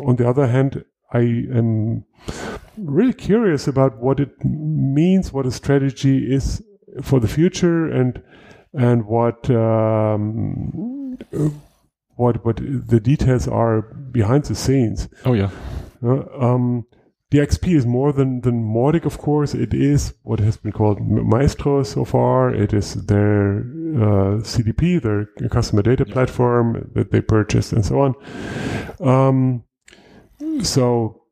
on 0.01 0.17
the 0.17 0.29
other 0.29 0.47
hand, 0.47 0.85
I 1.13 1.21
am 1.21 2.05
really 2.77 3.15
curious 3.15 3.67
about 3.67 3.99
what 3.99 4.21
it 4.21 4.45
means, 4.45 5.33
what 5.33 5.47
a 5.47 5.51
strategy 5.51 6.33
is 6.33 6.63
for 7.03 7.21
the 7.21 7.29
future, 7.29 7.91
and 7.91 8.23
and 8.75 9.07
what 9.07 9.49
um, 9.51 11.17
what 12.17 12.45
what 12.45 12.57
the 12.57 13.01
details 13.01 13.49
are 13.49 13.83
behind 13.83 14.45
the 14.45 14.55
scenes. 14.55 15.09
Oh 15.25 15.33
yeah. 15.33 15.51
Uh, 16.03 16.25
um, 16.39 16.87
the 17.35 17.41
XP 17.41 17.75
is 17.75 17.85
more 17.85 18.13
than 18.13 18.43
than 18.43 18.63
Mautic, 18.63 19.05
of 19.05 19.19
course. 19.19 19.55
It 19.55 19.75
is 19.75 20.15
what 20.23 20.39
has 20.39 20.57
been 20.57 20.71
called 20.71 21.01
Maestro 21.01 21.83
so 21.83 22.05
far. 22.05 22.55
It 22.55 22.73
is 22.73 22.95
their 23.07 23.59
uh, 23.59 24.39
CDP, 24.53 25.03
their 25.03 25.27
customer 25.49 25.83
data 25.83 26.05
platform 26.05 26.93
that 26.95 27.11
they 27.11 27.21
purchased, 27.21 27.73
and 27.73 27.85
so 27.85 28.01
on. 28.03 28.15
Um, 29.01 29.65
so 30.63 31.25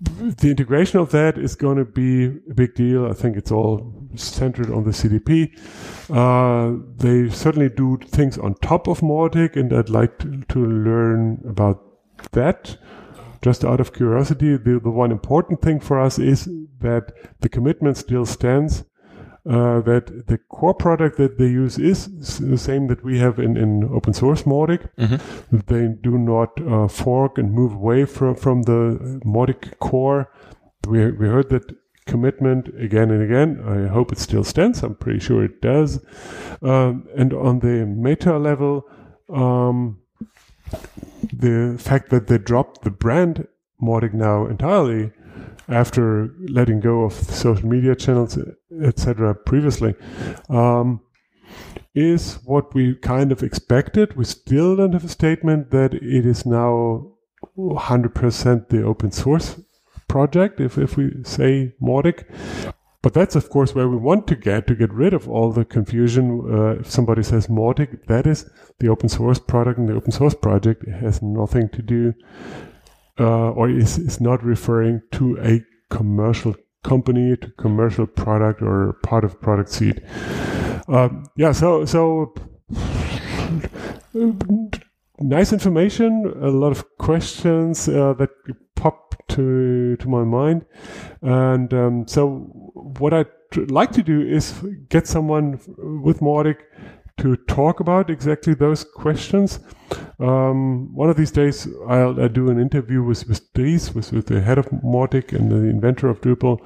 the 0.00 0.50
integration 0.50 0.98
of 0.98 1.12
that 1.12 1.38
is 1.38 1.54
going 1.54 1.76
to 1.76 1.84
be 1.84 2.24
a 2.50 2.54
big 2.54 2.74
deal. 2.74 3.06
I 3.06 3.12
think 3.12 3.36
it's 3.36 3.52
all 3.52 4.08
centered 4.16 4.72
on 4.72 4.82
the 4.82 4.90
CDP. 4.90 5.52
Uh, 6.10 6.82
they 6.96 7.30
certainly 7.30 7.68
do 7.68 7.96
things 8.08 8.38
on 8.38 8.54
top 8.54 8.88
of 8.88 9.02
Mautic, 9.02 9.54
and 9.54 9.72
I'd 9.72 9.88
like 9.88 10.18
to, 10.18 10.42
to 10.48 10.58
learn 10.58 11.44
about 11.48 11.80
that. 12.32 12.76
Just 13.42 13.64
out 13.64 13.80
of 13.80 13.92
curiosity, 13.92 14.56
the, 14.56 14.80
the 14.82 14.90
one 14.90 15.12
important 15.12 15.62
thing 15.62 15.80
for 15.80 16.00
us 16.00 16.18
is 16.18 16.48
that 16.80 17.12
the 17.40 17.48
commitment 17.48 17.96
still 17.96 18.26
stands 18.26 18.84
uh, 19.48 19.80
that 19.80 20.26
the 20.26 20.38
core 20.38 20.74
product 20.74 21.16
that 21.18 21.38
they 21.38 21.46
use 21.46 21.78
is 21.78 22.38
the 22.38 22.58
same 22.58 22.88
that 22.88 23.04
we 23.04 23.20
have 23.20 23.38
in, 23.38 23.56
in 23.56 23.84
open 23.84 24.12
source 24.12 24.42
Mautic. 24.42 24.88
Mm-hmm. 24.98 25.58
They 25.66 25.94
do 26.00 26.18
not 26.18 26.60
uh, 26.60 26.88
fork 26.88 27.38
and 27.38 27.52
move 27.52 27.74
away 27.74 28.06
from, 28.06 28.34
from 28.34 28.62
the 28.62 29.20
Mautic 29.24 29.78
core. 29.78 30.32
We, 30.88 31.12
we 31.12 31.28
heard 31.28 31.50
that 31.50 31.76
commitment 32.06 32.68
again 32.80 33.10
and 33.10 33.22
again. 33.22 33.62
I 33.64 33.92
hope 33.92 34.10
it 34.10 34.18
still 34.18 34.42
stands. 34.42 34.82
I'm 34.82 34.96
pretty 34.96 35.20
sure 35.20 35.44
it 35.44 35.60
does. 35.62 36.04
Um, 36.60 37.06
and 37.16 37.32
on 37.32 37.60
the 37.60 37.86
meta 37.86 38.38
level, 38.38 38.88
um, 39.28 40.00
the 41.32 41.76
fact 41.78 42.10
that 42.10 42.26
they 42.26 42.38
dropped 42.38 42.82
the 42.82 42.90
brand 42.90 43.46
Mautic 43.80 44.14
now 44.14 44.46
entirely 44.46 45.12
after 45.68 46.34
letting 46.48 46.80
go 46.80 47.02
of 47.04 47.12
social 47.12 47.66
media 47.66 47.94
channels, 47.94 48.38
etc., 48.82 49.34
previously, 49.34 49.94
um, 50.48 51.00
is 51.94 52.34
what 52.44 52.74
we 52.74 52.94
kind 52.96 53.32
of 53.32 53.42
expected. 53.42 54.16
We 54.16 54.24
still 54.24 54.76
don't 54.76 54.92
have 54.92 55.04
a 55.04 55.08
statement 55.08 55.70
that 55.70 55.94
it 55.94 56.26
is 56.26 56.46
now 56.46 57.12
100% 57.58 58.68
the 58.68 58.82
open 58.82 59.10
source 59.10 59.60
project, 60.08 60.60
if, 60.60 60.78
if 60.78 60.96
we 60.96 61.12
say 61.24 61.74
Mautic. 61.82 62.24
But 63.02 63.14
that's, 63.14 63.36
of 63.36 63.50
course, 63.50 63.74
where 63.74 63.88
we 63.88 63.96
want 63.96 64.26
to 64.28 64.36
get 64.36 64.66
to 64.66 64.74
get 64.74 64.92
rid 64.92 65.14
of 65.14 65.28
all 65.28 65.52
the 65.52 65.64
confusion. 65.64 66.42
Uh, 66.50 66.80
if 66.80 66.90
somebody 66.90 67.22
says 67.22 67.46
Mautic, 67.46 68.06
that 68.06 68.26
is 68.26 68.50
the 68.78 68.88
open 68.88 69.08
source 69.08 69.38
product 69.38 69.78
and 69.78 69.88
the 69.88 69.94
open 69.94 70.12
source 70.12 70.34
project. 70.34 70.82
It 70.84 70.94
has 70.94 71.22
nothing 71.22 71.68
to 71.70 71.82
do 71.82 72.14
uh, 73.18 73.50
or 73.50 73.68
is, 73.68 73.98
is 73.98 74.20
not 74.20 74.42
referring 74.44 75.02
to 75.12 75.38
a 75.40 75.62
commercial 75.90 76.54
company, 76.84 77.36
to 77.36 77.50
commercial 77.52 78.06
product 78.06 78.62
or 78.62 78.94
part 79.02 79.24
of 79.24 79.40
product 79.40 79.70
suite. 79.70 80.00
Um, 80.88 81.26
yeah, 81.36 81.52
so 81.52 81.84
so 81.84 82.34
nice 85.20 85.52
information, 85.52 86.32
a 86.40 86.48
lot 86.48 86.72
of 86.72 86.84
questions 86.98 87.88
uh, 87.88 88.14
that 88.14 88.30
pop 88.76 89.16
to 89.28 89.96
to 89.96 90.08
my 90.08 90.22
mind, 90.22 90.64
and 91.22 91.72
um, 91.74 92.06
so 92.06 92.52
what 92.76 93.14
I'd 93.14 93.26
like 93.70 93.92
to 93.92 94.02
do 94.02 94.20
is 94.20 94.52
get 94.88 95.06
someone 95.06 95.60
with 96.02 96.20
Mautic 96.20 96.58
to 97.18 97.36
talk 97.48 97.80
about 97.80 98.10
exactly 98.10 98.54
those 98.54 98.84
questions. 98.84 99.58
Um, 100.20 100.94
one 100.94 101.08
of 101.08 101.16
these 101.16 101.30
days, 101.30 101.66
I'll, 101.88 102.20
I'll, 102.20 102.28
do 102.28 102.50
an 102.50 102.60
interview 102.60 103.02
with, 103.02 103.26
with 103.26 103.52
Dries, 103.54 103.94
with, 103.94 104.12
with 104.12 104.26
the 104.26 104.42
head 104.42 104.58
of 104.58 104.66
Mautic 104.66 105.32
and 105.32 105.50
the 105.50 105.56
inventor 105.56 106.08
of 106.08 106.20
Drupal. 106.20 106.60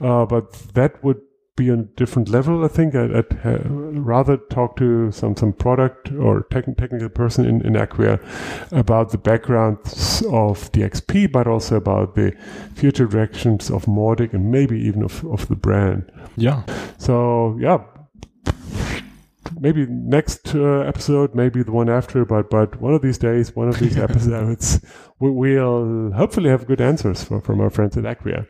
Uh, 0.00 0.26
but 0.26 0.52
that 0.74 1.02
would 1.02 1.20
be 1.56 1.70
on 1.70 1.80
a 1.80 1.84
different 1.96 2.28
level, 2.28 2.64
I 2.64 2.68
think. 2.68 2.94
I'd, 2.94 3.14
I'd 3.14 3.32
ha- 3.42 3.58
rather 3.64 4.36
talk 4.36 4.76
to 4.76 5.10
some, 5.10 5.34
some 5.36 5.52
product 5.52 6.12
or 6.12 6.42
tech- 6.50 6.76
technical 6.76 7.08
person 7.08 7.46
in, 7.46 7.66
in 7.66 7.76
Acquia 7.76 8.20
about 8.72 9.10
the 9.10 9.18
background 9.18 9.78
of 10.30 10.70
the 10.72 10.82
XP, 10.82 11.32
but 11.32 11.46
also 11.46 11.76
about 11.76 12.14
the 12.14 12.36
future 12.74 13.06
directions 13.06 13.70
of 13.70 13.86
Mautic 13.86 14.34
and 14.34 14.50
maybe 14.50 14.78
even 14.78 15.02
of, 15.02 15.24
of 15.24 15.48
the 15.48 15.56
brand. 15.56 16.10
Yeah. 16.36 16.62
So, 16.98 17.56
yeah, 17.58 17.82
maybe 19.60 19.86
next 19.86 20.54
uh, 20.54 20.80
episode, 20.80 21.34
maybe 21.34 21.62
the 21.62 21.72
one 21.72 21.88
after, 21.88 22.24
but 22.24 22.50
but 22.50 22.80
one 22.80 22.94
of 22.94 23.02
these 23.02 23.18
days, 23.18 23.54
one 23.54 23.68
of 23.68 23.78
these 23.78 23.96
episodes, 24.08 24.80
we, 25.18 25.30
will 25.30 26.12
hopefully 26.12 26.50
have 26.50 26.66
good 26.66 26.80
answers 26.80 27.24
for, 27.24 27.40
from 27.40 27.60
our 27.60 27.70
friends 27.70 27.96
at 27.96 28.04
Acquia. 28.04 28.46